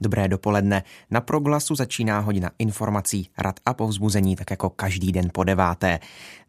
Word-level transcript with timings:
Dobré 0.00 0.28
dopoledne. 0.28 0.82
Na 1.10 1.20
proglasu 1.20 1.74
začíná 1.74 2.18
hodina 2.18 2.50
informací, 2.58 3.30
rad 3.38 3.60
a 3.66 3.74
povzbuzení, 3.74 4.36
tak 4.36 4.50
jako 4.50 4.70
každý 4.70 5.12
den 5.12 5.28
po 5.32 5.44
deváté. 5.44 5.98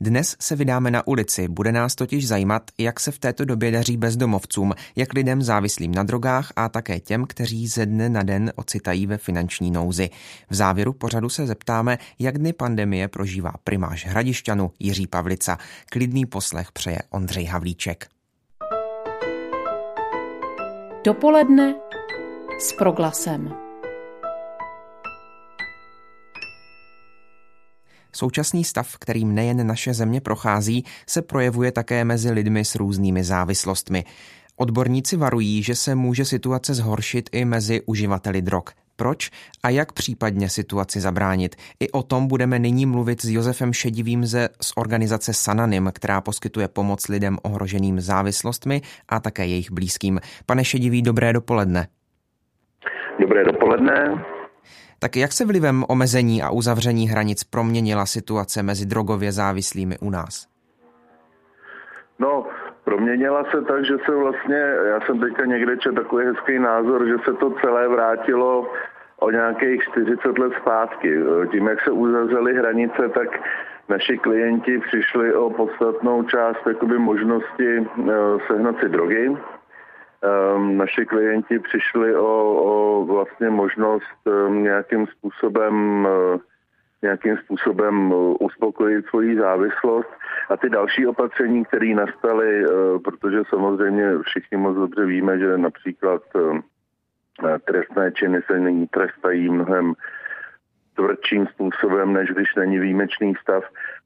Dnes 0.02 0.36
se 0.40 0.56
vydáme 0.56 0.92
na 0.92 1.08
ulici. 1.08 1.48
Bude 1.48 1.72
nás 1.72 1.96
totiž 1.96 2.28
zajímat, 2.28 2.72
jak 2.78 3.00
se 3.00 3.12
v 3.12 3.20
této 3.20 3.46
době 3.46 3.72
daří 3.72 3.98
bezdomovcům, 3.98 4.74
jak 4.96 5.14
lidem 5.14 5.42
závislým 5.42 5.96
na 5.96 6.04
drogách 6.04 6.54
a 6.56 6.70
také 6.70 7.00
těm, 7.00 7.26
kteří 7.26 7.68
ze 7.68 7.86
dne 7.86 8.10
na 8.10 8.24
den 8.24 8.52
ocitají 8.56 9.08
ve 9.08 9.18
finanční 9.18 9.72
nouzi. 9.72 10.10
V 10.50 10.56
závěru 10.56 10.94
pořadu 10.94 11.30
se 11.30 11.48
zeptáme, 11.48 11.98
jak 12.20 12.38
dny 12.38 12.54
pandemie 12.54 13.08
prožívá 13.08 13.54
primář 13.64 14.06
Hradišťanu 14.06 14.72
Jiří 14.80 15.08
Pavlica. 15.08 15.58
Klidný 15.90 16.26
poslech 16.26 16.72
přeje 16.72 17.00
Ondřej 17.10 17.46
Havlíček. 17.46 18.08
Dopoledne 21.06 21.74
s 22.60 22.74
proglasem. 22.74 23.54
Současný 28.16 28.64
stav, 28.64 28.98
kterým 28.98 29.36
nejen 29.36 29.68
naše 29.68 29.94
země 29.94 30.22
prochází, 30.22 30.86
se 31.10 31.22
projevuje 31.22 31.72
také 31.72 32.06
mezi 32.06 32.32
lidmi 32.32 32.66
s 32.66 32.76
různými 32.76 33.24
závislostmi. 33.24 34.06
Odborníci 34.56 35.18
varují, 35.18 35.64
že 35.64 35.76
se 35.76 35.96
může 35.96 36.26
situace 36.26 36.74
zhoršit 36.74 37.30
i 37.32 37.46
mezi 37.46 37.82
uživateli 37.86 38.42
drog. 38.42 38.64
Proč 38.96 39.32
a 39.64 39.70
jak 39.70 39.92
případně 39.92 40.50
situaci 40.50 41.02
zabránit? 41.02 41.56
I 41.80 41.92
o 41.92 42.04
tom 42.04 42.28
budeme 42.28 42.60
nyní 42.60 42.86
mluvit 42.86 43.22
s 43.22 43.30
Josefem 43.30 43.74
Šedivým 43.74 44.26
ze, 44.26 44.50
z 44.62 44.74
organizace 44.76 45.34
Sananim, 45.34 45.92
která 45.94 46.22
poskytuje 46.22 46.68
pomoc 46.68 47.08
lidem 47.08 47.38
ohroženým 47.42 48.02
závislostmi 48.02 48.82
a 49.10 49.20
také 49.20 49.48
jejich 49.48 49.72
blízkým. 49.72 50.20
Pane 50.46 50.66
Šedivý, 50.66 51.02
dobré 51.02 51.34
dopoledne. 51.34 51.88
Dobré 53.20 53.44
dopoledne. 53.44 54.26
Tak 55.00 55.16
jak 55.16 55.32
se 55.32 55.46
vlivem 55.46 55.84
omezení 55.90 56.44
a 56.44 56.50
uzavření 56.50 57.08
hranic 57.08 57.44
proměnila 57.44 58.06
situace 58.06 58.64
mezi 58.64 58.86
drogově 58.86 59.32
závislými 59.32 59.96
u 60.02 60.10
nás? 60.10 60.48
No, 62.20 62.46
proměnila 62.84 63.44
se 63.52 63.62
tak, 63.62 63.86
že 63.86 63.94
se 64.06 64.16
vlastně, 64.16 64.62
já 64.90 65.00
jsem 65.02 65.20
teďka 65.20 65.46
někde 65.46 65.78
četl 65.78 65.96
takový 65.96 66.26
hezký 66.26 66.60
názor, 66.60 67.08
že 67.08 67.16
se 67.26 67.34
to 67.34 67.52
celé 67.62 67.88
vrátilo 67.88 68.72
o 69.20 69.32
nějakých 69.32 69.82
40 69.92 70.38
let 70.38 70.54
zpátky. 70.62 71.20
Tím, 71.52 71.68
jak 71.68 71.82
se 71.84 71.92
uzavřely 71.92 72.54
hranice, 72.54 73.10
tak 73.10 73.30
naši 73.90 74.18
klienti 74.18 74.80
přišli 74.80 75.34
o 75.34 75.50
podstatnou 75.50 76.24
část 76.24 76.68
jakoby, 76.68 76.98
možnosti 76.98 77.78
eh, 77.78 78.14
sehnat 78.48 78.76
si 78.80 78.90
drogy, 78.90 79.38
naši 80.58 81.06
klienti 81.06 81.60
přišli 81.60 82.16
o, 82.16 82.56
o 82.56 83.06
vlastně 83.06 83.50
možnost 83.50 84.28
um, 84.48 84.64
nějakým 84.64 85.08
způsobem 85.08 86.06
uh, 86.06 86.40
nějakým 87.02 87.38
způsobem 87.38 88.14
uspokojit 88.40 89.06
svoji 89.06 89.38
závislost 89.40 90.10
a 90.50 90.58
ty 90.58 90.70
další 90.70 91.08
opatření, 91.08 91.66
které 91.66 91.94
nastaly, 91.94 92.66
uh, 92.66 93.02
protože 93.02 93.42
samozřejmě 93.50 94.12
všichni 94.22 94.58
moc 94.58 94.76
dobře 94.76 95.06
víme, 95.06 95.40
že 95.40 95.58
například 95.58 96.22
trestné 97.66 98.12
činy 98.12 98.42
se 98.42 98.60
nyní 98.60 98.88
trestají 98.88 99.50
mnohem 99.50 99.94
tvrdším 100.96 101.48
způsobem, 101.48 102.14
než 102.14 102.30
když 102.30 102.56
není 102.56 102.80
výjimečný 102.80 103.34
stav. 103.42 103.64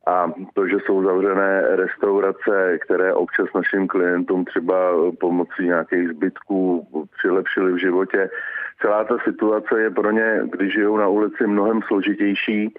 A 0.08 0.32
to, 0.54 0.68
že 0.68 0.76
jsou 0.86 1.04
zavřené 1.04 1.76
restaurace, 1.76 2.80
které 2.82 3.14
občas 3.14 3.48
našim 3.56 3.88
klientům 3.88 4.46
třeba 4.46 4.76
pomocí 5.20 5.64
nějakých 5.64 6.10
zbytků 6.10 6.88
přilepšili 7.18 7.72
v 7.72 7.78
životě, 7.78 8.30
celá 8.82 9.04
ta 9.04 9.18
situace 9.24 9.82
je 9.82 9.90
pro 9.90 10.12
ně, 10.12 10.42
když 10.44 10.74
žijou 10.74 10.98
na 10.98 11.08
ulici, 11.08 11.48
mnohem 11.48 11.82
složitější. 11.82 12.74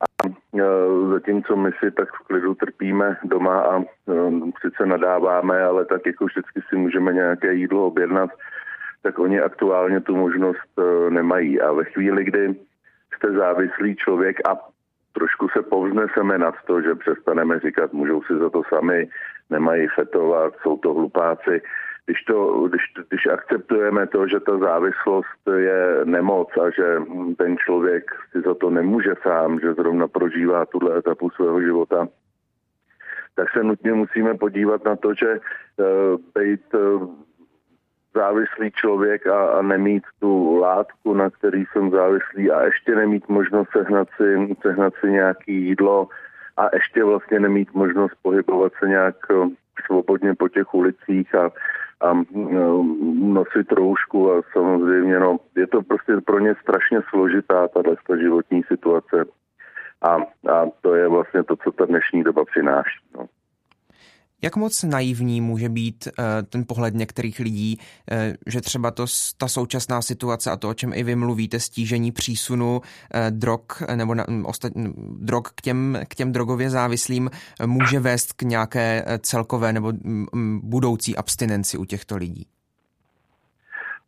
A 0.00 0.28
e, 0.28 0.62
zatímco 1.10 1.56
my 1.56 1.70
si 1.78 1.90
tak 1.90 2.08
v 2.12 2.26
klidu 2.26 2.54
trpíme 2.54 3.16
doma 3.24 3.60
a 3.60 3.80
e, 3.80 3.84
sice 4.60 4.86
nadáváme, 4.86 5.62
ale 5.62 5.84
tak 5.84 6.06
jako 6.06 6.24
vždycky 6.24 6.60
si 6.68 6.76
můžeme 6.76 7.12
nějaké 7.12 7.54
jídlo 7.54 7.86
objednat, 7.86 8.30
tak 9.02 9.18
oni 9.18 9.40
aktuálně 9.40 10.00
tu 10.00 10.16
možnost 10.16 10.78
e, 10.78 11.10
nemají. 11.10 11.60
A 11.60 11.72
ve 11.72 11.84
chvíli, 11.84 12.24
kdy 12.24 12.54
jste 13.16 13.32
závislý 13.32 13.96
člověk 13.96 14.48
a 14.48 14.70
trošku 15.12 15.48
se 15.48 15.62
povzneseme 15.62 16.38
nad 16.38 16.54
to, 16.66 16.82
že 16.82 16.94
přestaneme 16.94 17.60
říkat, 17.60 17.92
můžou 17.92 18.22
si 18.22 18.38
za 18.38 18.50
to 18.50 18.62
sami, 18.68 19.08
nemají 19.50 19.88
fetovat, 19.94 20.54
jsou 20.62 20.76
to 20.76 20.94
hlupáci. 20.94 21.62
Když, 22.06 22.22
to, 22.22 22.68
když, 22.68 22.82
když 23.08 23.26
akceptujeme 23.26 24.06
to, 24.06 24.28
že 24.28 24.40
ta 24.40 24.58
závislost 24.58 25.42
je 25.56 26.00
nemoc 26.04 26.48
a 26.56 26.70
že 26.70 26.96
ten 27.38 27.56
člověk 27.58 28.10
si 28.32 28.40
za 28.40 28.54
to 28.54 28.70
nemůže 28.70 29.14
sám, 29.22 29.60
že 29.60 29.74
zrovna 29.74 30.08
prožívá 30.08 30.66
tuhle 30.66 30.98
etapu 30.98 31.30
svého 31.30 31.60
života, 31.60 32.08
tak 33.34 33.48
se 33.50 33.62
nutně 33.64 33.92
musíme 33.92 34.34
podívat 34.34 34.84
na 34.84 34.96
to, 34.96 35.14
že 35.14 35.38
uh, 35.38 35.86
být 36.34 36.74
uh, 36.74 37.08
závislý 38.14 38.70
člověk 38.70 39.26
a, 39.26 39.46
a 39.46 39.62
nemít 39.62 40.02
tu 40.20 40.56
látku, 40.56 41.14
na 41.14 41.30
který 41.30 41.64
jsem 41.72 41.90
závislý 41.90 42.50
a 42.50 42.62
ještě 42.62 42.94
nemít 42.94 43.28
možnost 43.28 43.68
sehnat 43.72 44.08
si, 44.16 44.56
sehnat 44.62 44.94
si 45.00 45.10
nějaký 45.10 45.52
jídlo 45.52 46.08
a 46.56 46.68
ještě 46.74 47.04
vlastně 47.04 47.40
nemít 47.40 47.74
možnost 47.74 48.14
pohybovat 48.22 48.72
se 48.78 48.88
nějak 48.88 49.16
eh, 49.30 49.48
svobodně 49.86 50.34
po 50.34 50.48
těch 50.48 50.74
ulicích 50.74 51.34
a, 51.34 51.50
a 52.00 52.14
no, 52.34 52.84
nosit 53.20 53.72
roušku 53.72 54.32
a 54.32 54.42
samozřejmě 54.52 55.20
no, 55.20 55.36
je 55.56 55.66
to 55.66 55.82
prostě 55.82 56.12
pro 56.26 56.38
ně 56.38 56.54
strašně 56.62 57.00
složitá 57.10 57.68
tato 57.68 58.16
životní 58.16 58.62
situace 58.62 59.24
a, 60.02 60.16
a 60.52 60.66
to 60.80 60.94
je 60.94 61.08
vlastně 61.08 61.42
to, 61.42 61.56
co 61.56 61.72
ta 61.72 61.84
dnešní 61.84 62.22
doba 62.22 62.44
přináší. 62.44 63.00
No. 63.16 63.26
Jak 64.42 64.56
moc 64.56 64.82
naivní 64.82 65.40
může 65.40 65.68
být 65.68 66.08
uh, 66.18 66.24
ten 66.48 66.64
pohled 66.68 66.94
některých 66.94 67.38
lidí, 67.38 67.78
uh, 67.78 68.18
že 68.46 68.60
třeba 68.60 68.90
to, 68.90 69.04
ta 69.38 69.48
současná 69.48 70.02
situace 70.02 70.50
a 70.50 70.56
to, 70.56 70.68
o 70.68 70.74
čem 70.74 70.92
i 70.94 71.02
vy 71.02 71.16
mluvíte, 71.16 71.60
stížení 71.60 72.12
přísunu 72.12 72.76
uh, 72.76 72.80
drog 73.30 73.60
nebo 73.94 74.14
na, 74.14 74.24
ostat, 74.44 74.72
drog 75.20 75.42
k 75.54 75.60
těm, 75.60 75.98
k 76.08 76.14
těm 76.14 76.32
drogově 76.32 76.70
závislým, 76.70 77.30
může 77.66 78.00
vést 78.00 78.32
k 78.32 78.42
nějaké 78.42 79.04
celkové 79.22 79.72
nebo 79.72 79.92
budoucí 80.62 81.16
abstinenci 81.16 81.78
u 81.78 81.84
těchto 81.84 82.16
lidí? 82.16 82.46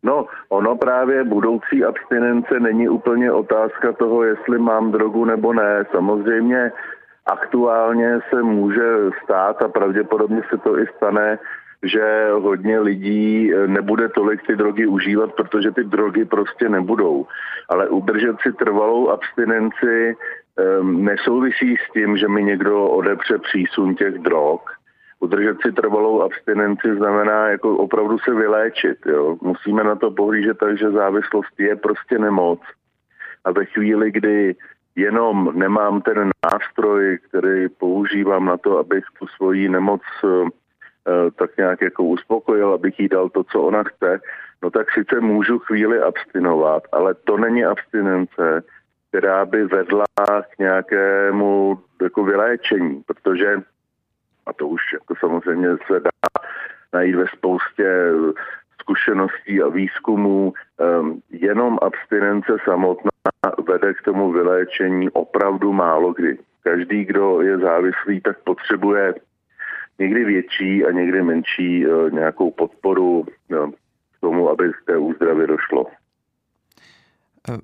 No, 0.03 0.25
ono 0.49 0.75
právě 0.75 1.23
budoucí 1.23 1.83
abstinence 1.85 2.59
není 2.59 2.89
úplně 2.89 3.31
otázka 3.31 3.93
toho, 3.93 4.23
jestli 4.23 4.59
mám 4.59 4.91
drogu 4.91 5.25
nebo 5.25 5.53
ne. 5.53 5.85
Samozřejmě 5.91 6.71
Aktuálně 7.25 8.19
se 8.29 8.43
může 8.43 9.11
stát 9.23 9.61
a 9.61 9.67
pravděpodobně 9.67 10.41
se 10.49 10.57
to 10.57 10.79
i 10.79 10.87
stane, 10.97 11.39
že 11.83 12.29
hodně 12.31 12.79
lidí 12.79 13.53
eh, 13.53 13.67
nebude 13.67 14.09
tolik 14.09 14.47
ty 14.47 14.55
drogy 14.55 14.87
užívat, 14.87 15.33
protože 15.33 15.71
ty 15.71 15.83
drogy 15.83 16.25
prostě 16.25 16.69
nebudou. 16.69 17.27
Ale 17.69 17.89
udržet 17.89 18.35
si 18.41 18.53
trvalou 18.53 19.09
abstinenci 19.09 20.15
um, 20.79 21.05
nesouvisí 21.05 21.75
s 21.77 21.91
tím, 21.93 22.17
že 22.17 22.27
mi 22.27 22.43
někdo 22.43 22.85
odepře 22.85 23.37
přísun 23.37 23.95
těch 23.95 24.13
drog. 24.13 24.59
Udržet 25.19 25.57
si 25.65 25.71
trvalou 25.71 26.21
abstinenci 26.21 26.95
znamená 26.95 27.49
jako 27.49 27.77
opravdu 27.77 28.19
se 28.19 28.33
vyléčit. 28.33 28.97
Jo. 29.05 29.37
Musíme 29.41 29.83
na 29.83 29.95
to 29.95 30.11
pohlížet 30.11 30.57
tak, 30.57 30.77
že 30.77 30.91
závislost 30.91 31.59
je 31.59 31.75
prostě 31.75 32.19
nemoc. 32.19 32.59
A 33.45 33.51
ve 33.51 33.65
chvíli, 33.65 34.11
kdy 34.11 34.55
jenom 34.95 35.51
nemám 35.55 36.01
ten 36.01 36.31
nástroj, 36.53 37.17
který 37.17 37.69
používám 37.69 38.45
na 38.45 38.57
to, 38.57 38.77
abych 38.77 39.03
tu 39.19 39.27
svoji 39.27 39.69
nemoc 39.69 40.01
eh, 40.23 40.49
tak 41.35 41.57
nějak 41.57 41.81
jako 41.81 42.03
uspokojil, 42.03 42.73
abych 42.73 42.99
jí 42.99 43.07
dal 43.07 43.29
to, 43.29 43.43
co 43.43 43.61
ona 43.61 43.83
chce, 43.83 44.21
no 44.63 44.69
tak 44.69 44.87
sice 44.91 45.19
můžu 45.19 45.59
chvíli 45.59 45.99
abstinovat, 45.99 46.83
ale 46.91 47.13
to 47.13 47.37
není 47.37 47.65
abstinence, 47.65 48.63
která 49.09 49.45
by 49.45 49.65
vedla 49.65 50.05
k 50.55 50.59
nějakému 50.59 51.79
jako 52.01 52.23
vyléčení, 52.23 53.03
protože, 53.05 53.61
a 54.45 54.53
to 54.53 54.67
už 54.67 54.81
jako 54.93 55.15
samozřejmě 55.19 55.69
se 55.87 55.99
dá 55.99 56.09
najít 56.93 57.15
ve 57.15 57.25
spoustě 57.27 58.11
zkušeností 58.83 59.61
a 59.61 59.67
výzkumů, 59.67 60.53
um, 60.53 61.21
jenom 61.31 61.79
abstinence 61.81 62.51
samotná 62.65 63.11
vede 63.67 63.93
k 63.93 64.01
tomu 64.01 64.31
vyléčení 64.31 65.09
opravdu 65.09 65.73
málo 65.73 66.13
kdy. 66.13 66.37
Každý, 66.63 67.05
kdo 67.05 67.41
je 67.41 67.57
závislý, 67.57 68.21
tak 68.21 68.43
potřebuje 68.43 69.13
někdy 69.99 70.25
větší 70.25 70.85
a 70.85 70.91
někdy 70.91 71.23
menší 71.23 71.87
uh, 71.87 72.11
nějakou 72.11 72.51
podporu 72.51 73.19
uh, 73.19 73.71
k 74.17 74.19
tomu, 74.21 74.49
aby 74.49 74.71
z 74.81 74.85
té 74.85 74.97
úzdravy 74.97 75.47
došlo. 75.47 75.85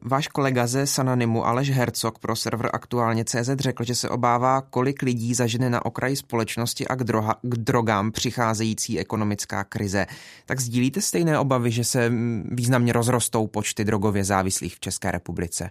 Váš 0.01 0.27
kolega 0.27 0.67
ze 0.67 0.87
Sananimu 0.87 1.45
Aleš 1.45 1.71
Hercog 1.71 2.19
pro 2.19 2.35
server 2.35 2.69
aktuálně 2.73 3.25
CZ 3.25 3.55
řekl, 3.59 3.83
že 3.83 3.95
se 3.95 4.09
obává, 4.09 4.61
kolik 4.61 5.01
lidí 5.01 5.33
zažene 5.33 5.69
na 5.69 5.85
okraji 5.85 6.15
společnosti 6.15 6.87
a 6.87 6.95
k, 6.95 7.03
droha, 7.03 7.35
k 7.41 7.55
drogám 7.57 8.11
přicházející 8.11 8.99
ekonomická 8.99 9.63
krize. 9.63 10.05
Tak 10.47 10.59
sdílíte 10.59 11.01
stejné 11.01 11.39
obavy, 11.39 11.71
že 11.71 11.83
se 11.83 12.11
významně 12.51 12.93
rozrostou 12.93 13.47
počty 13.47 13.83
drogově 13.83 14.23
závislých 14.23 14.75
v 14.75 14.79
České 14.79 15.11
republice? 15.11 15.69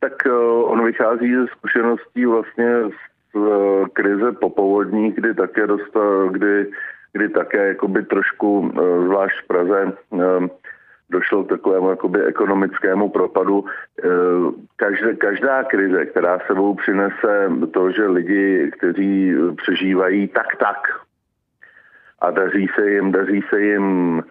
Tak 0.00 0.26
eh, 0.26 0.32
on 0.64 0.84
vychází 0.84 1.34
ze 1.34 1.46
zkušeností 1.46 2.26
vlastně 2.26 2.72
z 3.34 3.36
eh, 3.36 3.88
krize 3.92 4.32
popovodní, 4.32 5.12
kdy 5.12 5.34
také 5.34 5.66
dostal, 5.66 6.28
kdy, 6.28 6.66
kdy 7.12 7.28
také 7.28 7.68
jakoby 7.68 8.02
trošku, 8.02 8.72
eh, 8.74 9.06
zvlášť 9.06 9.36
v 9.44 9.46
Praze, 9.46 9.92
došlo 11.12 11.44
k 11.44 11.48
takovému 11.48 11.90
jakoby 11.90 12.24
ekonomickému 12.24 13.08
propadu. 13.08 13.64
Každé, 14.76 15.14
každá 15.14 15.64
krize, 15.64 16.06
která 16.06 16.38
sebou 16.46 16.74
přinese 16.74 17.50
to, 17.72 17.90
že 17.90 18.06
lidi, 18.06 18.70
kteří 18.78 19.34
přežívají 19.56 20.28
tak 20.28 20.56
tak 20.58 20.78
a 22.20 22.30
daří 22.30 22.68
se 22.74 22.90
jim, 22.90 23.12
daří 23.12 23.44
se 23.50 23.60
jim 23.60 24.22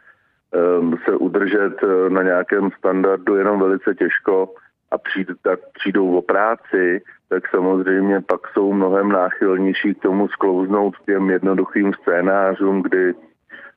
se 1.06 1.12
udržet 1.16 1.74
na 2.10 2.24
nějakém 2.24 2.70
standardu 2.78 3.36
jenom 3.36 3.60
velice 3.60 3.96
těžko, 3.96 4.54
a 4.92 4.98
přijde, 4.98 5.34
tak 5.42 5.60
přijdou 5.74 6.18
o 6.18 6.22
práci, 6.22 7.02
tak 7.30 7.50
samozřejmě 7.50 8.22
pak 8.22 8.48
jsou 8.48 8.74
mnohem 8.74 9.12
náchylnější 9.12 9.96
k 9.96 10.02
tomu 10.02 10.28
sklouznout 10.28 10.96
k 10.96 11.06
těm 11.06 11.30
jednoduchým 11.30 11.94
scénářům, 11.94 12.82
kdy 12.82 13.14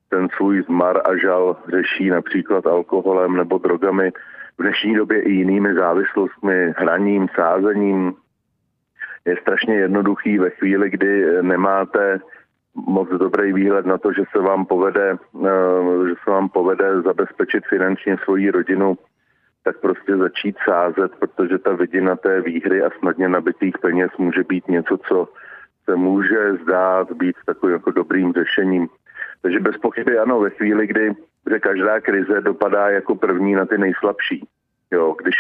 ten 0.09 0.29
svůj 0.37 0.63
zmar 0.63 1.01
a 1.05 1.17
žal 1.17 1.57
řeší 1.69 2.11
například 2.11 2.67
alkoholem 2.67 3.37
nebo 3.37 3.59
drogami, 3.59 4.13
v 4.59 4.63
dnešní 4.63 4.95
době 4.95 5.23
i 5.23 5.31
jinými 5.31 5.75
závislostmi, 5.75 6.75
hraním, 6.77 7.29
sázením. 7.35 8.15
Je 9.25 9.37
strašně 9.41 9.75
jednoduchý 9.75 10.39
ve 10.39 10.51
chvíli, 10.51 10.91
kdy 10.91 11.43
nemáte 11.43 12.21
moc 12.75 13.09
dobrý 13.09 13.53
výhled 13.53 13.87
na 13.87 13.99
to, 13.99 14.13
že 14.13 14.23
se 14.33 14.43
vám 14.43 14.67
povede, 14.67 15.11
eh, 15.11 16.09
že 16.09 16.15
se 16.25 16.31
vám 16.31 16.49
povede 16.49 17.03
zabezpečit 17.03 17.67
finančně 17.67 18.17
svoji 18.25 18.51
rodinu 18.51 18.99
tak 19.65 19.81
prostě 19.81 20.17
začít 20.17 20.57
sázet, 20.69 21.13
protože 21.19 21.59
ta 21.59 21.73
vidina 21.73 22.17
té 22.17 22.41
výhry 22.41 22.83
a 22.83 22.91
snadně 22.99 23.29
nabitých 23.29 23.79
peněz 23.79 24.11
může 24.19 24.45
být 24.45 24.69
něco, 24.69 24.99
co 25.09 25.29
se 25.85 25.97
může 25.97 26.55
zdát 26.63 27.13
být 27.13 27.37
takovým 27.47 27.73
jako 27.73 27.91
dobrým 27.91 28.33
řešením. 28.33 28.89
Takže 29.45 29.61
bez 29.61 29.77
pochyby 29.77 30.19
ano, 30.19 30.41
ve 30.41 30.51
chvíli, 30.51 30.87
kdy 30.87 31.13
že 31.51 31.59
každá 31.61 32.01
krize 32.01 32.41
dopadá 32.41 32.91
jako 32.91 33.15
první 33.15 33.55
na 33.55 33.67
ty 33.67 33.79
nejslabší. 33.79 34.49
Jo, 34.91 35.17
když 35.23 35.35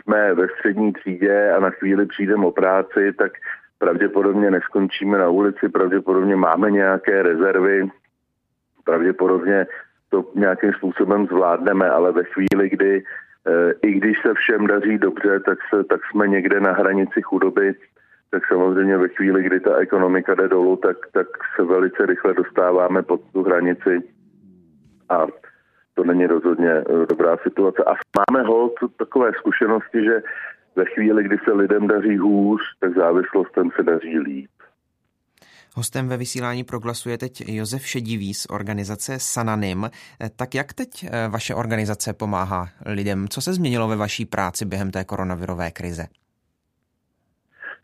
jsme 0.00 0.34
ve 0.34 0.48
střední 0.48 0.92
třídě 0.92 1.52
a 1.52 1.60
na 1.60 1.70
chvíli 1.70 2.06
přijdeme 2.06 2.46
o 2.46 2.50
práci, 2.50 3.12
tak 3.18 3.32
pravděpodobně 3.78 4.50
neskončíme 4.50 5.18
na 5.18 5.28
ulici, 5.28 5.68
pravděpodobně 5.68 6.36
máme 6.36 6.70
nějaké 6.70 7.22
rezervy, 7.22 7.88
pravděpodobně 8.84 9.66
to 10.10 10.24
nějakým 10.34 10.72
způsobem 10.72 11.26
zvládneme, 11.26 11.90
ale 11.90 12.12
ve 12.12 12.24
chvíli, 12.24 12.68
kdy 12.70 13.04
Eh, 13.48 13.72
i 13.82 13.92
když 13.92 14.16
se 14.26 14.34
všem 14.34 14.66
daří 14.66 14.98
dobře, 14.98 15.40
tak, 15.40 15.58
se, 15.70 15.84
tak 15.84 16.00
jsme 16.04 16.28
někde 16.28 16.60
na 16.60 16.72
hranici 16.72 17.22
chudoby, 17.22 17.74
tak 18.30 18.42
samozřejmě 18.48 18.96
ve 18.96 19.08
chvíli, 19.08 19.42
kdy 19.42 19.60
ta 19.60 19.76
ekonomika 19.76 20.34
jde 20.34 20.48
dolů, 20.48 20.76
tak, 20.76 20.96
tak 21.12 21.26
se 21.56 21.64
velice 21.64 22.06
rychle 22.06 22.34
dostáváme 22.34 23.02
pod 23.02 23.20
tu 23.32 23.42
hranici 23.42 24.02
a 25.08 25.26
to 25.94 26.04
není 26.04 26.26
rozhodně 26.26 26.70
eh, 26.70 27.06
dobrá 27.08 27.36
situace. 27.42 27.84
A 27.84 27.92
máme 28.20 28.46
hold 28.46 28.72
takové 28.98 29.30
zkušenosti, 29.38 30.04
že 30.04 30.22
ve 30.76 30.84
chvíli, 30.84 31.24
kdy 31.24 31.36
se 31.44 31.52
lidem 31.52 31.86
daří 31.86 32.18
hůř, 32.18 32.60
tak 32.80 32.94
závislostem 32.94 33.70
se 33.76 33.82
daří 33.82 34.18
líp. 34.18 34.50
Hostem 35.76 36.08
ve 36.08 36.16
vysílání 36.16 36.64
proglasu 36.64 37.08
je 37.08 37.18
teď 37.18 37.48
Josef 37.48 37.86
Šedivý 37.86 38.34
z 38.34 38.46
organizace 38.50 39.18
Sananim. 39.18 39.90
Tak 40.36 40.54
jak 40.54 40.72
teď 40.72 40.88
eh, 41.04 41.28
vaše 41.28 41.54
organizace 41.54 42.12
pomáhá 42.12 42.68
lidem? 42.86 43.28
Co 43.28 43.40
se 43.40 43.52
změnilo 43.52 43.88
ve 43.88 43.96
vaší 43.96 44.26
práci 44.26 44.64
během 44.64 44.90
té 44.90 45.04
koronavirové 45.04 45.70
krize? 45.70 46.06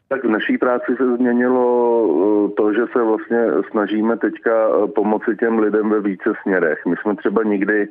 Tak 0.08 0.24
v 0.24 0.28
naší 0.28 0.58
práci 0.58 0.96
se 0.96 1.16
změnilo 1.16 1.66
eh, 2.06 2.54
to, 2.56 2.72
že 2.72 2.84
se 2.92 3.02
vlastně 3.02 3.46
snažíme 3.70 4.16
teďka 4.16 4.50
eh, 4.50 4.86
pomoci 4.86 5.36
těm 5.36 5.58
lidem 5.58 5.90
ve 5.90 6.00
více 6.00 6.32
směrech. 6.42 6.86
My 6.86 6.96
jsme 6.96 7.16
třeba 7.16 7.42
nikdy 7.42 7.88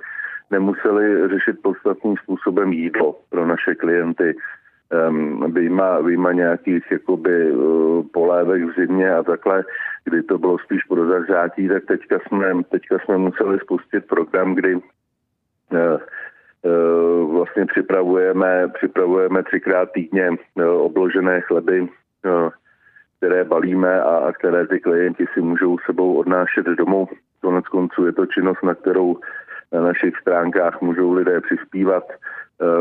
nemuseli 0.51 1.29
řešit 1.29 1.61
podstatným 1.61 2.17
způsobem 2.17 2.73
jídlo 2.73 3.19
pro 3.29 3.47
naše 3.47 3.75
klienty 3.75 4.35
vyjma, 5.47 5.99
vyjma 5.99 6.31
nějakých 6.31 6.91
jakoby 6.91 7.51
uh, 7.51 8.05
polévek 8.13 8.63
v 8.63 8.75
zimě 8.79 9.13
a 9.13 9.23
takhle, 9.23 9.63
kdy 10.03 10.23
to 10.23 10.37
bylo 10.37 10.59
spíš 10.59 10.83
pro 10.83 11.07
zahřátí, 11.07 11.67
tak 11.67 11.85
teďka 11.85 12.19
jsme, 12.27 12.63
teďka 12.63 12.99
jsme 12.99 13.17
museli 13.17 13.59
spustit 13.59 14.05
program, 14.07 14.55
kdy 14.55 14.79
vlastně 17.31 17.65
připravujeme, 17.65 18.67
připravujeme 18.73 19.43
třikrát 19.43 19.91
týdně 19.91 20.29
obložené 20.77 21.41
chleby, 21.41 21.87
které 23.17 23.43
balíme 23.43 24.01
a, 24.01 24.31
které 24.31 24.67
ty 24.67 24.79
klienti 24.79 25.25
si 25.33 25.41
můžou 25.41 25.77
sebou 25.85 26.15
odnášet 26.15 26.65
domů. 26.65 27.07
Konec 27.41 27.67
konců 27.67 28.05
je 28.05 28.11
to 28.11 28.25
činnost, 28.25 28.63
na 28.63 28.75
kterou 28.75 29.17
na 29.73 29.81
našich 29.81 30.17
stránkách 30.17 30.81
můžou 30.81 31.13
lidé 31.13 31.41
přispívat. 31.41 32.03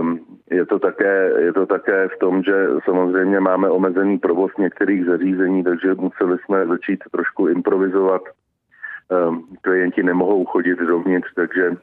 Um, 0.00 0.20
je, 0.50 0.66
to 0.66 0.78
také, 0.78 1.30
je 1.38 1.52
to 1.52 1.66
také 1.66 2.08
v 2.08 2.18
tom, 2.18 2.42
že 2.42 2.66
samozřejmě 2.84 3.40
máme 3.40 3.70
omezený 3.70 4.18
provoz 4.18 4.52
některých 4.58 5.04
zařízení, 5.04 5.64
takže 5.64 5.94
museli 5.94 6.38
jsme 6.38 6.66
začít 6.66 7.00
trošku 7.12 7.48
improvizovat. 7.48 8.22
Um, 9.28 9.46
klienti 9.60 10.02
nemohou 10.02 10.44
chodit 10.44 10.78
dovnitř, 10.78 11.28
takže 11.34 11.76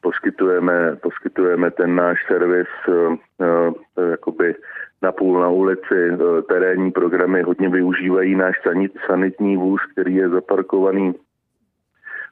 poskytujeme, 0.00 0.96
poskytujeme 1.02 1.70
ten 1.70 1.94
náš 1.94 2.26
servis 2.26 2.68
uh, 2.88 2.94
uh, 2.94 3.74
jakoby 4.10 4.54
na 5.02 5.12
půl 5.12 5.40
na 5.40 5.48
ulici. 5.48 6.10
Uh, 6.10 6.40
terénní 6.40 6.90
programy 6.90 7.42
hodně 7.42 7.68
využívají 7.68 8.34
náš 8.34 8.62
sanit, 8.62 8.92
sanitní 9.06 9.56
vůz, 9.56 9.80
který 9.92 10.14
je 10.14 10.28
zaparkovaný 10.28 11.14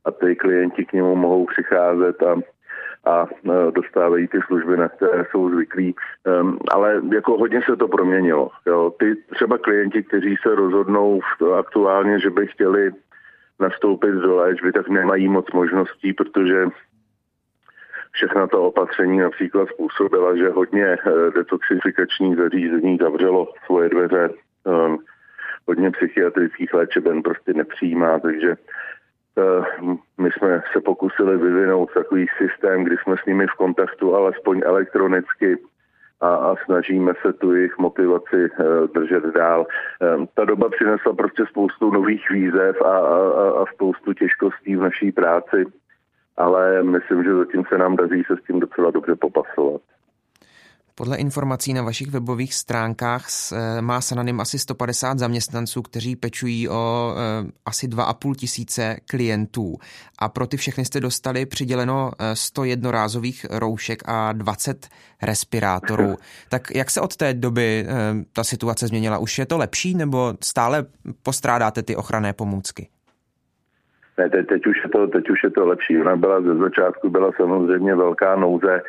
a 0.05 0.11
ty 0.11 0.37
klienti 0.37 0.85
k 0.85 0.93
němu 0.93 1.17
mohou 1.17 1.47
přicházet 1.47 2.23
a 2.23 2.37
a 3.05 3.27
e, 3.27 3.73
dostávají 3.73 4.29
ty 4.29 4.39
služby, 4.47 4.77
na 4.77 4.89
které 4.89 5.25
jsou 5.31 5.51
zvyklí. 5.51 5.95
Um, 6.41 6.59
ale 6.71 7.03
jako 7.13 7.39
hodně 7.39 7.61
se 7.63 7.77
to 7.77 7.89
proměnilo. 7.89 8.51
Jo. 8.67 8.93
Ty 8.99 9.17
třeba 9.35 9.59
klienti, 9.59 10.03
kteří 10.03 10.37
se 10.43 10.55
rozhodnou 10.55 11.21
aktuálně, 11.59 12.21
že 12.21 12.31
by 12.31 12.47
chtěli 12.47 12.91
nastoupit 13.61 14.13
do 14.13 14.37
léčby, 14.37 14.73
tak 14.73 14.89
nemají 14.89 15.29
moc 15.29 15.53
možností, 15.53 16.13
protože 16.13 16.67
všechna 18.19 18.47
ta 18.47 18.59
opatření 18.59 19.19
například 19.19 19.69
způsobila, 19.69 20.37
že 20.37 20.49
hodně 20.49 20.87
e, 20.87 20.99
detoxifikačních 21.35 22.37
zařízení 22.37 22.99
zavřelo 23.01 23.53
svoje 23.67 23.89
dveře. 23.89 24.31
Um, 24.65 24.99
hodně 25.69 25.91
psychiatrických 25.91 26.75
léčeben 26.75 27.23
prostě 27.23 27.55
nepřijímá, 27.55 28.19
takže 28.19 28.57
Eh, 29.39 29.95
my 30.19 30.31
jsme 30.31 30.63
se 30.73 30.81
pokusili 30.81 31.37
vyvinout 31.37 31.95
takový 31.95 32.27
systém, 32.39 32.85
kdy 32.85 32.97
jsme 32.97 33.17
s 33.17 33.27
nimi 33.27 33.47
v 33.47 33.57
kontaktu 33.57 34.15
alespoň 34.15 34.63
elektronicky 34.65 35.57
a, 36.21 36.35
a 36.35 36.57
snažíme 36.65 37.13
se 37.23 37.33
tu 37.33 37.53
jejich 37.53 37.79
motivaci 37.79 38.37
uh, 38.37 38.67
držet 38.95 39.25
dál. 39.25 39.67
Um, 40.17 40.29
ta 40.35 40.45
doba 40.45 40.69
přinesla 40.69 41.13
prostě 41.13 41.47
spoustu 41.47 41.91
nových 41.91 42.31
výzev 42.31 42.83
a, 42.83 42.99
a, 42.99 43.51
a 43.63 43.67
spoustu 43.75 44.13
těžkostí 44.13 44.77
v 44.77 44.81
naší 44.81 45.13
práci, 45.13 45.65
ale 46.39 46.83
myslím, 46.83 47.25
že 47.25 47.37
zatím 47.37 47.65
se 47.69 47.79
nám 47.79 47.97
daří 47.97 48.23
se 48.27 48.35
s 48.37 48.47
tím 48.47 48.61
docela 48.61 48.91
dobře 48.91 49.15
popasovat. 49.21 49.81
Podle 50.99 51.17
informací 51.17 51.75
na 51.75 51.83
vašich 51.83 52.11
webových 52.11 52.55
stránkách 52.55 53.27
eh, 53.53 53.83
má 53.83 54.01
Sananim 54.01 54.41
asi 54.41 54.59
150 54.59 55.19
zaměstnanců, 55.19 55.83
kteří 55.83 56.17
pečují 56.17 56.69
o 56.69 57.15
eh, 57.17 57.51
asi 57.67 57.89
2,5 57.89 58.35
tisíce 58.35 58.97
klientů. 59.11 59.77
A 60.19 60.29
pro 60.29 60.47
ty 60.47 60.57
všechny 60.57 60.85
jste 60.85 61.01
dostali 61.01 61.47
přiděleno 61.47 62.11
100 62.35 62.63
eh, 62.63 62.69
jednorázových 62.69 63.47
roušek 63.51 64.03
a 64.07 64.33
20 64.33 64.89
respirátorů. 65.23 66.17
Tak 66.49 66.75
jak 66.75 66.91
se 66.91 67.01
od 67.01 67.17
té 67.17 67.35
doby 67.35 67.87
ta 68.33 68.45
situace 68.45 68.87
změnila? 68.87 69.19
Už 69.19 69.39
je 69.39 69.47
to 69.47 69.59
lepší 69.59 69.95
nebo 69.95 70.35
stále 70.43 70.87
postrádáte 71.23 71.83
ty 71.83 71.97
ochranné 71.97 72.33
pomůcky? 72.33 72.89
Ne, 74.19 74.31
teď, 74.31 74.47
teď, 74.47 74.67
už 74.67 74.77
je 74.85 74.91
to, 74.91 75.07
teď 75.07 75.31
už 75.31 75.45
je 75.45 75.51
to 75.51 75.67
lepší. 75.67 76.01
Ona 76.01 76.17
byla 76.17 76.41
ze 76.41 76.55
začátku 76.55 77.11
byla 77.11 77.31
samozřejmě 77.37 77.95
velká 77.95 78.37
nouze 78.37 78.83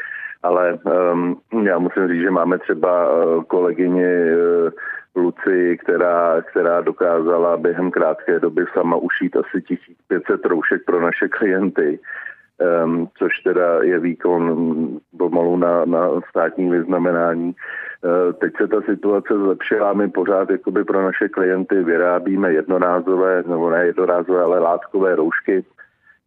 ale 0.43 0.79
um, 1.13 1.41
já 1.65 1.79
musím 1.79 2.07
říct, 2.07 2.21
že 2.21 2.31
máme 2.31 2.59
třeba 2.59 3.12
uh, 3.13 3.43
kolegyni 3.43 4.05
uh, 4.05 4.69
Luci, 5.15 5.77
která, 5.83 6.41
která 6.41 6.81
dokázala 6.81 7.57
během 7.57 7.91
krátké 7.91 8.39
doby 8.39 8.65
sama 8.74 8.95
ušít 8.95 9.36
asi 9.36 9.62
1500 9.62 10.45
roušek 10.45 10.86
pro 10.86 11.01
naše 11.01 11.27
klienty. 11.27 12.00
Um, 12.59 13.07
což 13.17 13.39
teda 13.43 13.83
je 13.83 13.99
výkon 13.99 14.57
pomalu 15.17 15.57
na, 15.57 15.85
na 15.85 16.21
státní 16.29 16.69
vyznamenání. 16.69 17.55
Uh, 18.03 18.33
teď 18.33 18.53
se 18.57 18.67
ta 18.67 18.81
situace 18.81 19.33
zlepšila, 19.33 19.93
my 19.93 20.09
pořád 20.09 20.49
jakoby 20.49 20.83
pro 20.83 21.01
naše 21.01 21.29
klienty 21.29 21.83
vyrábíme 21.83 22.53
jednorázové, 22.53 23.43
nebo 23.47 23.69
ne 23.69 23.85
jednorázové, 23.85 24.43
ale 24.43 24.59
látkové 24.59 25.15
roušky, 25.15 25.65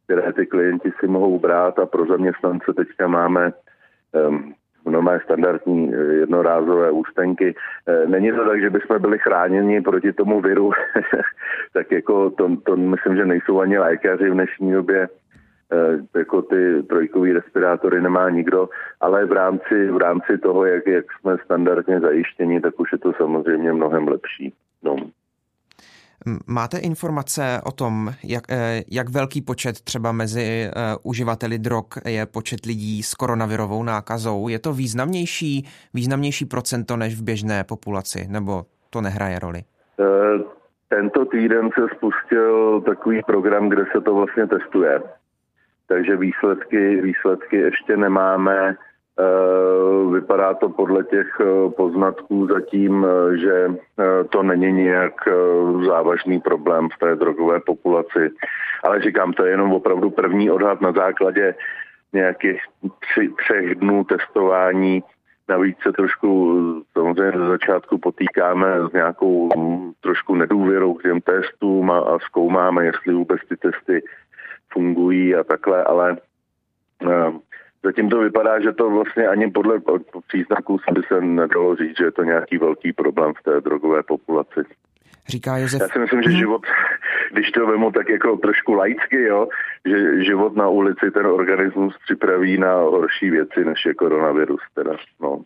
které 0.04 0.32
ty 0.32 0.46
klienti 0.46 0.92
si 1.00 1.06
mohou 1.06 1.38
brát 1.38 1.78
a 1.78 1.86
pro 1.86 2.06
zaměstnance 2.06 2.72
teďka 2.72 3.06
máme 3.06 3.52
um, 4.28 4.54
normálně 4.86 5.20
standardní 5.24 5.94
eh, 5.94 5.96
jednorázové 5.96 6.90
ústenky. 6.90 7.54
Eh, 7.86 8.06
není 8.06 8.32
to 8.32 8.44
tak, 8.44 8.60
že 8.60 8.70
bychom 8.70 9.00
byli 9.00 9.18
chráněni 9.18 9.80
proti 9.80 10.12
tomu 10.12 10.40
viru, 10.40 10.72
tak 11.72 11.92
jako 11.92 12.30
to, 12.30 12.56
to 12.56 12.76
myslím, 12.76 13.16
že 13.16 13.26
nejsou 13.26 13.60
ani 13.60 13.78
lékaři 13.78 14.30
v 14.30 14.34
dnešní 14.34 14.72
době, 14.72 15.08
jako 16.16 16.42
ty 16.42 16.82
trojkový 16.82 17.32
respirátory 17.32 18.02
nemá 18.02 18.30
nikdo, 18.30 18.68
ale 19.00 19.26
v 19.26 19.32
rámci, 19.32 19.90
v 19.90 19.96
rámci 19.96 20.38
toho, 20.38 20.64
jak, 20.64 20.86
jak 20.86 21.04
jsme 21.20 21.36
standardně 21.44 22.00
zajištěni, 22.00 22.60
tak 22.60 22.80
už 22.80 22.92
je 22.92 22.98
to 22.98 23.12
samozřejmě 23.12 23.72
mnohem 23.72 24.08
lepší. 24.08 24.54
No. 24.82 24.96
Máte 26.46 26.78
informace 26.78 27.60
o 27.66 27.72
tom, 27.72 28.10
jak, 28.24 28.44
eh, 28.50 28.82
jak 28.90 29.08
velký 29.08 29.42
počet 29.42 29.80
třeba 29.80 30.12
mezi 30.12 30.70
uh, 30.76 31.10
uživateli 31.10 31.58
drog 31.58 31.84
je 32.08 32.26
počet 32.26 32.66
lidí 32.66 33.02
s 33.02 33.14
koronavirovou 33.14 33.82
nákazou? 33.82 34.48
Je 34.48 34.58
to 34.58 34.72
významnější, 34.72 35.68
významnější 35.94 36.44
procento 36.44 36.96
než 36.96 37.20
v 37.20 37.22
běžné 37.22 37.64
populaci, 37.64 38.26
nebo 38.28 38.62
to 38.90 39.00
nehraje 39.00 39.38
roli? 39.38 39.62
Tento 40.88 41.24
týden 41.24 41.70
se 41.78 41.86
spustil 41.96 42.80
takový 42.80 43.22
program, 43.26 43.68
kde 43.68 43.84
se 43.92 44.00
to 44.00 44.14
vlastně 44.14 44.46
testuje. 44.46 45.00
Takže 45.92 46.16
výsledky, 46.16 47.00
výsledky 47.00 47.56
ještě 47.56 47.96
nemáme. 47.96 48.76
Eh, 49.20 50.14
vypadá 50.14 50.54
to 50.54 50.68
podle 50.68 51.04
těch 51.04 51.28
eh, 51.40 51.70
poznatků 51.70 52.46
zatím, 52.46 53.06
eh, 53.06 53.36
že 53.36 53.68
to 54.30 54.42
není 54.42 54.72
nějak 54.72 55.14
závažný 55.86 56.40
problém 56.40 56.88
v 56.88 56.98
té 56.98 57.16
drogové 57.16 57.60
populaci. 57.60 58.30
Ale 58.84 59.02
říkám, 59.02 59.32
to 59.32 59.44
je 59.44 59.50
jenom 59.50 59.72
opravdu 59.72 60.10
první 60.10 60.50
odhad 60.50 60.80
na 60.80 60.92
základě 60.92 61.54
nějakých 62.12 62.60
tři, 63.00 63.28
třech 63.42 63.74
dnů 63.74 64.04
testování. 64.04 65.02
Navíc 65.48 65.76
se 65.82 65.92
trošku 65.92 66.56
samozřejmě 66.92 67.38
ze 67.38 67.46
začátku 67.46 67.98
potýkáme 67.98 68.66
s 68.90 68.92
nějakou 68.92 69.48
trošku 70.00 70.34
nedůvěrou 70.34 70.94
k 70.94 71.02
těm 71.02 71.20
testům 71.20 71.90
a, 71.90 71.98
a 71.98 72.18
zkoumáme, 72.18 72.84
jestli 72.84 73.14
vůbec 73.14 73.40
ty 73.48 73.56
testy 73.56 74.02
fungují 74.72 75.34
a 75.34 75.44
takhle, 75.44 75.84
ale 75.84 76.16
Zatím 77.84 78.08
to 78.08 78.18
vypadá, 78.18 78.60
že 78.60 78.72
to 78.72 78.90
vlastně 78.90 79.28
ani 79.28 79.50
podle 79.50 79.80
příznaků 80.26 80.78
by 80.92 81.00
se 81.08 81.20
nedalo 81.20 81.76
říct, 81.76 81.98
že 81.98 82.04
je 82.04 82.12
to 82.12 82.22
nějaký 82.22 82.58
velký 82.58 82.92
problém 82.92 83.32
v 83.34 83.42
té 83.42 83.60
drogové 83.60 84.02
populaci. 84.02 84.60
Říká 85.28 85.56
Josef. 85.56 85.80
Já 85.80 85.88
si 85.88 85.98
myslím, 85.98 86.22
že 86.22 86.28
mhm. 86.28 86.38
život, 86.38 86.62
když 87.32 87.50
to 87.50 87.66
vemu 87.66 87.90
tak 87.90 88.08
jako 88.08 88.36
trošku 88.36 88.72
laicky, 88.74 89.22
jo, 89.22 89.48
že 89.84 90.24
život 90.24 90.56
na 90.56 90.68
ulici 90.68 91.10
ten 91.10 91.26
organismus 91.26 91.94
připraví 92.04 92.58
na 92.58 92.74
horší 92.74 93.30
věci, 93.30 93.64
než 93.64 93.86
je 93.86 93.94
koronavirus. 93.94 94.60
Teda, 94.74 94.96
no. 95.20 95.42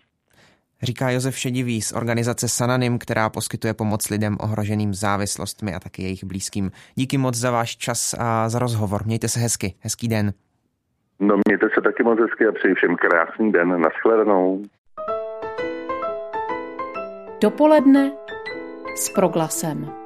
Říká 0.82 1.10
Josef 1.10 1.38
Šedivý 1.38 1.82
z 1.82 1.92
organizace 1.92 2.48
Sananim, 2.48 2.98
která 2.98 3.30
poskytuje 3.30 3.74
pomoc 3.74 4.10
lidem 4.10 4.36
ohroženým 4.40 4.94
závislostmi 4.94 5.74
a 5.74 5.80
taky 5.80 6.02
jejich 6.02 6.24
blízkým. 6.24 6.70
Díky 6.94 7.18
moc 7.18 7.34
za 7.34 7.50
váš 7.50 7.76
čas 7.76 8.14
a 8.18 8.48
za 8.48 8.58
rozhovor. 8.58 9.06
Mějte 9.06 9.28
se 9.28 9.40
hezky. 9.40 9.74
Hezký 9.80 10.08
den. 10.08 10.32
No 11.20 11.34
mějte 11.48 11.66
se 11.74 11.80
taky 11.80 12.02
moc 12.02 12.18
hezky 12.20 12.46
a 12.46 12.52
přeji 12.52 12.74
všem 12.74 12.96
krásný 12.96 13.52
den. 13.52 13.80
Naschledanou. 13.80 14.62
Dopoledne 17.40 18.12
s 18.96 19.08
proglasem. 19.08 20.05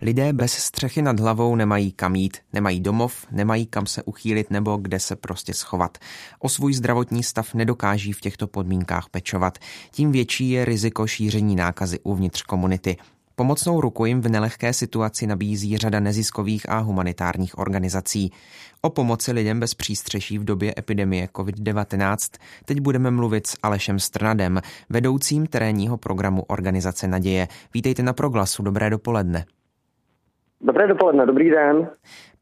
Lidé 0.00 0.32
bez 0.32 0.52
střechy 0.52 1.02
nad 1.02 1.20
hlavou 1.20 1.56
nemají 1.56 1.92
kam 1.92 2.14
jít, 2.16 2.36
nemají 2.52 2.80
domov, 2.80 3.26
nemají 3.30 3.66
kam 3.66 3.86
se 3.86 4.02
uchýlit 4.02 4.50
nebo 4.50 4.76
kde 4.76 5.00
se 5.00 5.16
prostě 5.16 5.54
schovat. 5.54 5.98
O 6.38 6.48
svůj 6.48 6.74
zdravotní 6.74 7.22
stav 7.22 7.54
nedokáží 7.54 8.12
v 8.12 8.20
těchto 8.20 8.46
podmínkách 8.46 9.08
pečovat. 9.10 9.58
Tím 9.90 10.12
větší 10.12 10.50
je 10.50 10.64
riziko 10.64 11.06
šíření 11.06 11.56
nákazy 11.56 11.98
uvnitř 12.02 12.42
komunity. 12.42 12.96
Pomocnou 13.34 13.80
ruku 13.80 14.04
jim 14.04 14.20
v 14.20 14.28
nelehké 14.28 14.72
situaci 14.72 15.26
nabízí 15.26 15.78
řada 15.78 16.00
neziskových 16.00 16.68
a 16.68 16.78
humanitárních 16.78 17.58
organizací. 17.58 18.32
O 18.80 18.90
pomoci 18.90 19.32
lidem 19.32 19.60
bez 19.60 19.74
přístřeší 19.74 20.38
v 20.38 20.44
době 20.44 20.74
epidemie 20.78 21.26
COVID-19 21.26 22.16
teď 22.64 22.80
budeme 22.80 23.10
mluvit 23.10 23.46
s 23.46 23.56
Alešem 23.62 23.98
Strnadem, 23.98 24.60
vedoucím 24.88 25.46
terénního 25.46 25.96
programu 25.96 26.42
Organizace 26.42 27.08
Naděje. 27.08 27.48
Vítejte 27.74 28.02
na 28.02 28.12
Proglasu, 28.12 28.62
dobré 28.62 28.90
dopoledne. 28.90 29.46
Dobré 30.66 30.88
dopoledne, 30.88 31.26
dobrý 31.26 31.50
den. 31.50 31.88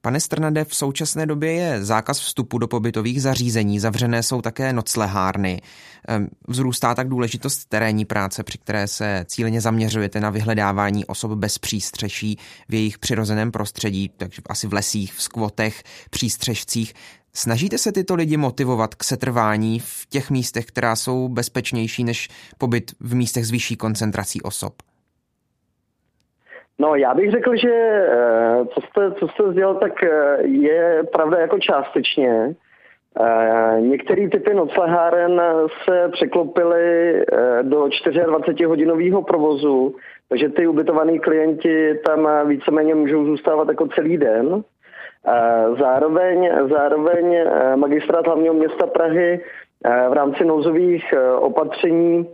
Pane 0.01 0.21
Strnade, 0.21 0.65
v 0.65 0.75
současné 0.75 1.27
době 1.27 1.53
je 1.53 1.85
zákaz 1.85 2.21
vstupu 2.21 2.59
do 2.59 2.69
pobytových 2.69 3.23
zařízení, 3.23 3.81
zavřené 3.81 4.23
jsou 4.23 4.43
také 4.43 4.73
noclehárny. 4.73 5.61
Vzrůstá 6.49 6.95
tak 6.95 7.09
důležitost 7.09 7.65
terénní 7.65 8.05
práce, 8.05 8.43
při 8.43 8.59
které 8.59 8.87
se 8.87 9.25
cíleně 9.29 9.61
zaměřujete 9.61 10.21
na 10.21 10.31
vyhledávání 10.31 11.07
osob 11.07 11.33
bez 11.33 11.59
přístřeší 11.59 12.39
v 12.69 12.75
jejich 12.75 12.99
přirozeném 12.99 13.53
prostředí, 13.53 14.11
takže 14.17 14.43
asi 14.49 14.67
v 14.67 14.73
lesích, 14.73 15.15
v 15.15 15.23
skvotech, 15.23 15.83
přístřežcích. 16.11 16.95
Snažíte 17.33 17.79
se 17.79 17.93
tyto 17.93 18.15
lidi 18.15 18.37
motivovat 18.37 18.95
k 18.95 19.05
setrvání 19.05 19.81
v 19.81 20.07
těch 20.09 20.31
místech, 20.31 20.67
která 20.67 20.97
jsou 20.97 21.29
bezpečnější 21.29 22.05
než 22.05 22.29
pobyt 22.59 22.91
v 23.01 23.15
místech 23.15 23.47
s 23.47 23.51
vyšší 23.51 23.77
koncentrací 23.77 24.43
osob? 24.43 24.75
No, 26.79 26.95
já 26.95 27.15
bych 27.15 27.31
řekl, 27.31 27.57
že 27.57 27.73
eh, 27.73 28.65
co 28.75 28.81
jste, 28.81 29.13
co 29.13 29.29
jste 29.29 29.51
sdělal, 29.51 29.75
tak 29.75 30.03
eh, 30.05 30.37
je 30.43 31.03
pravda 31.13 31.39
jako 31.39 31.59
částečně. 31.59 32.55
Eh, 33.21 33.81
některé 33.81 34.29
typy 34.29 34.55
nocleháren 34.55 35.43
se 35.85 36.09
překlopily 36.13 37.23
do 37.63 37.85
24-hodinového 37.85 39.25
provozu, 39.25 39.95
takže 40.29 40.49
ty 40.49 40.67
ubytovaní 40.67 41.19
klienti 41.19 42.01
tam 42.07 42.49
víceméně 42.49 42.95
můžou 42.95 43.25
zůstávat 43.25 43.69
jako 43.69 43.89
celý 43.89 44.19
den. 44.19 44.63
Zároveň, 45.79 46.51
zároveň 46.71 47.39
magistrát 47.75 48.27
hlavního 48.27 48.55
města 48.55 48.87
Prahy 48.87 49.41
v 50.09 50.13
rámci 50.13 50.45
nouzových 50.45 51.15
opatření 51.39 52.29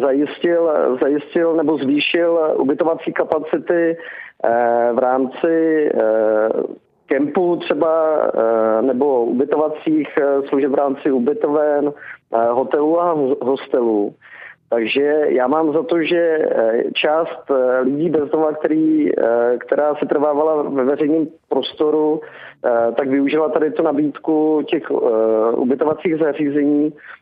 zajistil, 0.00 0.72
zajistil 1.00 1.56
nebo 1.56 1.78
zvýšil 1.78 2.54
ubytovací 2.56 3.12
kapacity 3.12 3.96
eh, 4.44 4.92
v 4.92 4.98
rámci 4.98 5.90
eh, 5.94 6.48
kempů 7.06 7.56
třeba 7.56 8.20
nebo 8.80 9.24
ubytovacích 9.24 10.08
služeb 10.48 10.70
v 10.70 10.74
rámci 10.74 11.12
ubytoven, 11.12 11.92
hotelů 12.50 13.00
a 13.00 13.16
hostelů. 13.42 14.14
Takže 14.68 15.20
já 15.28 15.46
mám 15.46 15.72
za 15.72 15.82
to, 15.82 16.02
že 16.02 16.38
část 16.94 17.50
lidí 17.82 18.10
bez 18.10 18.30
domova, 18.30 18.52
který, 18.52 19.10
která 19.58 19.94
se 19.94 20.06
trvávala 20.06 20.62
ve 20.62 20.84
veřejném 20.84 21.26
prostoru, 21.48 22.20
tak 22.96 23.08
využila 23.08 23.48
tady 23.48 23.70
tu 23.70 23.82
nabídku 23.82 24.62
těch 24.66 24.90
ubytovacích 25.56 26.18
zařízení 26.18 26.92
Eh, 26.92 27.19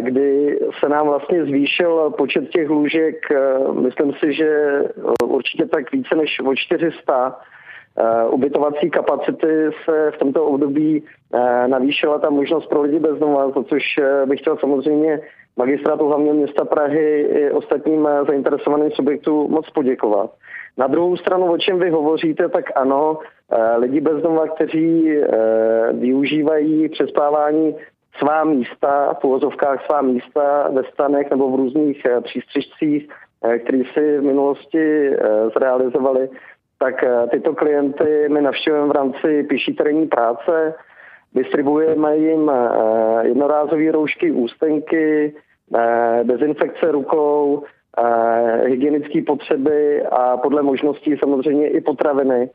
kdy 0.00 0.58
se 0.80 0.88
nám 0.88 1.06
vlastně 1.06 1.44
zvýšil 1.44 2.10
počet 2.10 2.48
těch 2.48 2.70
lůžek, 2.70 3.16
eh, 3.30 3.72
myslím 3.72 4.12
si, 4.12 4.32
že 4.32 4.48
eh, 4.48 5.24
určitě 5.24 5.66
tak 5.66 5.92
více 5.92 6.14
než 6.16 6.40
o 6.40 6.54
400. 6.54 7.38
Ubytovací 8.30 8.90
kapacity 8.90 9.70
se 9.84 10.10
v 10.14 10.18
tomto 10.18 10.44
období 10.44 11.04
navýšila 11.66 12.18
ta 12.18 12.30
možnost 12.30 12.66
pro 12.66 12.82
lidi 12.82 12.98
bez 12.98 13.18
domova, 13.18 13.50
za 13.50 13.62
což 13.62 13.82
bych 14.26 14.40
chtěl 14.40 14.56
samozřejmě 14.56 15.20
magistrátu 15.56 16.06
hlavního 16.06 16.34
města 16.34 16.64
Prahy 16.64 17.20
i 17.20 17.50
ostatním 17.50 18.08
zainteresovaným 18.26 18.90
subjektům 18.90 19.50
moc 19.50 19.70
poděkovat. 19.70 20.30
Na 20.78 20.86
druhou 20.86 21.16
stranu, 21.16 21.52
o 21.52 21.58
čem 21.58 21.78
vy 21.78 21.90
hovoříte, 21.90 22.48
tak 22.48 22.64
ano, 22.74 23.18
lidi 23.76 24.00
bez 24.00 24.22
domova, 24.22 24.48
kteří 24.48 25.18
využívají 25.92 26.88
přespávání 26.88 27.76
svá 28.18 28.44
místa, 28.44 29.14
v 29.20 29.24
uvozovkách 29.24 29.86
svá 29.86 30.02
místa 30.02 30.68
ve 30.68 30.84
stanech 30.84 31.30
nebo 31.30 31.50
v 31.50 31.54
různých 31.54 32.04
eh, 32.04 32.20
přístřežcích, 32.20 33.08
eh, 33.44 33.58
které 33.58 33.82
si 33.94 34.18
v 34.18 34.22
minulosti 34.22 35.08
eh, 35.08 35.18
zrealizovali, 35.56 36.28
tak 36.78 37.04
tyto 37.30 37.54
klienty 37.54 38.28
my 38.28 38.42
navštěvujeme 38.42 38.88
v 38.88 38.96
rámci 38.96 39.42
pěší 39.42 39.74
terénní 39.74 40.06
práce, 40.06 40.74
distribuujeme 41.34 42.16
jim 42.16 42.50
jednorázové 43.22 43.92
roušky, 43.92 44.30
ústenky, 44.30 45.34
dezinfekce 46.22 46.92
rukou, 46.92 47.64
hygienické 48.64 49.22
potřeby 49.22 50.02
a 50.02 50.36
podle 50.36 50.62
možností 50.62 51.16
samozřejmě 51.18 51.68
i 51.68 51.80
potraviny. 51.80 52.50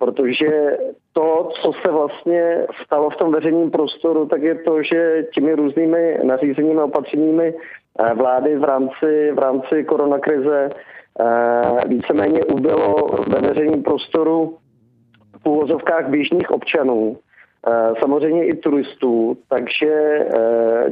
Protože 0.00 0.76
to, 1.12 1.48
co 1.62 1.72
se 1.72 1.92
vlastně 1.92 2.66
stalo 2.84 3.10
v 3.10 3.16
tom 3.16 3.32
veřejném 3.32 3.70
prostoru, 3.70 4.26
tak 4.26 4.42
je 4.42 4.54
to, 4.54 4.82
že 4.82 5.24
těmi 5.34 5.54
různými 5.54 6.18
nařízeními 6.22 6.80
a 6.80 6.84
opatřeními 6.84 7.54
eh, 7.54 8.14
vlády 8.14 8.56
v 8.56 8.64
rámci, 8.64 9.32
v 9.34 9.38
rámci 9.38 9.84
koronakrize 9.84 10.70
eh, 10.70 11.88
víceméně 11.88 12.44
ubylo 12.44 13.06
ve 13.28 13.40
veřejném 13.40 13.82
prostoru 13.82 14.56
v 15.42 15.48
úvozovkách 15.48 16.08
běžných 16.08 16.50
občanů, 16.50 17.16
eh, 17.66 17.92
samozřejmě 18.00 18.46
i 18.46 18.54
turistů, 18.54 19.36
takže 19.48 20.26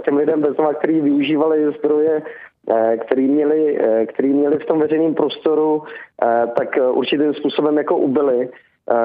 těm 0.04 0.16
lidem 0.16 0.40
bez 0.40 0.56
kteří 0.78 1.00
využívali 1.00 1.72
zdroje 1.78 2.22
který 3.04 3.28
měli, 3.28 3.78
který 4.06 4.28
měli 4.28 4.58
v 4.58 4.66
tom 4.66 4.78
veřejném 4.78 5.14
prostoru, 5.14 5.82
tak 6.58 6.68
určitým 6.92 7.34
způsobem 7.34 7.78
jako 7.78 7.96
ubyli. 7.96 8.48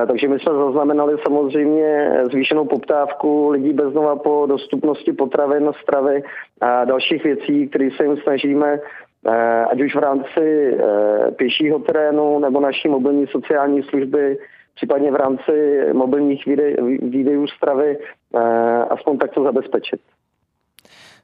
Takže 0.08 0.28
my 0.28 0.40
jsme 0.40 0.54
zaznamenali 0.54 1.18
samozřejmě 1.28 2.12
zvýšenou 2.32 2.66
poptávku 2.66 3.50
lidí 3.50 3.74
bez 3.74 3.94
nova 3.94 4.16
po 4.16 4.46
dostupnosti 4.50 5.14
potravin, 5.14 5.72
stravy 5.82 6.24
a 6.62 6.86
dalších 6.86 7.24
věcí, 7.24 7.68
které 7.68 7.90
se 7.98 8.04
jim 8.04 8.18
snažíme 8.18 8.80
ať 9.72 9.82
už 9.82 9.96
v 9.96 10.00
rámci 10.00 10.78
pěšího 11.36 11.80
terénu 11.80 12.40
nebo 12.40 12.60
naší 12.60 12.88
mobilní 12.88 13.28
sociální 13.28 13.84
služby, 13.84 14.38
případně 14.76 15.12
v 15.12 15.16
rámci 15.16 15.82
mobilních 15.94 16.46
výdejů 17.02 17.48
stravy, 17.48 17.98
aspoň 18.90 19.18
takto 19.18 19.44
zabezpečit. 19.44 20.00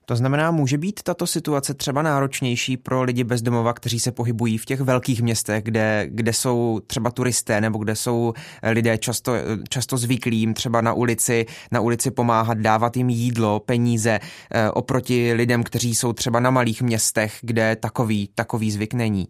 To 0.09 0.15
znamená, 0.15 0.51
může 0.51 0.77
být 0.77 1.03
tato 1.03 1.27
situace 1.27 1.73
třeba 1.73 2.01
náročnější 2.01 2.77
pro 2.77 3.03
lidi 3.03 3.23
bez 3.23 3.41
domova, 3.41 3.73
kteří 3.73 3.99
se 3.99 4.11
pohybují 4.11 4.57
v 4.57 4.65
těch 4.65 4.81
velkých 4.81 5.21
městech, 5.21 5.63
kde, 5.63 6.05
kde 6.07 6.33
jsou 6.33 6.79
třeba 6.87 7.11
turisté 7.11 7.61
nebo 7.61 7.79
kde 7.79 7.95
jsou 7.95 8.33
lidé 8.71 8.97
často, 8.97 9.31
často 9.69 9.97
zvyklí 9.97 10.53
třeba 10.53 10.81
na 10.81 10.93
ulici, 10.93 11.45
na 11.71 11.81
ulici 11.81 12.11
pomáhat, 12.11 12.57
dávat 12.57 12.97
jim 12.97 13.09
jídlo, 13.09 13.59
peníze 13.59 14.19
eh, 14.21 14.71
oproti 14.71 15.33
lidem, 15.33 15.63
kteří 15.63 15.95
jsou 15.95 16.13
třeba 16.13 16.39
na 16.39 16.49
malých 16.49 16.81
městech, 16.81 17.31
kde 17.41 17.75
takový, 17.75 18.29
takový 18.35 18.71
zvyk 18.71 18.93
není. 18.93 19.25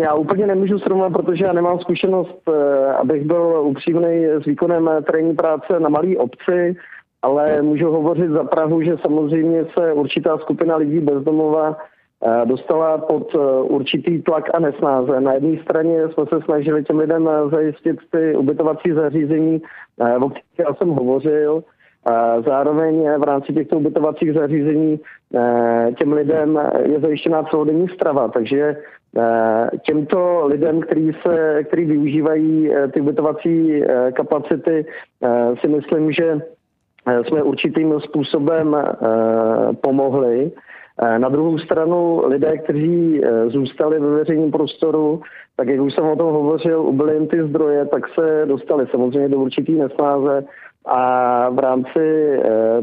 Já 0.00 0.14
úplně 0.14 0.46
nemůžu 0.46 0.78
srovnat, 0.78 1.10
protože 1.10 1.44
já 1.44 1.52
nemám 1.52 1.78
zkušenost, 1.78 2.40
eh, 2.48 2.92
abych 2.92 3.24
byl 3.24 3.62
upřímný 3.64 4.26
s 4.42 4.44
výkonem 4.44 4.90
terénní 5.06 5.34
práce 5.34 5.80
na 5.80 5.88
malé 5.88 6.16
obci 6.16 6.76
ale 7.22 7.62
můžu 7.62 7.90
hovořit 7.90 8.30
za 8.30 8.44
Prahu, 8.44 8.82
že 8.82 8.96
samozřejmě 9.02 9.66
se 9.78 9.92
určitá 9.92 10.38
skupina 10.38 10.76
lidí 10.76 11.00
bezdomova 11.00 11.76
eh, 11.76 12.46
dostala 12.46 12.98
pod 12.98 13.34
eh, 13.34 13.38
určitý 13.62 14.22
tlak 14.22 14.44
a 14.54 14.58
nesnáze. 14.58 15.20
Na 15.20 15.32
jedné 15.32 15.62
straně 15.62 16.08
jsme 16.08 16.24
se 16.26 16.44
snažili 16.44 16.84
těm 16.84 16.98
lidem 16.98 17.28
eh, 17.28 17.48
zajistit 17.50 17.96
ty 18.10 18.36
ubytovací 18.36 18.92
zařízení, 18.92 19.62
o 20.20 20.28
kterých 20.30 20.58
já 20.58 20.74
jsem 20.74 20.88
hovořil. 20.88 21.64
Zároveň 22.46 23.10
v 23.18 23.22
rámci 23.22 23.52
těchto 23.52 23.76
ubytovacích 23.76 24.32
zařízení 24.32 25.00
těm 25.98 26.12
lidem 26.12 26.60
je 26.82 27.00
zajištěná 27.00 27.42
celodenní 27.42 27.88
strava, 27.88 28.28
takže 28.28 28.76
těmto 29.82 30.46
lidem, 30.46 30.80
kteří, 30.80 31.12
se, 31.26 31.64
který 31.64 31.84
využívají 31.84 32.70
ty 32.92 33.00
ubytovací 33.00 33.82
kapacity, 34.12 34.86
si 35.60 35.68
myslím, 35.68 36.12
že 36.12 36.40
jsme 37.06 37.42
určitým 37.42 38.00
způsobem 38.00 38.76
eh, 38.76 38.96
pomohli. 39.80 40.52
Eh, 41.02 41.18
na 41.18 41.28
druhou 41.28 41.58
stranu 41.58 42.22
lidé, 42.26 42.58
kteří 42.58 43.20
zůstali 43.46 44.00
ve 44.00 44.10
veřejném 44.10 44.50
prostoru, 44.50 45.20
tak 45.56 45.68
jak 45.68 45.80
už 45.80 45.94
jsem 45.94 46.04
o 46.04 46.16
tom 46.16 46.32
hovořil, 46.32 46.80
ubyly 46.80 47.14
jim 47.14 47.26
ty 47.26 47.42
zdroje, 47.48 47.86
tak 47.86 48.02
se 48.08 48.46
dostali 48.46 48.86
samozřejmě 48.90 49.28
do 49.28 49.38
určitý 49.38 49.72
nesnáze 49.72 50.44
a 50.84 51.48
v 51.50 51.58
rámci 51.58 52.38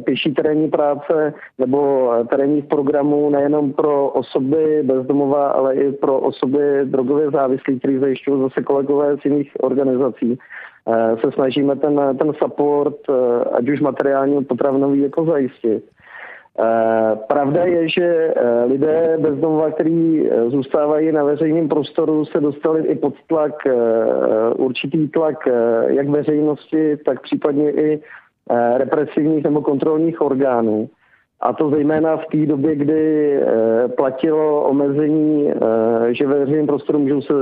pěší 0.05 0.33
terénní 0.33 0.69
práce 0.69 1.33
nebo 1.57 2.11
terénních 2.29 2.65
programů 2.65 3.29
nejenom 3.29 3.73
pro 3.73 4.09
osoby 4.09 4.83
bezdomova, 4.83 5.47
ale 5.47 5.75
i 5.75 5.91
pro 5.91 6.19
osoby 6.19 6.59
drogově 6.83 7.31
závislí, 7.31 7.79
kteří 7.79 7.97
zajišťují 7.97 8.41
zase 8.41 8.63
kolegové 8.63 9.17
z 9.17 9.25
jiných 9.25 9.51
organizací, 9.59 10.37
Eh, 10.37 10.76
se 11.21 11.31
snažíme 11.31 11.75
ten, 11.75 12.17
ten 12.17 12.33
support, 12.33 12.95
eh, 13.09 13.43
ať 13.43 13.69
už 13.69 13.81
materiální, 13.81 14.45
potravinový, 14.45 14.99
jako 14.99 15.25
zajistit. 15.25 15.83
Eh, 16.59 17.15
pravda 17.27 17.65
je, 17.65 17.89
že 17.89 18.33
lidé 18.65 19.17
bezdomova, 19.19 19.71
kteří 19.71 20.29
zůstávají 20.47 21.11
na 21.11 21.23
veřejném 21.23 21.67
prostoru, 21.67 22.25
se 22.25 22.39
dostali 22.39 22.87
i 22.87 22.95
pod 22.95 23.13
tlak, 23.27 23.53
určitý 24.55 25.07
tlak 25.07 25.47
jak 25.87 26.09
veřejnosti, 26.09 26.97
tak 26.97 27.21
případně 27.21 27.71
i 27.71 28.01
represivních 28.77 29.43
nebo 29.43 29.61
kontrolních 29.61 30.21
orgánů. 30.21 30.89
A 31.41 31.53
to 31.53 31.69
zejména 31.69 32.17
v 32.17 32.25
té 32.31 32.45
době, 32.45 32.75
kdy 32.75 33.39
platilo 33.97 34.63
omezení, 34.69 35.51
že 36.09 36.27
ve 36.27 36.39
veřejném 36.39 36.67
prostoru 36.67 36.99
můžou 36.99 37.21
se, 37.21 37.33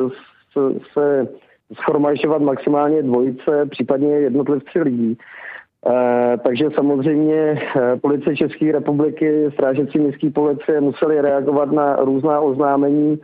se, 0.54 0.80
se 0.94 1.28
schromažďovat 1.74 2.42
maximálně 2.42 3.04
dvojice, 3.04 3.66
případně 3.70 4.20
jednotlivci 4.20 4.82
lidí. 4.82 5.18
E, 5.88 6.38
takže 6.38 6.70
samozřejmě 6.76 7.36
eh, 7.36 7.96
policie 8.02 8.36
České 8.36 8.72
republiky, 8.72 9.52
strážecí 9.54 10.00
městské 10.00 10.30
policie 10.30 10.82
museli 10.82 11.22
reagovat 11.22 11.72
na 11.72 11.96
různá 11.96 12.40
oznámení, 12.40 13.20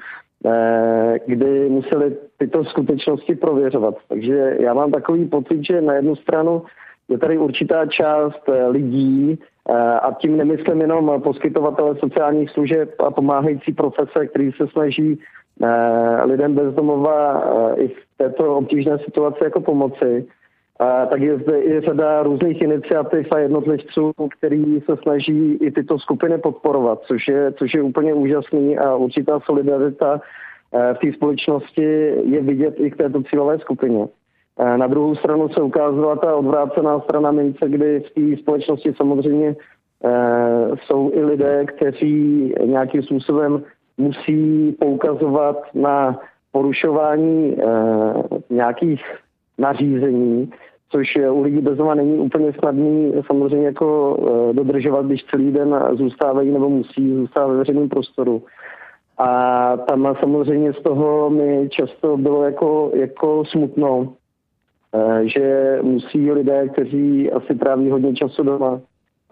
e, 0.46 1.20
kdy 1.26 1.70
museli 1.70 2.18
tyto 2.38 2.66
skutečnosti 2.66 3.36
prověřovat. 3.36 3.96
Takže 4.08 4.58
já 4.60 4.74
mám 4.74 4.92
takový 4.92 5.26
pocit, 5.26 5.66
že 5.66 5.82
na 5.82 5.94
jednu 5.94 6.16
stranu 6.16 6.64
je 7.10 7.18
tady 7.18 7.38
určitá 7.38 7.86
část 7.86 8.50
lidí, 8.70 9.40
a 10.02 10.12
tím 10.20 10.38
nemyslím 10.38 10.82
jenom 10.82 11.22
poskytovatele 11.22 11.96
sociálních 11.96 12.50
služeb 12.50 12.90
a 13.00 13.12
pomáhající 13.12 13.74
profese, 13.74 14.28
který 14.28 14.52
se 14.52 14.68
snaží 14.68 15.20
lidem 16.24 16.56
bezdomova 16.56 17.43
i 17.76 17.88
v 17.88 17.97
této 18.17 18.58
obtížné 18.58 19.00
situaci 19.00 19.43
jako 19.43 19.62
pomoci. 19.62 20.26
A 20.80 21.06
tak 21.06 21.21
je 21.21 21.38
zde 21.38 21.62
i 21.62 21.82
řada 21.82 22.24
různých 22.24 22.62
iniciativ 22.62 23.32
a 23.32 23.39
jednotlivců, 23.39 24.12
který 24.38 24.82
se 24.82 24.97
snaží 25.04 25.54
i 25.54 25.71
tyto 25.71 26.00
skupiny 26.00 26.38
podporovat, 26.38 27.02
což 27.02 27.28
je, 27.28 27.52
což 27.52 27.74
je 27.74 27.82
úplně 27.82 28.13
úžasný 28.13 28.78
a 28.78 28.95
určitá 28.95 29.39
solidarita 29.39 30.21
v 30.93 30.97
té 30.97 31.13
společnosti 31.13 31.84
je 32.26 32.41
vidět 32.41 32.80
i 32.80 32.91
k 32.91 32.97
této 32.97 33.24
cílové 33.24 33.60
skupině. 33.60 34.08
Na 34.76 34.88
druhou 34.88 35.15
stranu 35.15 35.50
se 35.50 35.62
ukázala 35.62 36.15
ta 36.15 36.36
odvrácená 36.36 37.00
strana 37.00 37.32
mince, 37.32 37.69
kdy 37.69 38.00
v 38.00 38.13
té 38.13 38.41
společnosti 38.41 38.93
samozřejmě 38.97 39.56
jsou 40.84 41.12
i 41.13 41.24
lidé, 41.24 41.65
kteří 41.65 42.54
nějakým 42.65 43.04
způsobem 43.04 43.63
musí 44.02 44.72
poukazovat 44.80 45.58
na 45.74 46.20
porušování 46.52 47.56
e, 47.56 47.66
nějakých 48.50 49.02
nařízení, 49.58 50.52
což 50.90 51.18
u 51.32 51.42
lidí 51.42 51.62
bezoma 51.62 51.96
není 51.96 52.18
úplně 52.20 52.54
snadný 52.54 53.14
samozřejmě 53.28 53.66
jako 53.66 54.18
e, 54.20 54.54
dodržovat, 54.54 55.06
když 55.06 55.24
celý 55.24 55.52
den 55.52 55.76
zůstávají 55.94 56.52
nebo 56.52 56.70
musí 56.70 57.16
zůstávat 57.16 57.52
ve 57.52 57.58
veřejném 57.58 57.90
prostoru. 57.90 58.44
A 59.18 59.78
tam 59.78 60.16
samozřejmě 60.20 60.74
z 60.74 60.82
toho 60.84 61.30
mi 61.30 61.70
často 61.70 62.18
bylo 62.18 62.44
jako, 62.44 62.92
jako 62.94 63.46
smutno, 63.46 64.14
e, 64.94 65.28
že 65.28 65.80
musí 65.82 66.32
lidé, 66.32 66.70
kteří 66.70 67.32
asi 67.32 67.56
tráví 67.56 67.90
hodně 67.90 68.14
času 68.14 68.44
doma, 68.44 68.82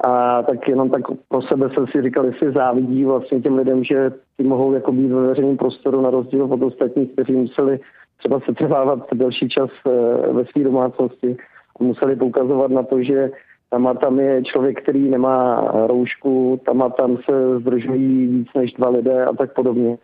a 0.04 0.44
tak 0.44 0.68
jenom 0.68 0.90
tak 0.90 1.02
pro 1.28 1.42
sebe 1.42 1.70
jsem 1.74 1.88
si 1.88 2.02
říkal, 2.02 2.26
jestli 2.26 2.52
závidí 2.52 3.06
vlastně 3.06 3.42
těm 3.42 3.56
lidem, 3.56 3.84
že 3.84 4.12
ty 4.38 4.44
mohou 4.44 4.74
jako 4.74 4.92
být 4.92 5.08
ve 5.08 5.28
veřejném 5.28 5.58
prostoru 5.58 6.02
na 6.02 6.10
rozdíl 6.10 6.44
od 6.44 6.62
ostatních, 6.62 7.12
kteří 7.12 7.34
museli 7.34 7.80
třeba 8.18 8.40
se 8.40 8.54
trvávat 8.54 9.00
delší 9.14 9.50
čas 9.50 9.70
eh, 9.88 10.34
ve 10.34 10.46
své 10.46 10.64
domácnosti 10.64 11.38
a 11.80 11.84
museli 11.84 12.16
poukazovat 12.16 12.72
na 12.72 12.84
to, 12.84 13.04
že 13.04 13.32
tam 13.70 13.88
a 13.88 13.94
tam 13.94 14.20
je 14.20 14.44
člověk, 14.44 14.82
který 14.82 15.10
nemá 15.10 15.72
roušku, 15.88 16.62
tam 16.66 16.82
a 16.82 16.90
tam 16.90 17.18
se 17.18 17.60
zdržují 17.60 18.28
víc 18.28 18.48
než 18.56 18.74
dva 18.74 18.90
lidé 18.90 19.26
a 19.26 19.34
tak 19.34 19.54
podobně. 19.54 19.98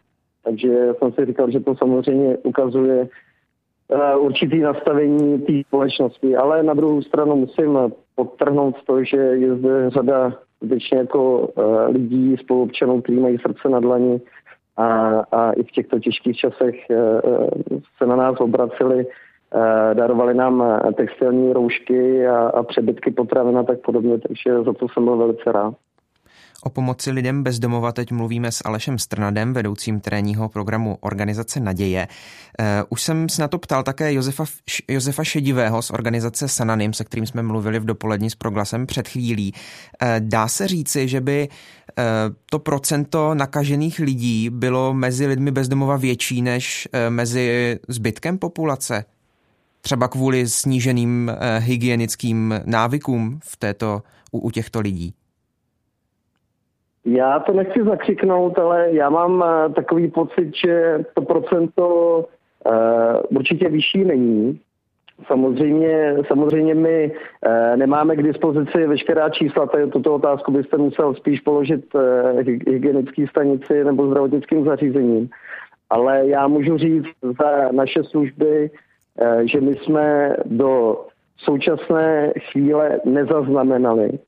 Takže 0.44 0.94
jsem 0.98 1.12
si 1.12 1.26
říkal, 1.26 1.52
že 1.52 1.60
to 1.60 1.76
samozřejmě 1.76 2.38
ukazuje 2.38 3.08
eh, 3.92 4.16
určitý 4.16 4.60
nastavení 4.60 5.42
té 5.42 5.54
společnosti, 5.68 6.36
ale 6.36 6.64
na 6.64 6.74
druhou 6.74 7.02
stranu 7.02 7.36
musím 7.36 7.78
podtrhnout 8.16 8.76
to, 8.88 9.04
že 9.04 9.18
je 9.18 9.56
zde 9.56 9.90
řada 9.90 10.34
skutečně 10.56 10.98
jako 10.98 11.40
uh, 11.40 11.88
lidí, 11.90 12.38
spoluobčanů, 12.38 13.02
kteří 13.02 13.20
mají 13.20 13.38
srdce 13.38 13.70
na 13.70 13.80
dlani 13.80 14.22
a, 14.78 14.88
a 15.32 15.52
i 15.52 15.64
v 15.64 15.72
těchto 15.72 16.00
těžkých 16.00 16.38
časech 16.38 16.76
uh, 16.90 17.80
se 17.98 18.06
na 18.06 18.16
nás 18.16 18.40
obraceli, 18.40 19.06
uh, 19.06 19.94
darovali 19.94 20.34
nám 20.34 20.82
textilní 20.98 21.54
roušky 21.54 22.28
a, 22.28 22.38
a 22.38 22.64
přebytky 22.64 23.12
potravin 23.12 23.58
a 23.58 23.64
tak 23.64 23.82
podobně, 23.82 24.20
takže 24.20 24.64
za 24.64 24.74
to 24.74 24.88
jsem 24.90 25.06
byl 25.06 25.18
velice 25.18 25.52
rád. 25.52 25.74
O 26.68 26.70
pomoci 26.70 27.12
lidem 27.12 27.44
bez 27.44 27.60
domova 27.60 27.92
teď 27.92 28.12
mluvíme 28.12 28.52
s 28.52 28.62
Alešem 28.66 29.00
Strnadem, 29.00 29.54
vedoucím 29.54 30.00
terénního 30.00 30.50
programu 30.50 30.98
Organizace 31.02 31.60
Naděje. 31.60 32.08
Eh, 32.60 32.84
už 32.90 33.02
jsem 33.02 33.30
se 33.30 33.42
na 33.42 33.48
to 33.48 33.58
ptal 33.58 33.84
také 33.84 34.14
Josefa, 34.14 34.46
Josefa 34.88 35.24
Šedivého 35.24 35.82
z 35.82 35.92
organizace 35.92 36.48
Sananim, 36.48 36.94
se 36.94 37.04
kterým 37.04 37.26
jsme 37.26 37.44
mluvili 37.44 37.80
v 37.80 37.86
dopolední 37.86 38.30
s 38.30 38.36
proglasem 38.36 38.86
před 38.86 39.08
chvílí. 39.08 39.54
Eh, 40.02 40.16
dá 40.20 40.48
se 40.48 40.68
říci, 40.68 41.08
že 41.08 41.22
by 41.22 41.50
eh, 41.98 42.04
to 42.50 42.60
procento 42.60 43.36
nakažených 43.36 44.00
lidí 44.00 44.50
bylo 44.50 44.94
mezi 44.94 45.28
lidmi 45.28 45.52
bez 45.52 45.68
domova 45.68 45.98
větší 45.98 46.42
než 46.42 46.88
mezi 47.10 47.80
zbytkem 47.88 48.38
populace? 48.38 49.06
Třeba 49.82 50.08
kvůli 50.08 50.50
sníženým 50.50 51.32
hygienickým 51.60 52.62
návykům 52.66 53.40
v 53.44 53.58
této, 53.58 54.04
u, 54.32 54.40
u 54.40 54.52
těchto 54.52 54.80
lidí? 54.80 55.14
Já 57.06 57.40
to 57.40 57.54
nechci 57.54 57.84
zakřiknout, 57.84 58.60
ale 58.60 58.88
já 58.92 59.10
mám 59.10 59.44
eh, 59.44 59.74
takový 59.74 60.12
pocit, 60.12 60.52
že 60.66 61.00
to 61.14 61.22
procento 61.22 62.18
uh, 62.66 63.38
určitě 63.38 63.70
vyšší 63.70 64.04
není. 64.04 64.60
Samozřejmě, 65.28 66.16
samozřejmě 66.28 66.76
my 66.76 67.12
uh, 67.12 67.78
nemáme 67.78 68.16
k 68.16 68.24
dispozici 68.24 68.88
veškerá 68.88 69.30
čísla, 69.30 69.66
tady 69.66 69.88
tuto 69.88 70.16
otázku 70.16 70.52
byste 70.52 70.78
musel 70.78 71.14
spíš 71.14 71.40
položit 71.40 71.96
uh, 71.96 72.02
hygienické 72.68 73.28
stanici 73.28 73.84
nebo 73.84 74.08
zdravotnickým 74.08 74.66
zařízením. 74.66 75.30
Ale 75.90 76.28
já 76.28 76.48
můžu 76.48 76.78
říct 76.78 77.06
za 77.22 77.72
naše 77.72 78.04
služby, 78.04 78.70
uh, 79.22 79.42
že 79.42 79.62
my 79.62 79.76
jsme 79.76 80.36
do 80.46 81.02
současné 81.38 82.34
chvíle 82.52 83.00
nezaznamenali 83.06 84.20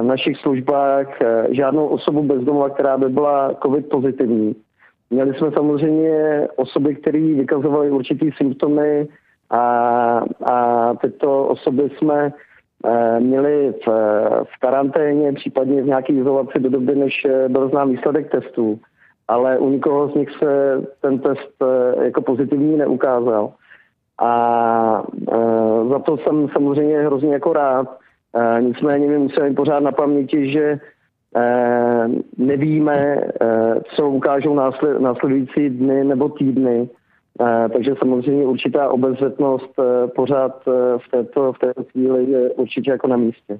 v 0.00 0.04
našich 0.04 0.36
službách 0.36 1.22
eh, 1.22 1.46
žádnou 1.50 1.86
osobu 1.86 2.22
bezdomova, 2.22 2.70
která 2.70 2.98
by 2.98 3.08
byla 3.08 3.54
COVID 3.62 3.88
pozitivní. 3.88 4.56
Měli 5.10 5.34
jsme 5.34 5.50
samozřejmě 5.50 6.48
osoby, 6.56 6.94
které 6.94 7.18
vykazovaly 7.18 7.90
určitý 7.90 8.30
symptomy 8.36 9.08
a, 9.50 9.60
a 10.52 10.94
tyto 10.94 11.44
osoby 11.44 11.90
jsme 11.96 12.32
eh, 12.84 13.20
měli 13.20 13.74
v, 13.86 13.88
v 14.44 14.60
karanténě, 14.60 15.32
případně 15.32 15.82
v 15.82 15.86
nějaké 15.86 16.12
izolaci 16.12 16.58
do 16.58 16.70
doby, 16.70 16.94
než 16.94 17.26
byl 17.48 17.68
znám 17.68 17.90
výsledek 17.90 18.30
testů. 18.30 18.80
Ale 19.28 19.58
u 19.58 19.70
nikoho 19.70 20.08
z 20.08 20.14
nich 20.14 20.30
se 20.30 20.82
ten 21.00 21.18
test 21.18 21.52
jako 22.02 22.22
pozitivní 22.22 22.76
neukázal. 22.76 23.52
A 24.22 25.02
za 25.90 25.98
to 25.98 26.18
jsem 26.18 26.48
samozřejmě 26.48 27.02
hrozně 27.02 27.32
jako 27.32 27.52
rád, 27.52 27.98
nicméně 28.60 29.06
my 29.08 29.18
musíme 29.18 29.54
pořád 29.54 29.80
na 29.80 29.92
paměti, 29.92 30.52
že 30.52 30.62
e, 30.62 30.78
nevíme, 32.38 32.96
e, 32.96 33.20
co 33.96 34.08
ukážou 34.08 34.54
násled, 34.54 35.00
následující 35.00 35.70
dny 35.70 36.04
nebo 36.04 36.28
týdny. 36.28 36.88
Takže 37.72 37.94
samozřejmě 37.98 38.44
určitá 38.46 38.88
obezřetnost 38.88 39.72
pořád 40.16 40.64
v 40.98 41.10
této, 41.10 41.52
v 41.52 41.58
této 41.58 41.84
chvíli 41.84 42.30
je 42.30 42.50
určitě 42.50 42.90
jako 42.90 43.06
na 43.06 43.16
místě. 43.16 43.58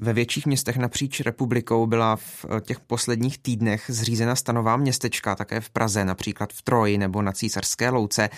Ve 0.00 0.12
větších 0.12 0.46
městech 0.46 0.76
napříč 0.76 1.20
republikou 1.20 1.86
byla 1.86 2.16
v 2.16 2.46
těch 2.60 2.80
posledních 2.80 3.38
týdnech 3.38 3.84
zřízena 3.88 4.34
stanová 4.34 4.76
městečka, 4.76 5.34
také 5.34 5.60
v 5.60 5.70
Praze, 5.70 6.04
například 6.04 6.52
v 6.52 6.62
Troji 6.62 6.98
nebo 6.98 7.22
na 7.22 7.32
Císařské 7.32 7.90
louce. 7.90 8.28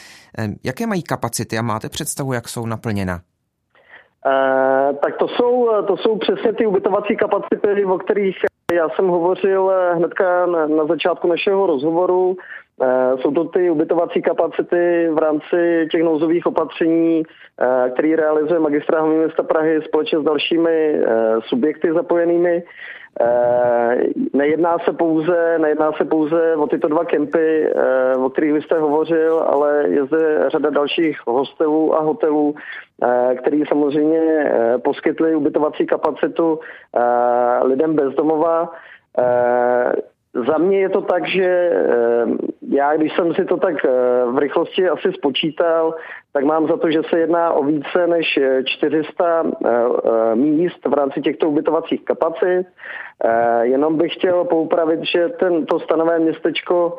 Jaké 0.65 0.87
mají 0.87 1.03
kapacity 1.03 1.59
a 1.59 1.63
máte 1.63 1.89
představu, 1.89 2.33
jak 2.33 2.49
jsou 2.49 2.67
naplněna? 2.67 3.21
Eh, 4.27 4.95
tak 5.03 5.17
to 5.17 5.29
jsou, 5.29 5.83
to 5.87 5.97
jsou 5.97 6.17
přesně 6.17 6.53
ty 6.53 6.67
ubytovací 6.67 7.17
kapacity, 7.17 7.85
o 7.85 7.99
kterých 7.99 8.37
já 8.73 8.89
jsem 8.89 9.09
hovořil 9.09 9.71
eh, 9.71 9.95
hnedka 9.95 10.47
na, 10.47 10.67
na 10.67 10.87
začátku 10.87 11.29
našeho 11.29 11.67
rozhovoru. 11.67 12.37
Eh, 12.83 13.19
jsou 13.21 13.31
to 13.31 13.45
ty 13.45 13.71
ubytovací 13.71 14.23
kapacity 14.23 15.09
v 15.13 15.19
rámci 15.19 15.89
těch 15.91 16.03
nouzových 16.03 16.47
opatření, 16.47 17.23
který 17.95 18.17
realizuje 18.17 18.61
magistrát 18.61 19.07
města 19.07 19.43
Prahy 19.43 19.83
společně 19.83 20.19
s 20.19 20.23
dalšími 20.23 21.01
subjekty 21.49 21.93
zapojenými. 21.93 22.63
Nejedná 24.33 24.79
se 24.79 24.93
pouze, 24.93 25.59
nejedná 25.59 25.93
se 25.93 26.05
pouze 26.05 26.57
o 26.57 26.67
tyto 26.67 26.89
dva 26.89 27.05
kempy, 27.05 27.73
o 28.19 28.31
kterých 28.31 28.65
jste 28.65 28.79
hovořil, 28.79 29.39
ale 29.47 29.85
je 29.89 30.05
zde 30.05 30.45
řada 30.51 30.71
dalších 30.71 31.19
hostelů 31.27 31.95
a 31.95 32.01
hotelů, 32.01 32.55
Eh, 33.03 33.35
který 33.35 33.63
samozřejmě 33.69 34.19
eh, 34.19 34.79
poskytli 34.79 35.37
ubytovací 35.37 35.87
kapacitu 35.87 36.59
eh, 36.97 37.65
lidem 37.65 37.95
bezdomova. 37.95 38.73
Za 40.49 40.59
mě 40.59 40.79
je 40.79 40.89
to 40.89 41.01
tak, 41.01 41.29
že 41.29 41.71
já, 42.79 42.97
když 42.97 43.13
jsem 43.17 43.35
si 43.35 43.45
to 43.45 43.57
tak 43.57 43.85
v 44.33 44.39
rychlosti 44.39 44.89
asi 44.89 45.13
spočítal, 45.13 45.95
tak 46.33 46.45
mám 46.45 46.69
za 46.69 46.77
to, 46.77 46.91
že 46.91 47.03
se 47.11 47.19
jedná 47.19 47.53
o 47.53 47.65
více 47.65 48.07
než 48.07 48.39
400 48.65 49.45
míst 50.35 50.87
v 50.87 50.93
rámci 50.93 51.21
těchto 51.21 51.49
ubytovacích 51.49 52.05
kapacit. 52.05 52.67
Jenom 53.63 53.97
bych 53.97 54.15
chtěl 54.15 54.45
poupravit, 54.45 55.01
že 55.03 55.29
ten, 55.29 55.67
to 55.67 55.81
stanové 55.81 56.19
městečko 56.19 56.99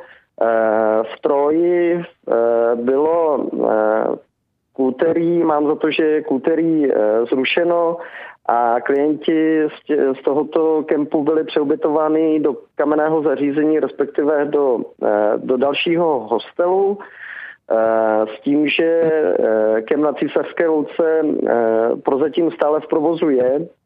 v 1.03 1.21
Troji 1.21 2.03
bylo 2.75 3.47
k 4.79 4.81
úterý, 4.81 5.43
mám 5.43 5.67
za 5.67 5.75
to, 5.75 5.91
že 5.91 6.03
je 6.03 6.25
úterý 6.25 6.87
eh, 6.87 7.25
zrušeno 7.25 7.97
a 8.45 8.81
klienti 8.81 9.67
z 10.19 10.23
tohoto 10.23 10.83
kempu 10.83 11.23
byli 11.23 11.43
přeubytovány 11.43 12.39
do 12.39 12.55
kamenného 12.75 13.21
zařízení, 13.21 13.79
respektive 13.79 14.45
do, 14.45 14.79
eh, 15.03 15.33
do 15.37 15.57
dalšího 15.57 16.19
hostelu 16.19 16.99
eh, 17.71 18.25
s 18.27 18.41
tím, 18.41 18.67
že 18.67 19.11
kem 19.87 20.01
na 20.01 20.13
císařské 20.13 20.67
louce 20.67 21.21
prozatím 22.03 22.51
stále 22.51 22.79
v 22.79 22.87
provozu 22.87 23.29
je. 23.29 23.59
Eh, 23.61 23.78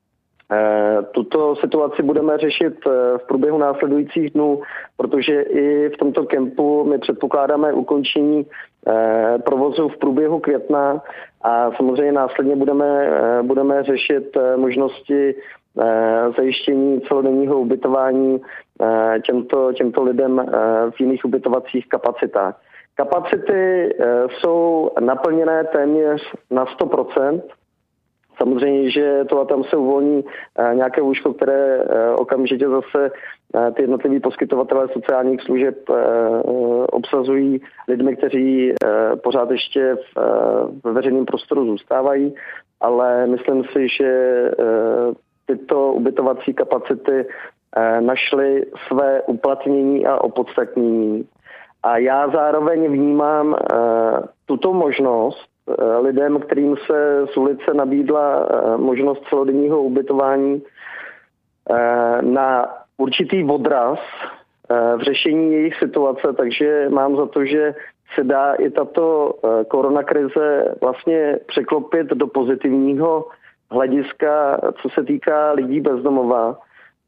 tuto 1.11 1.55
situaci 1.55 2.03
budeme 2.03 2.37
řešit 2.37 2.73
eh, 2.87 3.17
v 3.17 3.27
průběhu 3.27 3.57
následujících 3.57 4.29
dnů, 4.29 4.61
protože 4.97 5.41
i 5.41 5.89
v 5.89 5.97
tomto 5.97 6.23
kempu 6.23 6.83
my 6.83 6.97
předpokládáme 6.99 7.73
ukončení 7.73 8.45
eh, 8.87 9.37
provozu 9.45 9.89
v 9.89 9.97
průběhu 9.97 10.39
května 10.39 11.01
a 11.41 11.71
samozřejmě 11.71 12.11
následně 12.11 12.55
budeme, 12.55 13.09
budeme 13.41 13.83
řešit 13.83 14.37
možnosti 14.55 15.35
zajištění 16.37 17.01
celodenního 17.01 17.59
ubytování 17.59 18.41
těmto, 19.25 19.73
těmto 19.73 20.03
lidem 20.03 20.45
v 20.91 20.99
jiných 20.99 21.25
ubytovacích 21.25 21.89
kapacitách. 21.89 22.61
Kapacity 22.95 23.95
jsou 24.29 24.91
naplněné 24.99 25.63
téměř 25.63 26.21
na 26.51 26.65
100 26.65 26.85
Samozřejmě, 28.37 28.91
že 28.91 29.25
to 29.29 29.41
a 29.41 29.45
tam 29.45 29.63
se 29.63 29.75
uvolní 29.77 30.25
eh, 30.59 30.75
nějaké 30.75 31.01
lůžko, 31.01 31.33
které 31.33 31.77
eh, 31.77 32.11
okamžitě 32.11 32.69
zase 32.69 33.11
eh, 33.55 33.71
ty 33.71 33.81
jednotliví 33.81 34.19
poskytovatelé 34.19 34.87
sociálních 34.93 35.41
služeb 35.41 35.89
obsazují 36.91 37.61
lidmi, 37.87 38.15
kteří 38.15 38.73
pořád 39.23 39.51
ještě 39.51 39.97
v 40.83 40.91
veřejném 40.91 41.25
prostoru 41.25 41.65
zůstávají, 41.65 42.35
ale 42.81 43.27
myslím 43.27 43.63
si, 43.63 43.87
že 43.87 44.51
tyto 45.45 45.93
ubytovací 45.93 46.53
kapacity 46.53 47.25
našly 47.99 48.65
své 48.87 49.21
uplatnění 49.21 50.05
a 50.05 50.17
opodstatnění. 50.17 51.27
A 51.83 51.97
já 51.97 52.29
zároveň 52.29 52.91
vnímám 52.91 53.55
tuto 54.45 54.73
možnost, 54.73 55.52
lidem, 55.99 56.39
kterým 56.39 56.75
se 56.85 57.25
z 57.33 57.37
ulice 57.37 57.73
nabídla 57.73 58.47
eh, 58.49 58.77
možnost 58.77 59.23
celodenního 59.29 59.81
ubytování 59.83 60.63
eh, 61.69 62.21
na 62.21 62.67
určitý 62.97 63.43
odraz 63.43 63.99
v 64.97 65.01
řešení 65.01 65.53
jejich 65.53 65.75
situace, 65.75 66.33
takže 66.37 66.89
mám 66.89 67.15
za 67.15 67.25
to, 67.25 67.45
že 67.45 67.75
se 68.15 68.23
dá 68.23 68.53
i 68.53 68.69
tato 68.69 69.33
koronakrize 69.67 70.75
vlastně 70.81 71.39
překlopit 71.47 72.07
do 72.07 72.27
pozitivního 72.27 73.25
hlediska, 73.71 74.59
co 74.81 74.89
se 74.89 75.03
týká 75.03 75.51
lidí 75.51 75.81
bezdomova 75.81 76.57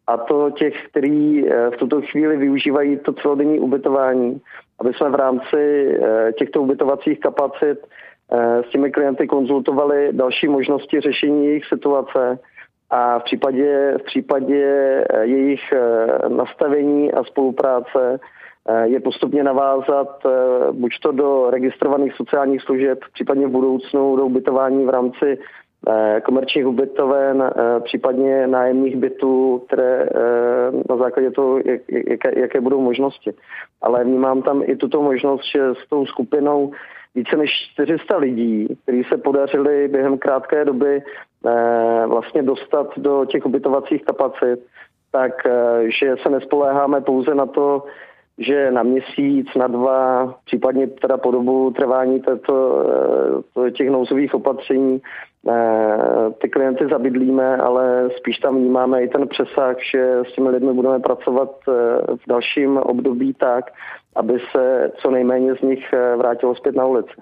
a 0.07 0.17
to 0.17 0.51
těch, 0.51 0.87
kteří 0.87 1.45
v 1.73 1.77
tuto 1.77 2.01
chvíli 2.01 2.37
využívají 2.37 2.97
to 2.97 3.13
celodenní 3.13 3.59
ubytování, 3.59 4.41
aby 4.79 4.93
jsme 4.93 5.09
v 5.09 5.15
rámci 5.15 5.91
těchto 6.37 6.61
ubytovacích 6.61 7.19
kapacit 7.19 7.79
Eh, 7.79 8.14
s 8.67 8.69
těmi 8.69 8.91
klienty 8.91 9.27
konzultovali 9.27 10.09
další 10.11 10.47
možnosti 10.47 11.01
řešení 11.01 11.45
jejich 11.45 11.65
situace 11.65 12.39
a 12.89 13.19
v 13.19 13.23
případě, 13.23 13.97
v 14.01 14.03
případě 14.03 14.63
eh, 15.09 15.25
jejich 15.25 15.73
eh, 15.73 16.29
nastavení 16.29 17.13
a 17.13 17.23
spolupráce 17.23 18.19
je 18.83 18.99
postupně 18.99 19.43
navázat 19.43 20.23
buď 20.71 20.91
to 21.01 21.11
do 21.11 21.49
registrovaných 21.49 22.13
sociálních 22.13 22.61
služeb, 22.61 22.99
případně 23.13 23.47
v 23.47 23.49
budoucnu 23.49 24.15
do 24.15 24.25
ubytování 24.25 24.85
v 24.85 24.89
rámci 24.89 25.37
komerčních 26.23 26.67
ubytoven, 26.67 27.51
případně 27.83 28.47
nájemních 28.47 28.95
bytů, 28.95 29.63
které 29.67 30.09
na 30.89 30.97
základě 30.97 31.31
toho, 31.31 31.59
jak, 31.65 31.81
jaké, 32.09 32.39
jaké 32.39 32.61
budou 32.61 32.81
možnosti. 32.81 33.33
Ale 33.81 34.03
vnímám 34.03 34.41
tam 34.41 34.63
i 34.65 34.75
tuto 34.75 35.01
možnost, 35.01 35.41
že 35.55 35.61
s 35.85 35.89
tou 35.89 36.05
skupinou 36.05 36.71
více 37.15 37.37
než 37.37 37.51
400 37.73 38.17
lidí, 38.17 38.67
kteří 38.83 39.03
se 39.03 39.17
podařili 39.17 39.87
během 39.87 40.17
krátké 40.17 40.65
doby 40.65 41.03
vlastně 42.07 42.43
dostat 42.43 42.87
do 42.97 43.25
těch 43.25 43.45
ubytovacích 43.45 44.03
kapacit, 44.03 44.59
tak 45.11 45.31
že 45.99 46.15
se 46.23 46.29
nespoléháme 46.29 47.01
pouze 47.01 47.35
na 47.35 47.45
to, 47.45 47.83
že 48.37 48.71
na 48.71 48.83
měsíc, 48.83 49.47
na 49.55 49.67
dva, 49.67 50.33
případně 50.45 50.87
teda 50.87 51.17
po 51.17 51.31
dobu 51.31 51.71
trvání 51.71 52.19
této, 52.19 52.85
eh, 53.67 53.71
těch 53.71 53.89
nouzových 53.89 54.33
opatření 54.33 55.01
eh, 55.49 55.97
ty 56.41 56.49
klienty 56.49 56.87
zabydlíme, 56.91 57.57
ale 57.57 58.09
spíš 58.17 58.37
tam 58.37 58.55
vnímáme 58.55 59.03
i 59.03 59.07
ten 59.07 59.27
přesah, 59.27 59.75
že 59.91 60.19
s 60.29 60.33
těmi 60.33 60.49
lidmi 60.49 60.73
budeme 60.73 60.99
pracovat 60.99 61.51
eh, 61.67 61.71
v 62.15 62.27
dalším 62.27 62.77
období 62.77 63.33
tak, 63.33 63.65
aby 64.15 64.33
se 64.51 64.91
co 65.01 65.11
nejméně 65.11 65.55
z 65.55 65.61
nich 65.61 65.93
vrátilo 66.17 66.55
zpět 66.55 66.75
na 66.75 66.85
ulici. 66.85 67.21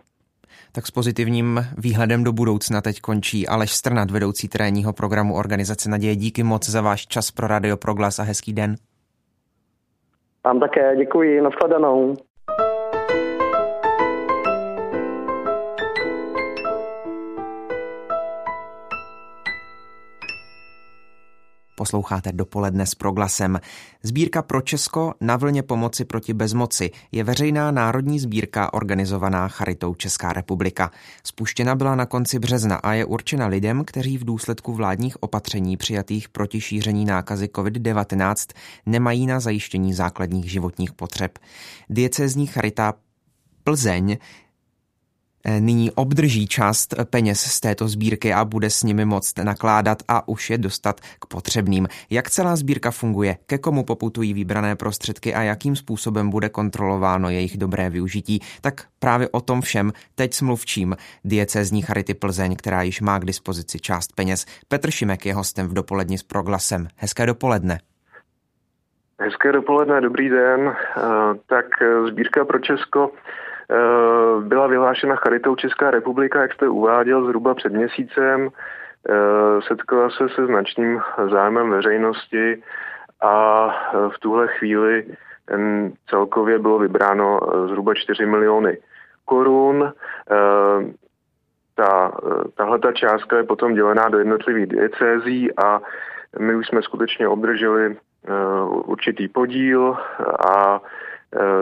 Tak 0.72 0.88
s 0.88 0.92
pozitivním 0.92 1.60
výhledem 1.78 2.24
do 2.24 2.34
budoucna 2.34 2.82
teď 2.82 3.02
končí 3.02 3.48
Aleš 3.48 3.72
Strnad, 3.72 4.12
vedoucí 4.12 4.48
trénního 4.48 4.94
programu 4.94 5.36
organizace 5.36 5.90
Naděje. 5.90 6.16
Díky 6.16 6.44
moc 6.44 6.70
za 6.70 6.82
váš 6.82 7.08
čas 7.08 7.32
pro 7.32 7.48
Radio 7.48 7.78
Proglas 7.78 8.20
a 8.20 8.24
hezký 8.24 8.54
den. 8.54 8.76
Vám 10.46 10.60
také 10.60 10.96
děkuji, 10.96 11.42
nashledanou. 11.42 12.16
Posloucháte 21.84 22.32
dopoledne 22.32 22.86
s 22.86 22.96
proglasem. 22.96 23.60
Sbírka 24.04 24.42
pro 24.42 24.62
Česko 24.62 25.14
na 25.22 25.38
vlně 25.38 25.64
pomoci 25.64 26.06
proti 26.06 26.34
bezmoci 26.34 26.92
je 27.12 27.24
veřejná 27.24 27.72
národní 27.72 28.20
sbírka 28.20 28.74
organizovaná 28.74 29.48
Charitou 29.48 29.96
Česká 29.96 30.34
republika. 30.34 30.92
Spuštěna 31.24 31.76
byla 31.76 31.96
na 31.96 32.06
konci 32.06 32.40
března 32.40 32.76
a 32.76 32.94
je 32.94 33.06
určena 33.06 33.48
lidem, 33.48 33.84
kteří 33.86 34.18
v 34.18 34.26
důsledku 34.26 34.74
vládních 34.74 35.24
opatření 35.24 35.78
přijatých 35.78 36.30
proti 36.30 36.62
šíření 36.62 37.06
nákazy 37.06 37.46
COVID-19 37.46 38.54
nemají 38.86 39.28
na 39.28 39.40
zajištění 39.40 39.94
základních 39.94 40.52
životních 40.52 40.94
potřeb. 40.94 41.40
Diecézní 41.90 42.48
Charita 42.48 42.94
Plzeň 43.64 44.18
nyní 45.60 45.92
obdrží 45.92 46.48
část 46.48 46.96
peněz 47.10 47.40
z 47.40 47.60
této 47.60 47.88
sbírky 47.88 48.34
a 48.34 48.46
bude 48.46 48.70
s 48.70 48.84
nimi 48.84 49.06
moct 49.06 49.38
nakládat 49.38 49.98
a 50.08 50.28
už 50.28 50.50
je 50.50 50.58
dostat 50.58 51.00
k 51.20 51.26
potřebným. 51.26 51.88
Jak 52.10 52.30
celá 52.30 52.56
sbírka 52.56 52.92
funguje, 52.92 53.38
ke 53.46 53.58
komu 53.58 53.84
poputují 53.84 54.34
vybrané 54.34 54.76
prostředky 54.76 55.34
a 55.36 55.42
jakým 55.42 55.76
způsobem 55.76 56.30
bude 56.30 56.50
kontrolováno 56.50 57.30
jejich 57.30 57.58
dobré 57.58 57.90
využití, 57.90 58.40
tak 58.62 58.74
právě 59.00 59.30
o 59.32 59.42
tom 59.42 59.62
všem 59.62 59.92
teď 60.16 60.34
s 60.34 60.42
mluvčím 60.42 60.96
diecézní 61.26 61.82
Charity 61.82 62.14
Plzeň, 62.14 62.56
která 62.56 62.82
již 62.82 63.02
má 63.02 63.20
k 63.20 63.26
dispozici 63.26 63.80
část 63.80 64.14
peněz. 64.16 64.46
Petr 64.68 64.92
Šimek 64.92 65.26
je 65.26 65.34
hostem 65.34 65.68
v 65.68 65.74
dopoledni 65.74 66.18
s 66.18 66.24
proglasem. 66.24 66.88
Hezké 66.98 67.26
dopoledne. 67.26 67.80
Hezké 69.20 69.52
dopoledne, 69.52 70.02
dobrý 70.02 70.30
den. 70.30 70.68
Eh, 70.68 71.02
tak 71.46 71.66
eh, 71.82 72.08
sbírka 72.08 72.46
pro 72.46 72.60
Česko 72.60 73.12
byla 74.42 74.68
vyhlášena 74.68 75.16
Charitou 75.16 75.56
Česká 75.56 75.92
republika, 75.92 76.42
jak 76.42 76.54
jste 76.54 76.68
uváděl, 76.68 77.26
zhruba 77.26 77.54
před 77.54 77.74
měsícem. 77.74 78.50
Eh, 79.10 79.62
setkala 79.68 80.10
se 80.10 80.30
se 80.30 80.46
značným 80.46 81.02
zájmem 81.32 81.70
veřejnosti 81.70 82.64
a 83.22 83.68
eh, 83.70 84.10
v 84.10 84.20
tuhle 84.20 84.48
chvíli 84.48 85.06
celkově 86.10 86.60
bylo 86.60 86.80
vybráno 86.80 87.40
zhruba 87.68 87.94
4 87.94 88.26
miliony 88.26 88.78
korun. 89.26 89.94
Ta, 91.76 92.12
tahle 92.56 92.80
ta 92.80 92.92
částka 92.92 93.38
je 93.38 93.44
potom 93.44 93.74
dělená 93.74 94.10
do 94.10 94.18
jednotlivých 94.18 94.66
diecézí 94.66 95.58
a 95.58 95.82
my 96.40 96.56
už 96.56 96.68
jsme 96.68 96.82
skutečně 96.82 97.28
obdrželi 97.28 97.98
určitý 98.86 99.28
podíl 99.28 99.98
a 100.50 100.80
Eh, 100.80 101.03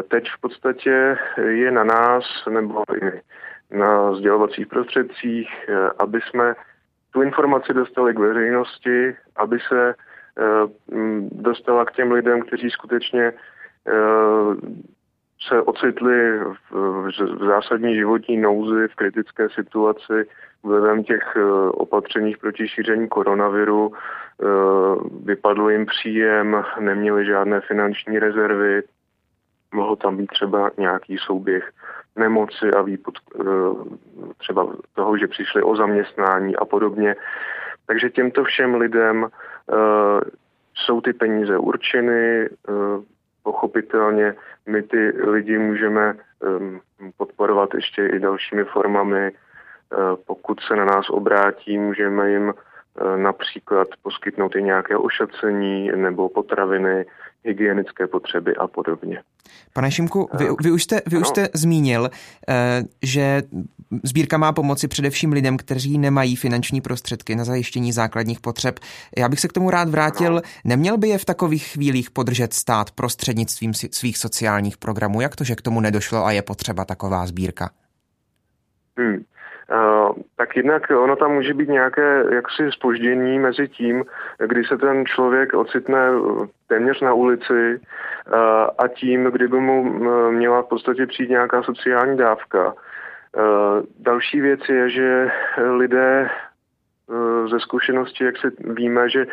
teď 0.07 0.23
v 0.37 0.41
podstatě 0.41 1.17
je 1.37 1.71
na 1.71 1.83
nás 1.83 2.23
nebo 2.49 2.83
i 3.03 3.21
na 3.71 4.15
sdělovacích 4.15 4.67
prostředcích, 4.67 5.49
eh, 5.69 5.89
aby 5.99 6.19
jsme 6.21 6.55
tu 7.11 7.21
informaci 7.21 7.73
dostali 7.73 8.13
k 8.13 8.19
veřejnosti, 8.19 9.15
aby 9.35 9.59
se 9.67 9.89
eh, 9.89 10.67
dostala 11.31 11.85
k 11.85 11.91
těm 11.91 12.11
lidem, 12.11 12.41
kteří 12.41 12.69
skutečně 12.69 13.33
se 15.47 15.61
ocitli 15.61 16.39
v, 16.71 17.07
zásadní 17.47 17.95
životní 17.95 18.37
nouzi, 18.37 18.87
v 18.87 18.95
kritické 18.95 19.49
situaci 19.49 20.29
vlivem 20.63 21.03
těch 21.03 21.37
opatřeních 21.71 22.37
proti 22.37 22.67
šíření 22.67 23.07
koronaviru. 23.07 23.93
Vypadl 25.23 25.69
jim 25.69 25.85
příjem, 25.85 26.63
neměli 26.79 27.25
žádné 27.25 27.61
finanční 27.61 28.19
rezervy, 28.19 28.83
mohl 29.73 29.95
tam 29.95 30.17
být 30.17 30.27
třeba 30.27 30.71
nějaký 30.77 31.17
souběh 31.17 31.71
nemoci 32.15 32.71
a 32.77 32.81
výpod, 32.81 33.13
eh, 33.17 33.43
třeba 34.37 34.67
toho, 34.93 35.17
že 35.17 35.27
přišli 35.27 35.63
o 35.63 35.75
zaměstnání 35.75 36.55
a 36.55 36.65
podobně. 36.65 37.15
Takže 37.85 38.09
těmto 38.09 38.43
všem 38.43 38.75
lidem 38.75 39.25
eh, 39.25 39.75
jsou 40.75 41.01
ty 41.01 41.13
peníze 41.13 41.57
určeny, 41.57 42.45
eh, 42.45 42.71
pochopitelně 43.43 44.35
my 44.65 44.83
ty 44.83 44.97
lidi 45.07 45.57
můžeme 45.57 46.15
podporovat 47.17 47.73
ještě 47.73 48.07
i 48.07 48.19
dalšími 48.19 48.63
formami. 48.63 49.31
Pokud 50.25 50.59
se 50.59 50.75
na 50.75 50.85
nás 50.85 51.09
obrátí, 51.09 51.77
můžeme 51.77 52.31
jim 52.31 52.53
například 53.15 53.87
poskytnout 54.03 54.55
i 54.55 54.63
nějaké 54.63 54.97
ošacení 54.97 55.91
nebo 55.95 56.29
potraviny, 56.29 57.05
hygienické 57.43 58.07
potřeby 58.07 58.55
a 58.55 58.67
podobně. 58.67 59.21
Pane 59.73 59.91
Šimku, 59.91 60.29
vy, 60.33 60.45
vy, 60.63 60.71
už, 60.71 60.83
jste, 60.83 61.01
vy 61.07 61.17
už 61.17 61.27
jste 61.27 61.49
zmínil, 61.53 62.09
eh, 62.49 62.83
že 63.01 63.43
sbírka 64.03 64.37
má 64.37 64.53
pomoci 64.53 64.87
především 64.87 65.31
lidem, 65.31 65.57
kteří 65.57 65.97
nemají 65.97 66.35
finanční 66.35 66.81
prostředky 66.81 67.35
na 67.35 67.43
zajištění 67.43 67.91
základních 67.91 68.39
potřeb. 68.39 68.79
Já 69.17 69.29
bych 69.29 69.39
se 69.39 69.47
k 69.47 69.53
tomu 69.53 69.69
rád 69.69 69.89
vrátil. 69.89 70.41
Neměl 70.65 70.97
by 70.97 71.07
je 71.07 71.17
v 71.17 71.25
takových 71.25 71.67
chvílích 71.67 72.11
podržet 72.11 72.53
stát 72.53 72.91
prostřednictvím 72.91 73.73
svých 73.73 74.17
sociálních 74.17 74.77
programů? 74.77 75.21
Jak 75.21 75.35
to, 75.35 75.43
že 75.43 75.55
k 75.55 75.61
tomu 75.61 75.81
nedošlo 75.81 76.25
a 76.25 76.31
je 76.31 76.41
potřeba 76.41 76.85
taková 76.85 77.25
sbírka? 77.25 77.69
Hmm. 78.97 79.23
Tak 80.35 80.55
jednak 80.55 80.91
ono 80.91 81.15
tam 81.15 81.33
může 81.33 81.53
být 81.53 81.69
nějaké 81.69 82.23
jaksi 82.31 82.71
spoždění 82.71 83.39
mezi 83.39 83.67
tím, 83.67 84.03
kdy 84.47 84.63
se 84.63 84.77
ten 84.77 85.05
člověk 85.05 85.53
ocitne 85.53 86.09
téměř 86.67 87.01
na 87.01 87.13
ulici 87.13 87.79
uh, 87.79 88.33
a 88.77 88.87
tím, 88.87 89.23
kdyby 89.23 89.59
mu 89.59 89.83
měla 90.31 90.61
v 90.61 90.67
podstatě 90.67 91.07
přijít 91.07 91.29
nějaká 91.29 91.63
sociální 91.63 92.17
dávka. 92.17 92.73
Uh, 92.73 92.73
další 93.99 94.41
věc 94.41 94.59
je, 94.69 94.89
že 94.89 95.31
lidé 95.77 96.29
ze 97.49 97.59
zkušenosti, 97.59 98.23
jak 98.23 98.37
se 98.37 98.51
víme, 98.59 99.09
že 99.09 99.25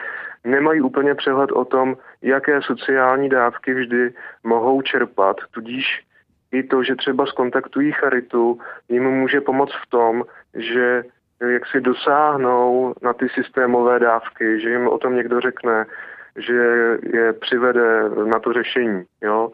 nemají 0.45 0.81
úplně 0.81 1.15
přehled 1.15 1.53
o 1.53 1.65
tom, 1.65 1.97
jaké 2.23 2.63
sociální 2.63 3.29
dávky 3.29 3.75
vždy 3.75 4.11
mohou 4.45 4.83
čerpat, 4.83 5.37
tudíž 5.51 6.08
i 6.53 6.63
to, 6.63 6.83
že 6.83 6.97
třeba 6.97 7.27
skontaktují 7.27 7.93
charitu, 7.93 8.59
jim 8.89 9.05
může 9.05 9.41
pomoct 9.41 9.75
v 9.75 9.91
tom, 9.91 10.25
že 10.55 11.05
jak 11.41 11.67
si 11.67 11.81
dosáhnou 11.81 12.95
na 13.03 13.13
ty 13.13 13.29
systémové 13.29 13.99
dávky, 13.99 14.61
že 14.61 14.71
jim 14.71 14.89
o 14.89 14.99
tom 14.99 15.17
někdo 15.17 15.41
řekne, 15.41 15.87
že 16.37 16.55
je 17.13 17.33
přivede 17.33 18.09
na 18.09 18.39
to 18.39 18.53
řešení. 18.53 19.05
Jo? 19.23 19.53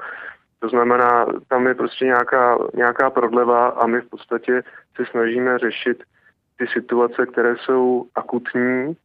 To 0.58 0.68
znamená, 0.68 1.26
tam 1.48 1.66
je 1.66 1.74
prostě 1.74 2.04
nějaká, 2.04 2.58
nějaká 2.74 3.10
prodleva 3.10 3.68
a 3.68 3.86
my 3.86 4.00
v 4.00 4.08
podstatě 4.08 4.62
se 4.96 5.06
snažíme 5.10 5.58
řešit 5.58 6.02
ty 6.58 6.66
situace, 6.66 7.26
které 7.26 7.56
jsou 7.56 8.06
akutní 8.14 8.96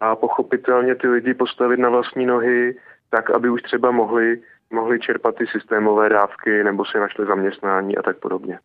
a 0.00 0.16
pochopitelně 0.16 0.94
ty 0.94 1.08
lidi 1.08 1.34
postavit 1.34 1.80
na 1.80 1.88
vlastní 1.88 2.26
nohy, 2.26 2.76
tak, 3.10 3.30
aby 3.30 3.50
už 3.50 3.62
třeba 3.62 3.90
mohli 3.90 4.40
mohli 4.70 5.00
čerpat 5.00 5.34
ty 5.34 5.46
systémové 5.46 6.08
dávky 6.08 6.64
nebo 6.64 6.84
si 6.84 6.98
našli 6.98 7.26
zaměstnání 7.26 7.96
a 7.96 8.02
tak 8.02 8.16
podobně. 8.16 8.58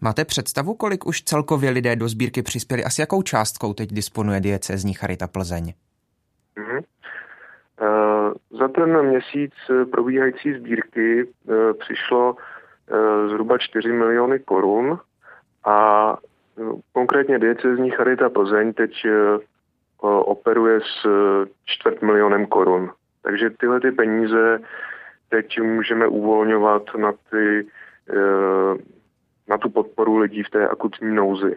Máte 0.00 0.24
představu, 0.24 0.74
kolik 0.74 1.06
už 1.06 1.22
celkově 1.22 1.70
lidé 1.70 1.96
do 1.96 2.08
sbírky 2.08 2.42
přispěli 2.42 2.84
a 2.84 2.90
s 2.90 2.98
jakou 2.98 3.22
částkou 3.22 3.74
teď 3.74 3.92
disponuje 3.92 4.40
diecézní 4.40 4.94
Charita 4.94 5.26
Plzeň? 5.26 5.72
Mm-hmm. 6.56 6.82
Uh, 7.82 8.58
za 8.58 8.68
ten 8.68 9.02
měsíc 9.06 9.52
probíhající 9.90 10.54
sbírky 10.54 11.24
uh, 11.24 11.54
přišlo 11.78 12.32
uh, 12.32 13.28
zhruba 13.28 13.58
4 13.58 13.88
miliony 13.88 14.38
korun 14.38 14.98
a 15.64 16.16
konkrétně 16.92 17.38
diecezní 17.38 17.90
Charita 17.90 18.28
Plzeň 18.28 18.72
teď 18.72 19.06
operuje 20.24 20.80
s 20.80 21.06
čtvrt 21.64 22.02
milionem 22.02 22.46
korun. 22.46 22.90
Takže 23.22 23.50
tyhle 23.50 23.80
ty 23.80 23.90
peníze 23.90 24.58
teď 25.32 25.60
můžeme 25.60 26.06
uvolňovat 26.06 26.82
na, 26.98 27.12
ty, 27.12 27.66
na 29.48 29.58
tu 29.58 29.70
podporu 29.70 30.18
lidí 30.18 30.42
v 30.42 30.50
té 30.50 30.68
akutní 30.68 31.14
nouzi. 31.14 31.56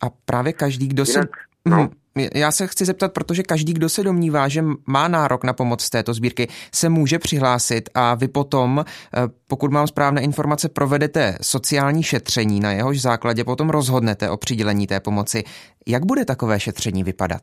A 0.00 0.06
právě 0.24 0.52
každý, 0.52 0.88
kdo 0.88 1.04
Jinak, 1.08 1.30
se... 1.36 1.42
No. 1.68 1.76
Mhm. 1.76 1.90
Já 2.34 2.52
se 2.52 2.66
chci 2.66 2.84
zeptat, 2.84 3.12
protože 3.12 3.42
každý, 3.42 3.74
kdo 3.74 3.88
se 3.88 4.02
domnívá, 4.02 4.48
že 4.48 4.64
má 4.86 5.08
nárok 5.08 5.44
na 5.44 5.52
pomoc 5.52 5.82
z 5.82 5.90
této 5.90 6.14
sbírky, 6.14 6.48
se 6.74 6.88
může 6.88 7.18
přihlásit 7.18 7.90
a 7.94 8.14
vy 8.14 8.28
potom, 8.28 8.84
eh, 8.86 9.20
pokud 9.46 9.72
mám 9.72 9.86
správné 9.86 10.22
informace, 10.22 10.68
provedete 10.68 11.34
sociální 11.42 12.02
šetření, 12.02 12.60
na 12.60 12.72
jehož 12.72 13.02
základě 13.02 13.44
potom 13.44 13.70
rozhodnete 13.70 14.30
o 14.30 14.36
přidělení 14.36 14.86
té 14.86 15.00
pomoci. 15.00 15.44
Jak 15.86 16.04
bude 16.04 16.24
takové 16.24 16.60
šetření 16.60 17.04
vypadat? 17.04 17.42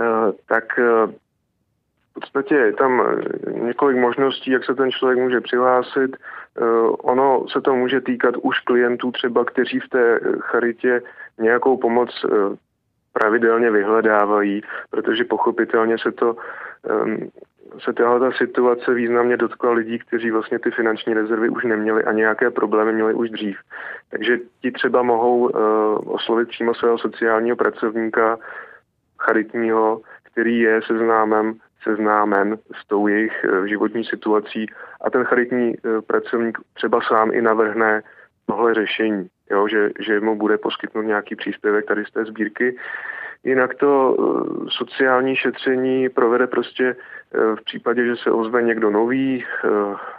Uh, 0.00 0.32
tak 0.48 0.64
v 2.16 2.20
podstatě 2.20 2.54
je 2.54 2.72
tam 2.72 3.02
několik 3.46 3.96
možností, 3.96 4.50
jak 4.50 4.64
se 4.64 4.74
ten 4.74 4.90
člověk 4.90 5.18
může 5.18 5.40
přihlásit. 5.40 6.16
Ono 7.02 7.46
se 7.48 7.60
to 7.60 7.74
může 7.74 8.00
týkat 8.00 8.34
už 8.42 8.60
klientů 8.60 9.12
třeba, 9.12 9.44
kteří 9.44 9.80
v 9.80 9.88
té 9.88 10.20
charitě 10.38 11.02
nějakou 11.38 11.76
pomoc 11.76 12.24
eh, 12.24 12.28
pravidelně 13.12 13.70
vyhledávají, 13.70 14.62
protože 14.90 15.24
pochopitelně 15.24 15.98
se 15.98 16.12
to 16.12 16.36
ehm, 16.88 17.28
se 17.78 17.92
tahle 17.92 18.32
situace 18.32 18.94
významně 18.94 19.36
dotkla 19.36 19.72
lidí, 19.72 19.98
kteří 19.98 20.30
vlastně 20.30 20.58
ty 20.58 20.70
finanční 20.70 21.14
rezervy 21.14 21.48
už 21.48 21.64
neměli 21.64 22.04
a 22.04 22.12
nějaké 22.12 22.50
problémy 22.50 22.92
měli 22.92 23.14
už 23.14 23.30
dřív. 23.30 23.56
Takže 24.10 24.38
ti 24.62 24.72
třeba 24.72 25.02
mohou 25.02 25.46
oslovit 26.06 26.48
přímo 26.48 26.74
svého 26.74 26.98
sociálního 26.98 27.56
pracovníka 27.56 28.38
charitního, 29.18 30.00
který 30.22 30.60
je 30.60 30.80
seznámem, 30.82 31.54
seznámen 31.84 32.58
s 32.82 32.86
tou 32.86 33.06
jejich 33.06 33.44
uh, 33.44 33.64
životní 33.64 34.04
situací 34.04 34.66
a 35.00 35.10
ten 35.10 35.24
charitní 35.24 35.74
uh, 35.78 36.00
pracovník 36.00 36.58
třeba 36.74 37.00
sám 37.08 37.30
i 37.32 37.42
navrhne 37.42 38.02
tohle 38.46 38.74
řešení 38.74 39.28
jo, 39.50 39.68
že, 39.68 39.90
že 40.00 40.20
mu 40.20 40.36
bude 40.36 40.58
poskytnout 40.58 41.02
nějaký 41.02 41.36
příspěvek 41.36 41.84
tady 41.86 42.04
z 42.04 42.10
té 42.10 42.24
sbírky. 42.24 42.76
Jinak 43.44 43.74
to 43.74 44.16
eh, 44.18 44.66
sociální 44.68 45.36
šetření 45.36 46.08
provede 46.08 46.46
prostě 46.46 46.96
eh, 46.96 47.56
v 47.56 47.64
případě, 47.64 48.06
že 48.06 48.16
se 48.16 48.30
ozve 48.30 48.62
někdo 48.62 48.90
nový, 48.90 49.44
eh, 49.44 49.68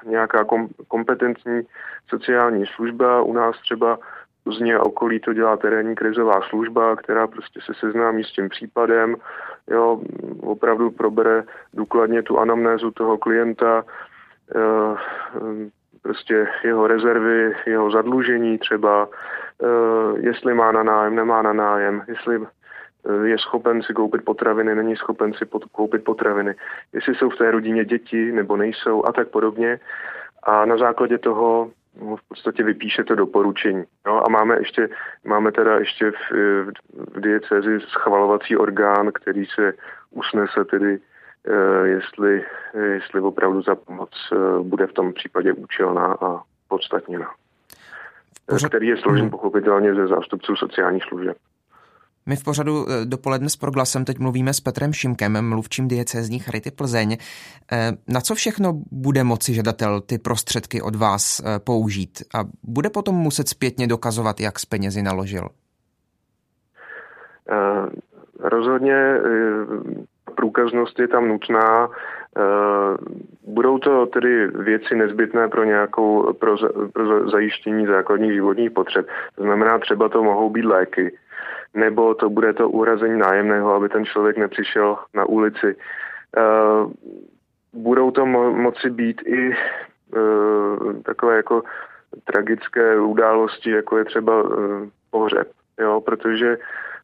nějaká 0.09 0.45
kompetentní 0.87 1.61
sociální 2.07 2.65
služba. 2.65 3.21
U 3.21 3.33
nás 3.33 3.59
třeba 3.61 3.99
Plzně 4.45 4.75
a 4.75 4.83
okolí 4.83 5.19
to 5.19 5.33
dělá 5.33 5.57
terénní 5.57 5.95
krizová 5.95 6.41
služba, 6.49 6.95
která 6.95 7.27
prostě 7.27 7.59
se 7.65 7.73
seznámí 7.79 8.23
s 8.23 8.31
tím 8.31 8.49
případem, 8.49 9.15
jo, 9.67 10.01
opravdu 10.41 10.91
probere 10.91 11.43
důkladně 11.73 12.23
tu 12.23 12.39
anamnézu 12.39 12.91
toho 12.91 13.17
klienta, 13.17 13.83
prostě 16.01 16.47
jeho 16.63 16.87
rezervy, 16.87 17.55
jeho 17.65 17.91
zadlužení 17.91 18.57
třeba, 18.57 19.09
eh, 19.09 20.19
jestli 20.19 20.53
má 20.53 20.71
na 20.71 20.83
nájem, 20.83 21.15
nemá 21.15 21.41
na 21.41 21.53
nájem, 21.53 22.03
jestli 22.07 22.35
eh, 22.35 23.27
je 23.27 23.37
schopen 23.37 23.81
si 23.81 23.93
koupit 23.93 24.25
potraviny, 24.25 24.75
není 24.75 24.95
schopen 24.95 25.33
si 25.33 25.45
koupit 25.71 26.03
potraviny, 26.03 26.55
jestli 26.93 27.15
jsou 27.15 27.29
v 27.29 27.37
té 27.37 27.51
rodině 27.51 27.85
děti 27.85 28.31
nebo 28.31 28.57
nejsou 28.57 29.05
a 29.05 29.11
tak 29.11 29.27
podobně. 29.27 29.79
A 30.43 30.65
na 30.65 30.77
základě 30.77 31.17
toho 31.17 31.71
v 31.95 32.27
podstatě 32.27 32.63
vypíše 32.63 33.03
to 33.03 33.15
doporučení. 33.15 33.83
No 34.05 34.25
a 34.25 34.29
máme 34.29 34.57
ještě, 34.59 34.89
máme 35.23 35.51
teda 35.51 35.79
ještě 35.79 36.11
v, 36.11 36.31
v, 36.31 36.71
v 37.15 37.21
diecezi 37.21 37.79
schvalovací 37.79 38.57
orgán, 38.57 39.11
který 39.11 39.45
se 39.45 39.73
usnese 40.11 40.65
tedy 40.65 40.99
Eh, 41.47 41.87
jestli, 41.87 42.45
jestli 42.73 43.21
opravdu 43.21 43.61
za 43.61 43.75
pomoc 43.75 44.09
eh, 44.31 44.35
bude 44.63 44.87
v 44.87 44.93
tom 44.93 45.13
případě 45.13 45.53
účelná 45.53 46.17
a 46.21 46.41
podstatněná. 46.67 47.31
Který 48.67 48.87
je 48.87 48.97
složen 48.97 49.21
hmm. 49.21 49.29
pochopitelně 49.29 49.95
ze 49.95 50.07
zástupců 50.07 50.55
sociálních 50.55 51.03
služeb. 51.03 51.37
My 52.29 52.35
v 52.35 52.43
pořadu 52.43 52.85
eh, 52.89 53.05
dopoledne 53.05 53.49
s 53.49 53.55
proglasem 53.55 54.05
teď 54.05 54.19
mluvíme 54.19 54.53
s 54.53 54.59
Petrem 54.59 54.93
Šimkem, 54.93 55.49
mluvčím 55.49 55.87
diecézní 55.87 56.39
Charity 56.39 56.71
Plzeň. 56.71 57.17
Na 58.07 58.21
co 58.21 58.35
všechno 58.35 58.73
bude 58.91 59.23
moci 59.23 59.53
žadatel 59.53 60.01
ty 60.01 60.17
prostředky 60.17 60.81
od 60.81 60.95
vás 60.95 61.41
použít 61.63 62.23
a 62.35 62.39
bude 62.63 62.89
potom 62.89 63.15
muset 63.15 63.47
zpětně 63.49 63.87
dokazovat, 63.87 64.39
jak 64.39 64.59
s 64.59 64.65
penězi 64.65 65.01
naložil? 65.01 65.49
Rozhodně 68.39 68.95
průkaznost 70.35 70.99
je 70.99 71.07
tam 71.07 71.27
nutná. 71.27 71.89
Eh, 72.37 72.97
budou 73.47 73.77
to 73.77 74.05
tedy 74.05 74.47
věci 74.47 74.95
nezbytné 74.95 75.47
pro 75.47 75.63
nějakou, 75.63 76.33
pro, 76.33 76.55
pro 76.93 77.29
zajištění 77.29 77.85
základních 77.85 78.33
životních 78.33 78.71
potřeb. 78.71 79.07
To 79.35 79.43
znamená, 79.43 79.79
třeba 79.79 80.09
to 80.09 80.23
mohou 80.23 80.49
být 80.49 80.65
léky, 80.65 81.17
nebo 81.75 82.15
to 82.15 82.29
bude 82.29 82.53
to 82.53 82.69
uhrazení 82.69 83.19
nájemného, 83.19 83.73
aby 83.73 83.89
ten 83.89 84.05
člověk 84.05 84.37
nepřišel 84.37 84.97
na 85.13 85.25
ulici. 85.25 85.75
Eh, 86.37 86.41
budou 87.73 88.11
to 88.11 88.25
mo- 88.25 88.53
moci 88.53 88.89
být 88.89 89.21
i 89.25 89.51
eh, 89.51 90.93
takové 91.03 91.35
jako 91.35 91.63
tragické 92.23 92.99
události, 92.99 93.71
jako 93.71 93.97
je 93.97 94.05
třeba 94.05 94.43
pohřeb, 95.11 95.51
jo, 95.79 96.01
protože 96.01 96.57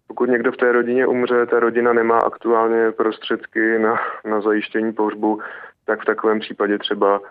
pokud 0.07 0.29
někdo 0.29 0.51
v 0.51 0.57
té 0.57 0.71
rodině 0.71 1.07
umře, 1.07 1.45
ta 1.45 1.59
rodina 1.59 1.93
nemá 1.93 2.17
aktuálně 2.17 2.91
prostředky 2.91 3.79
na, 3.79 3.99
na 4.25 4.41
zajištění 4.41 4.93
pohřbu, 4.93 5.41
tak 5.85 6.01
v 6.01 6.05
takovém 6.05 6.39
případě 6.39 6.77
třeba 6.77 7.21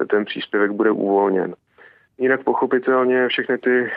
eh, 0.00 0.04
ten 0.04 0.24
příspěvek 0.24 0.70
bude 0.70 0.90
uvolněn. 0.90 1.54
Jinak 2.20 2.44
pochopitelně 2.44 3.28
všechny 3.28 3.58
ty 3.58 3.80
e, 3.80 3.90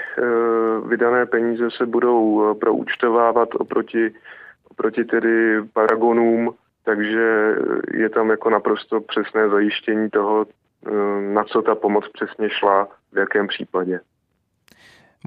vydané 0.87 1.25
peníze 1.25 1.71
se 1.77 1.85
budou 1.85 2.51
eh, 2.51 2.55
proúčtovávat 2.55 3.49
oproti, 3.55 4.13
oproti 4.71 5.03
tedy 5.05 5.61
paragonům, 5.73 6.53
takže 6.83 7.55
je 7.93 8.09
tam 8.09 8.29
jako 8.29 8.49
naprosto 8.49 9.01
přesné 9.01 9.49
zajištění 9.49 10.09
toho, 10.09 10.45
na 11.33 11.43
co 11.43 11.61
ta 11.61 11.75
pomoc 11.75 12.05
přesně 12.13 12.49
šla, 12.49 12.87
v 13.13 13.17
jakém 13.17 13.47
případě. 13.47 13.99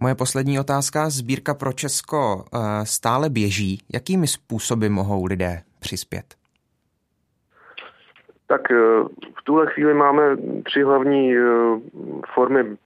Moje 0.00 0.14
poslední 0.14 0.60
otázka. 0.60 1.10
Sbírka 1.10 1.54
pro 1.54 1.72
Česko 1.72 2.44
eh, 2.44 2.58
stále 2.86 3.30
běží. 3.30 3.78
Jakými 3.92 4.26
způsoby 4.26 4.88
mohou 4.88 5.24
lidé 5.24 5.62
přispět? 5.80 6.24
Tak 8.46 8.70
eh, 8.70 8.74
v 9.40 9.44
tuhle 9.44 9.66
chvíli 9.66 9.94
máme 9.94 10.22
tři 10.64 10.82
hlavní 10.82 11.36
eh, 11.36 11.40
formy 12.34 12.76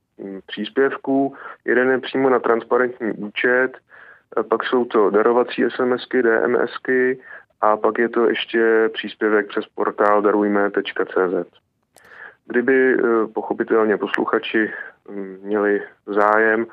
příspěvků. 0.46 1.34
Jeden 1.64 1.90
je 1.90 1.98
přímo 1.98 2.30
na 2.30 2.38
transparentní 2.38 3.12
účet, 3.12 3.72
pak 4.48 4.64
jsou 4.64 4.84
to 4.84 5.10
darovací 5.10 5.64
SMSky, 5.68 6.22
DMSky 6.22 7.20
a 7.60 7.76
pak 7.76 7.98
je 7.98 8.08
to 8.08 8.28
ještě 8.28 8.90
příspěvek 8.92 9.48
přes 9.48 9.64
portál 9.74 10.22
darujme.cz. 10.22 11.58
Kdyby 12.46 12.96
pochopitelně 13.34 13.96
posluchači 13.96 14.70
hm, 15.08 15.38
měli 15.42 15.82
zájem, 16.06 16.66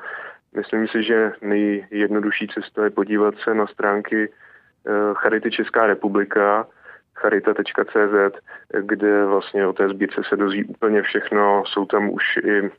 Myslím 0.56 0.88
si, 0.88 1.02
že 1.02 1.32
nejjednodušší 1.42 2.48
cesta 2.48 2.84
je 2.84 2.90
podívat 2.90 3.34
se 3.44 3.54
na 3.54 3.66
stránky 3.66 4.28
eh, 4.28 4.90
Charity 5.14 5.50
Česká 5.50 5.86
republika, 5.86 6.66
charita.cz, 7.14 8.38
kde 8.80 9.24
vlastně 9.24 9.66
o 9.66 9.72
té 9.72 9.88
sbírce 9.88 10.20
se 10.28 10.36
dozví 10.36 10.64
úplně 10.64 11.02
všechno. 11.02 11.62
Jsou 11.66 11.86
tam 11.86 12.10
už 12.10 12.36
i 12.36 12.70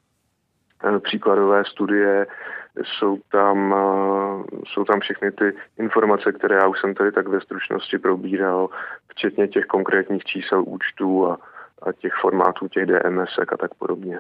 příkladové 1.04 1.64
studie, 1.66 2.28
jsou 2.84 3.18
tam, 3.32 3.74
eh, 3.74 4.58
jsou 4.68 4.84
tam 4.84 5.00
všechny 5.00 5.32
ty 5.32 5.54
informace, 5.80 6.32
které 6.32 6.56
já 6.56 6.68
už 6.68 6.80
jsem 6.82 6.96
tady 6.96 7.12
tak 7.12 7.28
ve 7.28 7.42
stručnosti 7.42 7.98
probíral, 7.98 8.70
včetně 9.08 9.48
těch 9.48 9.66
konkrétních 9.66 10.24
čísel 10.24 10.64
účtů 10.68 11.28
a, 11.28 11.38
a 11.82 11.92
těch 11.92 12.14
formátů 12.22 12.68
těch 12.68 12.86
DMS 12.86 13.38
a 13.54 13.58
tak 13.58 13.74
podobně. 13.76 14.20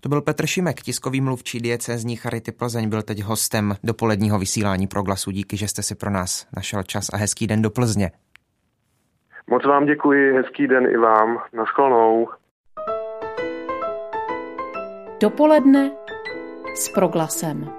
To 0.00 0.08
byl 0.08 0.22
Petr 0.22 0.46
Šimek, 0.46 0.82
tiskový 0.82 1.20
mluvčí 1.20 1.60
diecézní 1.60 2.16
Charity 2.16 2.52
Plzeň, 2.52 2.88
byl 2.88 3.02
teď 3.02 3.22
hostem 3.22 3.74
dopoledního 3.84 4.38
vysílání 4.38 4.86
Proglasu. 4.86 5.30
Díky, 5.30 5.56
že 5.56 5.68
jste 5.68 5.82
si 5.82 5.94
pro 5.94 6.10
nás 6.10 6.46
našel 6.56 6.82
čas 6.82 7.08
a 7.12 7.16
hezký 7.16 7.46
den 7.46 7.62
do 7.62 7.70
Plzně. 7.70 8.10
Moc 9.50 9.64
vám 9.64 9.86
děkuji, 9.86 10.32
hezký 10.32 10.66
den 10.66 10.86
i 10.86 10.96
vám. 10.96 11.38
Naschledanou. 11.52 12.28
Dopoledne 15.20 15.90
s 16.74 16.88
Proglasem. 16.88 17.70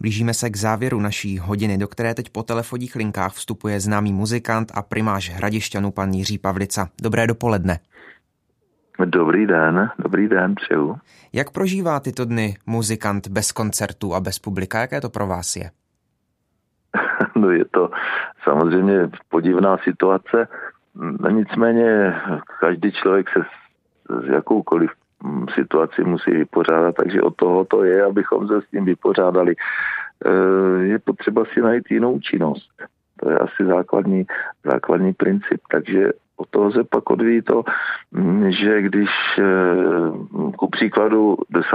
Blížíme 0.00 0.34
se 0.34 0.50
k 0.50 0.56
závěru 0.56 1.00
naší 1.00 1.38
hodiny, 1.38 1.78
do 1.78 1.88
které 1.88 2.14
teď 2.14 2.30
po 2.30 2.42
telefonních 2.42 2.96
linkách 2.96 3.32
vstupuje 3.32 3.80
známý 3.80 4.12
muzikant 4.12 4.72
a 4.74 4.82
primář 4.82 5.30
Hradišťanu 5.30 5.90
pan 5.90 6.10
Jiří 6.12 6.38
Pavlica. 6.38 6.88
Dobré 7.02 7.26
dopoledne. 7.26 7.78
Dobrý 9.04 9.46
den, 9.46 9.90
dobrý 9.98 10.28
den, 10.28 10.54
přeju. 10.54 10.96
Jak 11.32 11.50
prožívá 11.50 12.00
tyto 12.00 12.24
dny 12.24 12.56
muzikant 12.66 13.28
bez 13.28 13.52
koncertů 13.52 14.14
a 14.14 14.20
bez 14.20 14.38
publika? 14.38 14.80
Jaké 14.80 15.00
to 15.00 15.10
pro 15.10 15.26
vás 15.26 15.56
je? 15.56 15.70
no 17.36 17.50
je 17.50 17.64
to 17.64 17.90
samozřejmě 18.44 19.10
podivná 19.28 19.76
situace, 19.84 20.48
nicméně 21.30 22.14
každý 22.60 22.92
člověk 22.92 23.28
se 23.30 23.40
s 24.22 24.28
jakoukoliv 24.28 24.90
situaci 25.54 26.04
musí 26.04 26.30
vypořádat, 26.30 26.94
takže 26.94 27.22
od 27.22 27.36
toho 27.36 27.64
to 27.64 27.84
je, 27.84 28.04
abychom 28.04 28.48
se 28.48 28.60
s 28.60 28.70
tím 28.70 28.84
vypořádali. 28.84 29.54
E, 29.54 30.32
je 30.82 30.98
potřeba 30.98 31.44
si 31.44 31.60
najít 31.60 31.90
jinou 31.90 32.18
činnost. 32.18 32.70
To 33.20 33.30
je 33.30 33.38
asi 33.38 33.64
základní, 33.66 34.26
základní 34.64 35.12
princip. 35.12 35.60
Takže 35.70 36.10
od 36.36 36.48
toho 36.48 36.72
se 36.72 36.84
pak 36.84 37.10
odvíjí 37.10 37.42
to, 37.42 37.62
že 38.48 38.82
když 38.82 39.10
e, 39.38 39.44
ku 40.56 40.70
příkladu 40.70 41.36
10 41.50 41.66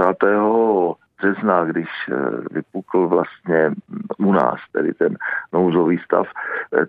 března, 1.18 1.64
když 1.64 1.88
eh, 2.08 2.14
vypukl 2.50 3.08
vlastně 3.08 3.70
u 4.18 4.32
nás, 4.32 4.60
tedy 4.72 4.94
ten 4.94 5.16
nouzový 5.52 5.98
stav, 5.98 6.26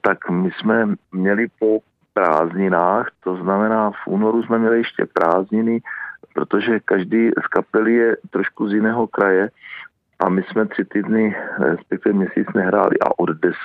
tak 0.01 0.29
my 0.29 0.51
jsme 0.51 0.85
měli 1.11 1.47
po 1.59 1.79
prázdninách, 2.17 3.07
to 3.23 3.35
znamená 3.35 3.91
v 3.91 4.07
únoru 4.07 4.43
jsme 4.43 4.59
měli 4.59 4.77
ještě 4.77 5.05
prázdniny, 5.13 5.81
protože 6.33 6.79
každý 6.79 7.29
z 7.29 7.47
kapely 7.47 7.93
je 7.93 8.17
trošku 8.29 8.69
z 8.69 8.73
jiného 8.73 9.07
kraje 9.07 9.49
a 10.19 10.29
my 10.29 10.43
jsme 10.43 10.65
tři 10.65 10.85
týdny, 10.85 11.35
respektive 11.59 12.13
měsíc 12.13 12.47
nehráli 12.55 12.99
a 12.99 13.19
od 13.19 13.29
10. 13.29 13.57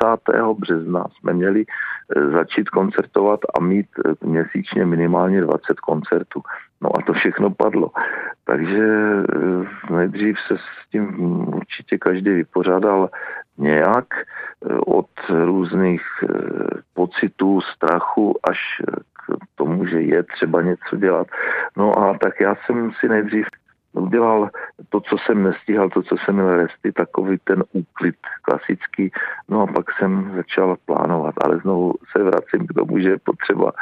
března 0.58 1.04
jsme 1.18 1.32
měli 1.32 1.64
eh, 1.64 2.28
začít 2.30 2.68
koncertovat 2.68 3.40
a 3.54 3.60
mít 3.60 3.86
měsíčně 4.24 4.86
minimálně 4.86 5.40
20 5.40 5.80
koncertů. 5.80 6.42
No 6.80 6.88
a 6.98 7.02
to 7.06 7.12
všechno 7.12 7.50
padlo. 7.50 7.90
Takže 8.44 8.86
eh, 8.88 9.94
nejdřív 9.94 10.36
se 10.46 10.56
s 10.56 10.90
tím 10.90 11.18
určitě 11.54 11.98
každý 11.98 12.30
vypořádal 12.30 13.10
nějak 13.58 14.06
od 14.86 15.10
různých 15.28 16.02
pocitů, 16.94 17.60
strachu 17.60 18.38
až 18.42 18.58
k 19.12 19.36
tomu, 19.54 19.86
že 19.86 20.00
je 20.00 20.22
třeba 20.22 20.62
něco 20.62 20.96
dělat. 20.96 21.26
No 21.76 21.98
a 21.98 22.18
tak 22.18 22.40
já 22.40 22.54
jsem 22.54 22.90
si 23.00 23.08
nejdřív 23.08 23.46
udělal 23.92 24.50
to, 24.88 25.00
co 25.00 25.16
jsem 25.18 25.42
nestíhal, 25.42 25.90
to, 25.90 26.02
co 26.02 26.16
jsem 26.24 26.34
měl 26.34 26.56
resty, 26.56 26.92
takový 26.92 27.38
ten 27.44 27.64
úklid 27.72 28.16
klasický. 28.42 29.10
No 29.48 29.62
a 29.62 29.66
pak 29.66 29.86
jsem 29.98 30.32
začal 30.36 30.76
plánovat, 30.86 31.34
ale 31.44 31.58
znovu 31.58 31.94
se 32.16 32.22
vracím 32.22 32.66
k 32.66 32.74
tomu, 32.74 32.98
že 32.98 33.08
je 33.08 33.18
potřeba 33.18 33.72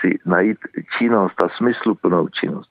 si 0.00 0.18
najít 0.26 0.58
činnost 0.98 1.42
a 1.42 1.48
smysluplnou 1.48 2.28
činnost. 2.28 2.70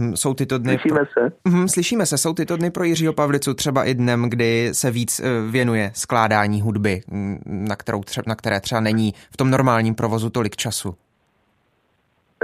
Hm, 0.00 0.16
jsou 0.16 0.34
tyto 0.34 0.58
dny... 0.58 0.78
Slyšíme 0.78 1.00
se? 1.18 1.32
Mhm, 1.44 1.68
slyšíme 1.68 2.06
se. 2.06 2.18
Jsou 2.18 2.34
tyto 2.34 2.56
dny 2.56 2.70
pro 2.70 2.84
Jiřího 2.84 3.12
Pavlicu 3.12 3.54
třeba 3.54 3.84
i 3.84 3.94
dnem, 3.94 4.30
kdy 4.30 4.70
se 4.72 4.90
víc 4.90 5.20
eh, 5.20 5.50
věnuje 5.50 5.90
skládání 5.94 6.60
hudby, 6.60 7.00
hm, 7.10 7.38
na, 7.46 7.76
kterou 7.76 8.00
tře- 8.00 8.22
na 8.26 8.34
které 8.34 8.60
třeba 8.60 8.80
není 8.80 9.14
v 9.30 9.36
tom 9.36 9.50
normálním 9.50 9.94
provozu 9.94 10.30
tolik 10.30 10.56
času? 10.56 10.94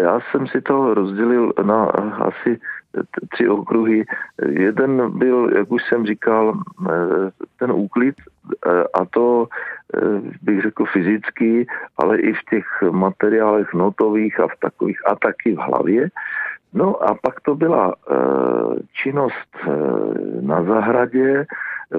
Já 0.00 0.20
jsem 0.20 0.46
si 0.46 0.60
to 0.60 0.94
rozdělil 0.94 1.52
na 1.62 1.84
asi 2.20 2.60
tři 3.30 3.48
okruhy. 3.48 4.04
Jeden 4.48 5.18
byl, 5.18 5.50
jak 5.56 5.72
už 5.72 5.82
jsem 5.88 6.06
říkal, 6.06 6.54
eh, 6.54 6.92
ten 7.58 7.72
úklid 7.72 8.14
eh, 8.66 8.84
a 8.94 9.04
to 9.04 9.48
bych 10.42 10.62
řekl 10.62 10.84
fyzický, 10.84 11.66
ale 11.96 12.18
i 12.18 12.32
v 12.32 12.44
těch 12.50 12.66
materiálech 12.90 13.74
notových 13.74 14.40
a 14.40 14.46
v 14.46 14.56
takových 14.60 14.98
a 15.06 15.14
taky 15.16 15.54
v 15.54 15.58
hlavě. 15.58 16.08
No 16.74 17.02
a 17.02 17.14
pak 17.14 17.40
to 17.40 17.54
byla 17.54 17.94
e, 17.94 18.14
činnost 18.92 19.56
e, 19.62 19.70
na 20.40 20.64
zahradě, 20.64 21.46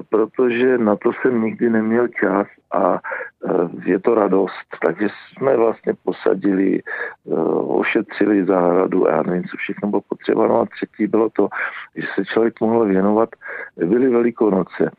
protože 0.08 0.78
na 0.78 0.96
to 0.96 1.12
jsem 1.12 1.42
nikdy 1.42 1.70
neměl 1.70 2.08
čas 2.08 2.46
a 2.72 2.94
e, 2.94 2.98
je 3.90 3.98
to 3.98 4.14
radost. 4.14 4.66
Takže 4.86 5.08
jsme 5.08 5.56
vlastně 5.56 5.92
posadili, 6.04 6.82
ošetřili 7.66 8.44
zahradu 8.44 9.08
a 9.08 9.10
já 9.10 9.22
nevím, 9.22 9.44
co 9.44 9.56
všechno 9.56 9.88
bylo 9.88 10.02
potřeba. 10.08 10.46
No 10.46 10.60
a 10.60 10.66
třetí 10.66 11.06
bylo 11.06 11.28
to, 11.30 11.48
že 11.96 12.06
se 12.14 12.24
člověk 12.24 12.60
mohl 12.60 12.84
věnovat. 12.84 13.28
Byly 13.76 14.08
velikonoce, 14.08 14.90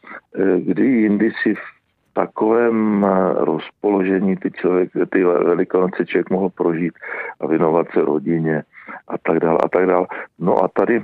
kdy 0.57 0.85
jindy 0.85 1.31
si 1.43 1.55
takovém 2.17 3.05
rozpoložení 3.35 4.35
ty, 4.35 4.51
člověk, 4.51 4.91
ty 5.09 5.23
velikonoce 5.23 6.05
člověk 6.05 6.29
mohl 6.29 6.49
prožít 6.49 6.93
a 7.39 7.47
věnovat 7.47 7.87
se 7.93 8.01
rodině 8.01 8.63
a 9.07 9.17
tak 9.17 9.39
dále 9.39 9.57
a 9.63 9.67
tak 9.67 9.85
dále. 9.85 10.07
No 10.39 10.63
a 10.63 10.67
tady 10.67 11.01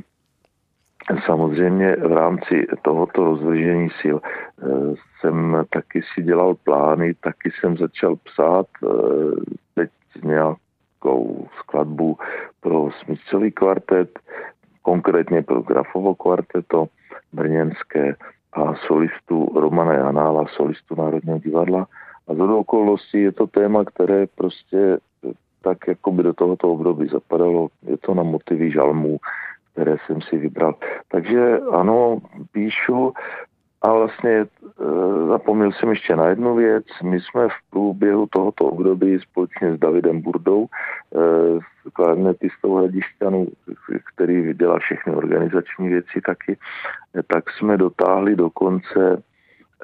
samozřejmě 1.26 1.95
v 1.95 2.14
rámci 2.14 2.68
tohoto 2.82 3.24
rozvržení 3.24 3.89
sil 4.01 4.18
eh, 4.22 4.66
jsem 5.20 5.64
taky 5.70 6.01
si 6.14 6.24
dělal 6.24 6.55
plány, 6.55 7.14
taky 7.14 7.51
jsem 7.51 7.78
začal 7.78 8.16
psát 8.16 8.68
eh, 8.84 8.88
teď 9.76 9.89
nějakou 10.24 11.47
skladbu 11.59 12.18
pro 12.61 12.89
smyčcový 13.03 13.51
kvartet, 13.51 14.20
konkrétně 14.82 15.41
pro 15.41 15.61
Grafovo 15.61 16.16
kvarteto 16.16 16.86
brněnské 17.34 18.16
a 18.56 18.76
solistu 18.88 19.51
Romana 19.56 19.93
Janála, 19.93 20.45
solistu 20.56 20.95
Národního 20.95 21.39
divadla. 21.39 21.88
A 22.28 22.34
z 22.34 22.39
okolností 22.39 23.22
je 23.22 23.32
to 23.32 23.47
téma, 23.47 23.86
které 23.86 24.28
prostě 24.28 24.97
tak 25.62 25.88
jako 25.88 26.12
by 26.12 26.24
do 26.24 26.34
tohoto 26.34 26.72
období 26.72 27.08
zapadalo. 27.08 27.68
Je 27.88 27.97
to 27.97 28.14
na 28.14 28.24
motivy 28.24 28.72
žalmů, 28.72 29.18
které 29.72 29.95
jsem 30.06 30.22
si 30.22 30.38
vybral. 30.38 30.76
Takže 31.12 31.60
ano, 31.72 32.18
píšu 32.51 33.14
a 33.82 33.93
vlastně 33.93 34.45
zapomněl 35.28 35.72
jsem 35.72 35.90
ještě 35.90 36.16
na 36.16 36.28
jednu 36.28 36.56
věc. 36.56 36.86
My 37.04 37.22
jsme 37.22 37.48
v 37.48 37.70
průběhu 37.70 38.28
tohoto 38.28 38.66
období 38.66 39.20
společně 39.20 39.76
s 39.76 39.80
Davidem 39.80 40.22
Burdou, 40.22 40.66
e, 40.66 40.70
klarnetistou 41.94 42.76
Hradišťanu, 42.76 43.48
který 44.14 44.54
dělá 44.54 44.80
všechny 44.80 45.16
organizační 45.16 45.90
věci 45.90 46.22
taky, 46.26 46.58
e, 47.16 47.24
tak 47.24 47.52
jsme 47.52 47.78
dotáhli 47.78 48.36
do 48.36 48.50
konce 48.50 49.24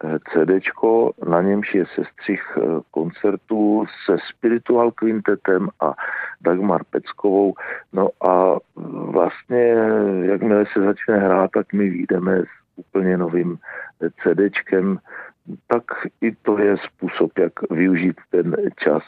CD, 0.01 0.51
na 1.27 1.41
němž 1.41 1.75
je 1.75 1.85
sestřih 1.95 2.57
eh, 2.57 2.61
koncertů 2.91 3.85
se 4.05 4.17
Spiritual 4.29 4.91
Quintetem 4.91 5.69
a 5.79 5.93
Dagmar 6.41 6.83
Peckovou. 6.83 7.53
No 7.93 8.09
a 8.29 8.57
vlastně, 9.11 9.75
jakmile 10.21 10.65
se 10.73 10.81
začne 10.81 11.17
hrát, 11.17 11.51
tak 11.51 11.73
my 11.73 11.89
výjdeme 11.89 12.37
s 12.39 12.47
úplně 12.75 13.17
novým 13.17 13.57
eh, 14.01 14.09
CDčkem, 14.23 14.99
tak 15.67 15.83
i 16.21 16.35
to 16.41 16.59
je 16.59 16.77
způsob, 16.77 17.37
jak 17.37 17.53
využít 17.71 18.15
ten 18.29 18.55
čas. 18.77 19.03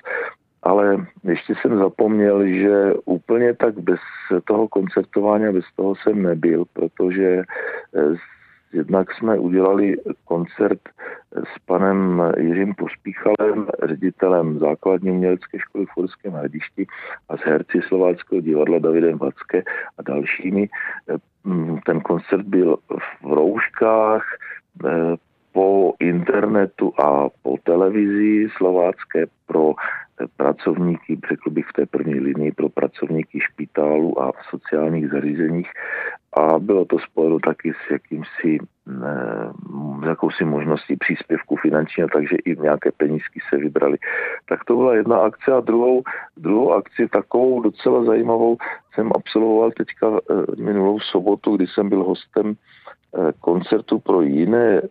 Ale 0.63 1.05
ještě 1.23 1.53
jsem 1.55 1.77
zapomněl, 1.77 2.47
že 2.47 2.93
úplně 3.05 3.53
tak 3.53 3.79
bez 3.79 3.99
toho 4.45 4.67
koncertování, 4.67 5.53
bez 5.53 5.65
toho 5.75 5.95
jsem 5.95 6.23
nebyl, 6.23 6.65
protože 6.73 7.43
eh, 7.95 8.15
Jednak 8.73 9.13
jsme 9.13 9.39
udělali 9.39 9.97
koncert 10.25 10.79
s 11.31 11.59
panem 11.65 12.23
Jiřím 12.37 12.75
Pospíchalem, 12.75 13.67
ředitelem 13.83 14.59
základní 14.59 15.11
umělecké 15.11 15.59
školy 15.59 15.85
v 15.85 15.93
Forském 15.93 16.33
hradišti 16.33 16.87
a 17.29 17.37
s 17.37 17.39
herci 17.39 17.81
Slováckého 17.87 18.41
divadla 18.41 18.79
Davidem 18.79 19.17
Vacké 19.17 19.63
a 19.97 20.01
dalšími. 20.01 20.69
Ten 21.85 22.01
koncert 22.01 22.45
byl 22.45 22.77
v 23.21 23.33
rouškách, 23.33 24.25
po 25.51 25.93
internetu 25.99 26.93
a 27.01 27.29
po 27.43 27.57
televizi 27.63 28.47
slovácké 28.57 29.25
pro 29.45 29.73
pracovníky, 30.37 31.19
řekl 31.29 31.49
bych 31.49 31.65
v 31.65 31.73
té 31.73 31.85
první 31.85 32.19
linii, 32.19 32.51
pro 32.51 32.69
pracovníky 32.69 33.39
špitálu 33.39 34.21
a 34.21 34.31
v 34.31 34.35
sociálních 34.49 35.09
zařízeních 35.09 35.69
a 36.33 36.59
bylo 36.59 36.85
to 36.85 36.99
spojeno 36.99 37.39
taky 37.39 37.73
s 37.73 37.91
jakýmsi, 37.91 38.57
s 40.03 40.07
jakousi 40.07 40.45
možností 40.45 40.95
příspěvku 40.95 41.55
finančního, 41.55 42.09
takže 42.13 42.35
i 42.45 42.55
nějaké 42.61 42.91
penízky 42.91 43.39
se 43.49 43.57
vybrali. 43.57 43.97
Tak 44.49 44.63
to 44.63 44.75
byla 44.75 44.95
jedna 44.95 45.17
akce 45.17 45.51
a 45.51 45.59
druhou, 45.59 46.03
druhou 46.37 46.73
akci, 46.73 47.07
takovou 47.07 47.61
docela 47.61 48.03
zajímavou, 48.03 48.57
jsem 48.93 49.11
absolvoval 49.15 49.71
teďka 49.71 50.07
e, 50.07 50.61
minulou 50.61 50.99
sobotu, 50.99 51.55
kdy 51.55 51.67
jsem 51.67 51.89
byl 51.89 52.03
hostem 52.03 52.55
koncertu 53.39 53.99
pro 53.99 54.21
jiné 54.21 54.77
e, 54.77 54.81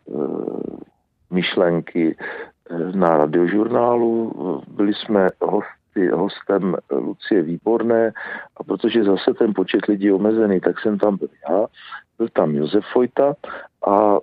myšlenky 1.30 2.16
na 2.94 3.16
radiožurnálu. 3.16 4.32
Byli 4.68 4.94
jsme 4.94 5.28
host 5.40 5.68
hostem 6.12 6.76
Lucie 6.90 7.42
Výborné 7.42 8.12
a 8.56 8.64
protože 8.64 9.04
zase 9.04 9.34
ten 9.34 9.54
počet 9.54 9.86
lidí 9.86 10.06
je 10.06 10.14
omezený, 10.14 10.60
tak 10.60 10.80
jsem 10.80 10.98
tam 10.98 11.16
byl 11.16 11.28
já, 11.48 11.66
byl 12.18 12.28
tam 12.32 12.54
Josef 12.54 12.84
Fojta 12.92 13.34
a 13.86 14.18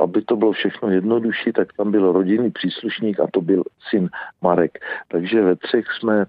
aby 0.00 0.22
to 0.22 0.36
bylo 0.36 0.52
všechno 0.52 0.90
jednodušší, 0.90 1.52
tak 1.52 1.72
tam 1.72 1.90
byl 1.90 2.12
rodinný 2.12 2.50
příslušník 2.50 3.20
a 3.20 3.26
to 3.30 3.40
byl 3.40 3.64
syn 3.90 4.08
Marek. 4.42 4.78
Takže 5.08 5.42
ve 5.42 5.56
třech 5.56 5.84
jsme 5.98 6.24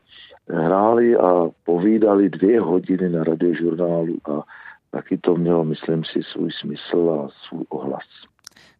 hráli 0.49 1.17
a 1.17 1.49
povídali 1.65 2.29
dvě 2.29 2.59
hodiny 2.59 3.09
na 3.09 3.23
radiožurnálu 3.23 4.17
a 4.25 4.43
taky 4.93 5.17
to 5.17 5.35
mělo, 5.35 5.63
myslím 5.63 6.03
si, 6.03 6.19
svůj 6.31 6.51
smysl 6.61 7.09
a 7.11 7.29
svůj 7.47 7.65
ohlas. 7.69 8.03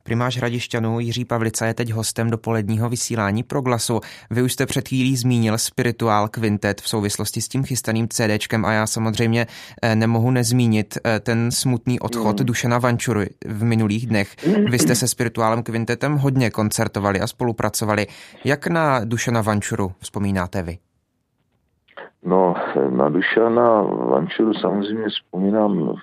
Primář 0.03 0.38
Hradišťanů 0.38 0.99
Jiří 0.99 1.26
Pavlica 1.26 1.66
je 1.66 1.74
teď 1.74 1.91
hostem 1.91 2.30
dopoledního 2.30 2.89
vysílání 2.89 3.43
pro 3.43 3.61
glasu. 3.61 3.99
Vy 4.32 4.41
už 4.41 4.53
jste 4.53 4.66
před 4.66 4.88
chvílí 4.88 5.18
zmínil 5.18 5.57
Spiritual 5.57 6.28
Quintet 6.28 6.82
v 6.82 6.89
souvislosti 6.89 7.41
s 7.41 7.47
tím 7.47 7.64
chystaným 7.64 8.07
CDčkem 8.07 8.66
a 8.66 8.72
já 8.72 8.88
samozřejmě 8.88 9.47
eh, 9.82 9.95
nemohu 9.95 10.32
nezmínit 10.32 10.97
eh, 11.05 11.20
ten 11.20 11.51
smutný 11.51 11.99
odchod 11.99 12.39
mm. 12.39 12.45
Dušana 12.45 12.78
Vančury 12.78 13.30
v 13.45 13.64
minulých 13.64 14.07
dnech. 14.07 14.36
Vy 14.70 14.80
jste 14.80 14.95
se 14.95 15.07
Spirituálem 15.07 15.64
Quintetem 15.64 16.18
hodně 16.18 16.49
koncertovali 16.49 17.20
a 17.20 17.28
spolupracovali. 17.28 18.07
Jak 18.45 18.68
na 18.68 19.05
Dušana 19.05 19.41
Vančuru 19.41 19.91
vzpomínáte 19.99 20.64
vy? 20.64 20.78
No, 22.26 22.55
na 22.89 23.09
Dušana 23.09 23.82
Vančuru 23.82 24.53
samozřejmě 24.53 25.09
vzpomínám 25.09 25.95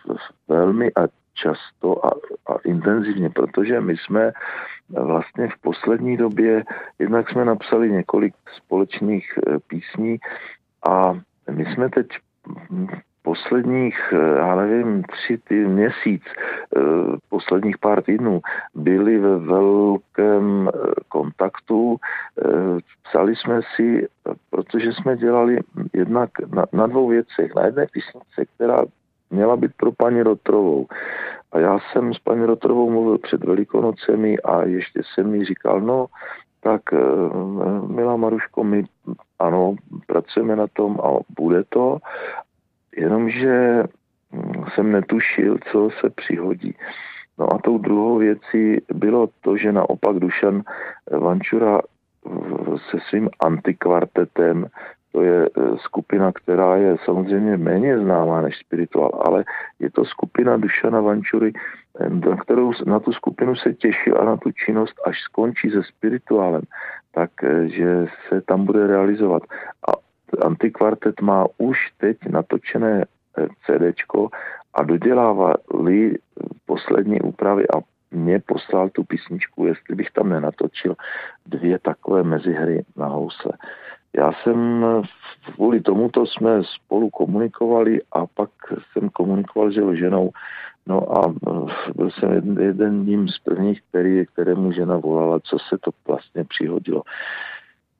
velmi 0.48 0.86
a 0.94 1.08
často 1.34 2.06
a, 2.06 2.10
a 2.52 2.58
intenzivně, 2.64 3.30
protože 3.30 3.80
my 3.80 3.96
jsme 3.96 4.32
vlastně 4.88 5.48
v 5.48 5.60
poslední 5.60 6.16
době, 6.16 6.64
jednak 6.98 7.30
jsme 7.30 7.44
napsali 7.44 7.90
několik 7.90 8.34
společných 8.56 9.38
e, 9.38 9.58
písní 9.58 10.18
a 10.88 11.12
my 11.50 11.64
jsme 11.64 11.88
teď 11.88 12.06
posledních, 13.22 13.98
e, 14.12 14.38
já 14.38 14.56
nevím, 14.56 15.02
tři 15.02 15.38
ty 15.38 15.54
měsíc, 15.54 16.22
e, 16.26 16.80
posledních 17.28 17.78
pár 17.78 18.02
týdnů 18.02 18.40
byli 18.74 19.18
ve 19.18 19.38
velkém 19.38 20.70
kontaktu. 21.08 21.96
Psali 23.04 23.36
jsme 23.36 23.60
si, 23.76 24.08
protože 24.50 24.92
jsme 24.92 25.16
dělali 25.16 25.58
jednak 25.92 26.30
na, 26.54 26.64
na 26.72 26.86
dvou 26.86 27.08
věcech. 27.08 27.54
Na 27.54 27.66
jedné 27.66 27.86
písnice, 27.92 28.44
která 28.54 28.82
měla 29.30 29.56
být 29.56 29.72
pro 29.76 29.92
paní 29.92 30.22
Rotrovou. 30.22 30.86
A 31.52 31.58
já 31.58 31.78
jsem 31.78 32.14
s 32.14 32.18
paní 32.18 32.44
Rotrovou 32.44 32.90
mluvil 32.90 33.18
před 33.18 33.44
Velikonocemi 33.44 34.38
a 34.38 34.62
ještě 34.62 35.02
jsem 35.14 35.30
mi 35.30 35.44
říkal, 35.44 35.80
no, 35.80 36.06
tak 36.60 36.82
eh, 36.92 36.98
milá 37.86 38.16
Maruško, 38.16 38.64
my 38.64 38.84
ano, 39.38 39.76
pracujeme 40.06 40.56
na 40.56 40.66
tom 40.66 41.00
a 41.00 41.08
bude 41.40 41.64
to, 41.68 41.98
jenomže 42.96 43.82
hm, 44.32 44.64
jsem 44.74 44.92
netušil, 44.92 45.58
co 45.72 45.90
se 46.00 46.10
přihodí. 46.10 46.74
No 47.38 47.54
a 47.54 47.58
tou 47.58 47.78
druhou 47.78 48.18
věcí 48.18 48.76
bylo 48.94 49.28
to, 49.40 49.56
že 49.56 49.72
naopak 49.72 50.16
Dušan 50.16 50.62
Vančura 51.10 51.80
se 52.90 52.98
svým 53.08 53.28
antikvartetem 53.40 54.66
to 55.12 55.22
je 55.22 55.46
e, 55.46 55.78
skupina, 55.78 56.32
která 56.32 56.76
je 56.76 56.96
samozřejmě 57.04 57.56
méně 57.56 57.98
známá 57.98 58.40
než 58.40 58.58
spirituál, 58.58 59.10
ale 59.24 59.44
je 59.78 59.90
to 59.90 60.04
skupina 60.04 60.56
Dušana 60.56 61.00
Vančury, 61.00 61.52
na, 62.28 62.36
kterou, 62.36 62.72
na 62.86 63.00
tu 63.00 63.12
skupinu 63.12 63.56
se 63.56 63.74
těšil 63.74 64.18
a 64.20 64.24
na 64.24 64.36
tu 64.36 64.52
činnost, 64.52 64.94
až 65.06 65.20
skončí 65.20 65.70
se 65.70 65.82
spirituálem, 65.82 66.62
tak 67.14 67.30
e, 67.44 67.68
se 68.28 68.40
tam 68.40 68.64
bude 68.64 68.86
realizovat. 68.86 69.42
A 69.88 69.92
Antikvartet 70.42 71.20
má 71.20 71.46
už 71.58 71.78
teď 71.98 72.16
natočené 72.30 73.04
CDčko 73.66 74.28
a 74.74 74.82
dodělávali 74.82 76.18
poslední 76.66 77.20
úpravy 77.20 77.64
a 77.68 77.80
mě 78.10 78.40
poslal 78.46 78.88
tu 78.88 79.04
písničku, 79.04 79.66
jestli 79.66 79.94
bych 79.94 80.10
tam 80.10 80.28
nenatočil 80.28 80.94
dvě 81.46 81.78
takové 81.78 82.22
mezihry 82.22 82.84
na 82.96 83.06
housle. 83.06 83.52
Já 84.16 84.32
jsem 84.32 84.84
kvůli 85.54 85.80
tomuto 85.80 86.26
jsme 86.26 86.62
spolu 86.64 87.10
komunikovali 87.10 88.00
a 88.12 88.26
pak 88.26 88.50
jsem 88.92 89.08
komunikoval 89.08 89.70
s 89.70 89.74
ženou. 89.98 90.30
No 90.86 91.18
a 91.18 91.34
eh, 91.48 91.92
byl 91.96 92.10
jsem 92.10 92.32
jeden, 92.32 92.58
jedním 92.58 93.28
z 93.28 93.38
prvních, 93.38 93.82
který, 93.88 94.26
kterému 94.26 94.72
žena 94.72 94.96
volala, 94.96 95.40
co 95.40 95.58
se 95.58 95.78
to 95.78 95.90
vlastně 96.06 96.44
přihodilo. 96.44 97.02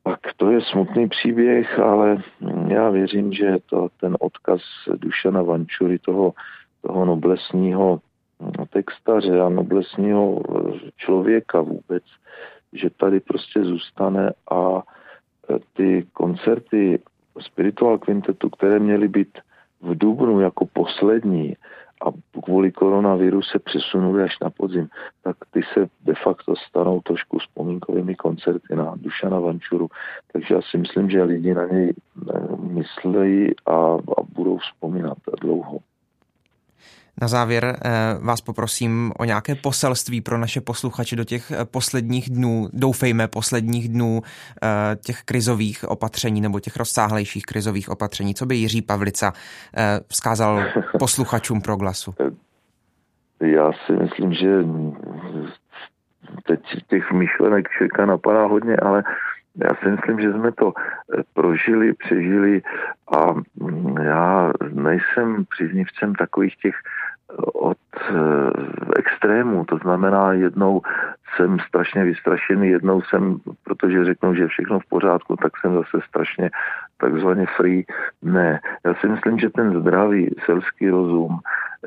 Tak 0.03 0.21
to 0.37 0.51
je 0.51 0.61
smutný 0.61 1.09
příběh, 1.09 1.79
ale 1.79 2.17
já 2.69 2.91
věřím, 2.91 3.33
že 3.33 3.57
to, 3.67 3.89
ten 4.01 4.17
odkaz 4.21 4.61
Dušana 4.95 5.43
Vančury, 5.43 5.99
toho, 5.99 6.33
toho 6.83 7.05
noblesního 7.05 8.01
textaře 8.71 9.41
a 9.41 9.49
noblesního 9.49 10.41
eh, 10.41 10.91
člověka 10.97 11.61
vůbec, 11.61 12.03
že 12.73 12.91
tady 12.91 13.21
prostě 13.21 13.65
zůstane 13.65 14.33
a 14.51 14.83
ty 15.73 16.07
koncerty 16.13 17.01
Spiritual 17.41 17.99
Quintetu, 17.99 18.51
které 18.51 18.79
měly 18.79 19.09
být 19.09 19.39
v 19.81 19.99
Dubnu 19.99 20.41
jako 20.41 20.67
poslední 20.67 21.57
a 22.07 22.41
kvůli 22.45 22.73
koronaviru 22.73 23.43
se 23.43 23.59
přesunuly 23.59 24.23
až 24.23 24.39
na 24.41 24.51
podzim, 24.51 24.89
tak 25.23 25.37
ty 25.51 25.61
se 25.75 25.87
de 26.05 26.15
facto 26.15 26.57
stanou 26.57 27.01
trošku 27.01 27.39
vzpomínkovými 27.39 28.15
koncerty 28.15 28.77
na 28.77 28.95
Dušana 28.97 29.41
Vančuru. 29.41 29.89
Takže 30.33 30.55
já 30.55 30.63
si 30.63 30.79
myslím, 30.79 31.11
že 31.11 31.23
lidi 31.23 31.55
na 31.55 31.67
něj 31.67 31.93
eh, 31.93 32.57
myslejí 32.57 33.51
a, 33.67 33.75
a 33.95 34.23
budou 34.35 34.59
vzpomínat 34.59 35.19
dlouho. 35.41 35.79
Na 37.21 37.29
závěr 37.29 37.65
eh, 37.65 37.91
vás 38.21 38.41
poprosím 38.41 39.13
o 39.19 39.25
nějaké 39.25 39.55
poselství 39.55 40.21
pro 40.21 40.39
naše 40.39 40.61
posluchače 40.61 41.17
do 41.17 41.25
těch 41.25 41.51
eh, 41.51 41.65
posledních 41.65 42.31
dnů, 42.31 42.69
doufejme 42.73 43.29
posledních 43.29 43.89
dnů 43.89 44.21
eh, 44.63 44.97
těch 44.97 45.23
krizových 45.23 45.85
opatření 45.89 46.41
nebo 46.41 46.61
těch 46.61 46.77
rozsáhlejších 46.77 47.43
krizových 47.43 47.89
opatření. 47.89 48.35
Co 48.35 48.47
by 48.47 48.57
Jiří 48.57 48.83
Pavlica 48.83 49.33
vzkázal 50.09 50.63
posluchačům 50.99 51.61
pro 51.61 51.77
glasu? 51.77 52.15
Já 53.41 53.73
si 53.87 53.93
myslím, 53.93 54.33
že 54.33 54.65
teď 56.47 56.61
těch 56.89 57.13
myšlenek 57.13 57.69
člověka 57.69 58.07
napadá 58.07 58.47
hodně, 58.47 58.77
ale 58.77 59.03
já 59.65 59.71
si 59.83 59.89
myslím, 59.91 60.21
že 60.21 60.33
jsme 60.33 60.53
to 60.53 60.73
prožili, 61.35 61.95
přežili 61.95 62.63
a 63.17 63.33
mm, 63.33 63.97
já 63.97 64.53
nejsem 64.73 65.45
příznivcem 65.51 66.15
takových 66.15 66.57
těch 66.57 66.75
od 67.55 67.79
eh, 68.11 68.15
extrému. 68.97 69.65
To 69.65 69.77
znamená, 69.77 70.33
jednou 70.33 70.83
jsem 71.37 71.59
strašně 71.59 72.05
vystrašený, 72.05 72.69
jednou 72.69 73.03
jsem, 73.03 73.37
protože 73.65 74.05
řeknu, 74.05 74.35
že 74.35 74.43
je 74.43 74.49
všechno 74.49 74.81
v 74.81 74.89
pořádku, 74.89 75.37
tak 75.37 75.53
jsem 75.57 75.75
zase 75.75 76.07
strašně 76.09 76.51
takzvaně 76.97 77.47
free. 77.57 77.85
Ne, 78.23 78.61
já 78.85 78.95
si 78.95 79.09
myslím, 79.09 79.39
že 79.39 79.51
ten 79.51 79.81
zdravý 79.81 80.31
selský 80.45 80.91
rozum, 80.91 81.39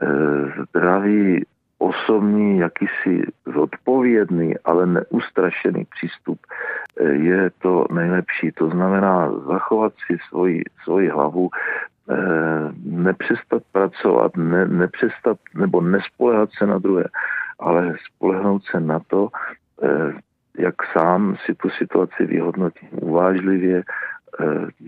eh, 0.02 0.64
zdravý 0.70 1.46
osobní, 1.78 2.60
jakýsi 2.60 3.24
zodpovědný, 3.54 4.54
ale 4.66 4.86
neustrašený 4.86 5.86
přístup 5.96 6.40
eh, 6.46 7.04
je 7.04 7.52
to 7.62 7.86
nejlepší. 7.92 8.52
To 8.52 8.70
znamená 8.70 9.32
zachovat 9.48 9.94
si 10.08 10.18
svoji, 10.30 10.64
svoji 10.84 11.10
hlavu, 11.10 11.50
nepřestat 12.84 13.64
pracovat, 13.72 14.38
ne, 14.38 14.68
nepřestat 14.68 15.38
nebo 15.56 15.82
nespolehat 15.82 16.50
se 16.58 16.68
na 16.68 16.78
druhé, 16.80 17.04
ale 17.60 17.96
spolehnout 18.06 18.64
se 18.66 18.80
na 18.80 19.00
to, 19.08 19.30
eh, 19.84 20.14
jak 20.58 20.76
sám 20.92 21.36
si 21.46 21.56
tu 21.56 21.70
situaci 21.70 22.26
vyhodnotím 22.26 22.90
uvážlivě, 22.92 23.84
eh, 23.84 24.44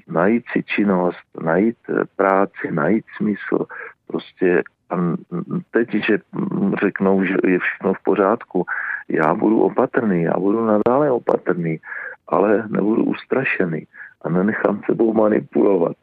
najít 0.07 0.45
si 0.51 0.63
činnost, 0.63 1.26
najít 1.41 1.78
práci, 2.16 2.72
najít 2.72 3.05
smysl, 3.18 3.66
prostě 4.07 4.63
a 4.89 4.95
teď, 5.72 5.89
že 5.93 6.18
řeknou, 6.84 7.24
že 7.24 7.36
je 7.43 7.59
všechno 7.59 7.93
v 7.93 8.03
pořádku, 8.03 8.66
já 9.09 9.34
budu 9.34 9.61
opatrný, 9.61 10.24
já 10.24 10.34
budu 10.34 10.66
nadále 10.66 11.11
opatrný, 11.11 11.80
ale 12.28 12.63
nebudu 12.70 13.03
ustrašený 13.03 13.88
a 14.26 14.30
nenechám 14.30 14.82
sebou 14.86 15.13
manipulovat, 15.13 15.97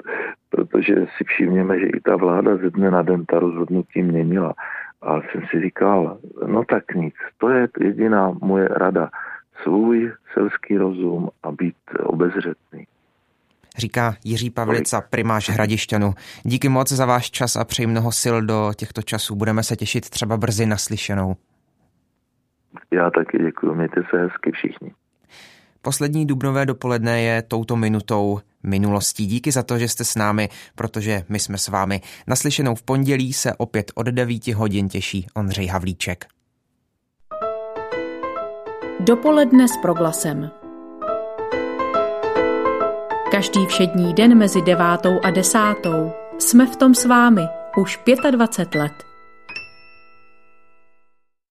protože 0.50 0.94
si 0.94 1.24
všimněme, 1.24 1.80
že 1.80 1.86
i 1.86 2.00
ta 2.00 2.16
vláda 2.16 2.56
ze 2.56 2.70
dne 2.70 2.90
na 2.90 3.02
den 3.02 3.24
ta 3.24 3.38
rozhodnutí 3.38 4.02
měnila. 4.02 4.54
A 5.02 5.14
jsem 5.14 5.42
si 5.50 5.60
říkal, 5.60 6.18
no 6.46 6.64
tak 6.64 6.94
nic, 6.94 7.14
to 7.38 7.48
je 7.48 7.68
jediná 7.80 8.34
moje 8.42 8.68
rada. 8.68 9.10
Svůj 9.62 10.12
selský 10.34 10.76
rozum 10.76 11.30
a 11.42 11.52
být 11.52 11.76
obezřetný. 12.02 12.86
Říká 13.78 14.14
Jiří 14.24 14.50
Pavlica, 14.50 15.00
primář 15.00 15.48
Hradišťanu. 15.48 16.14
Díky 16.42 16.68
moc 16.68 16.92
za 16.92 17.06
váš 17.06 17.30
čas 17.30 17.56
a 17.56 17.64
přeji 17.64 17.86
mnoho 17.86 18.12
sil 18.22 18.36
do 18.42 18.70
těchto 18.76 19.02
časů. 19.02 19.36
Budeme 19.36 19.62
se 19.62 19.76
těšit 19.76 20.10
třeba 20.10 20.36
brzy 20.36 20.66
naslyšenou. 20.66 21.36
Já 22.90 23.10
taky 23.10 23.38
děkuji, 23.38 23.74
mějte 23.74 24.02
se 24.10 24.18
hezky 24.18 24.50
všichni. 24.52 24.92
Poslední 25.82 26.26
dubnové 26.26 26.66
dopoledne 26.66 27.22
je 27.22 27.42
touto 27.42 27.76
minutou 27.76 28.40
minulostí. 28.62 29.26
Díky 29.26 29.52
za 29.52 29.62
to, 29.62 29.78
že 29.78 29.88
jste 29.88 30.04
s 30.04 30.14
námi, 30.14 30.48
protože 30.74 31.24
my 31.28 31.38
jsme 31.38 31.58
s 31.58 31.68
vámi. 31.68 32.00
Naslyšenou 32.26 32.74
v 32.74 32.82
pondělí 32.82 33.32
se 33.32 33.54
opět 33.54 33.92
od 33.94 34.06
9 34.06 34.46
hodin 34.46 34.88
těší 34.88 35.26
Ondřej 35.34 35.66
Havlíček. 35.66 36.26
Dopoledne 39.00 39.68
s 39.68 39.76
proglasem. 39.76 40.50
Každý 43.30 43.66
všední 43.66 44.14
den 44.14 44.38
mezi 44.38 44.62
devátou 44.62 45.20
a 45.22 45.30
desátou 45.30 46.12
jsme 46.38 46.66
v 46.66 46.76
tom 46.76 46.94
s 46.94 47.04
vámi 47.04 47.42
už 47.76 48.00
25 48.30 48.80
let. 48.80 49.11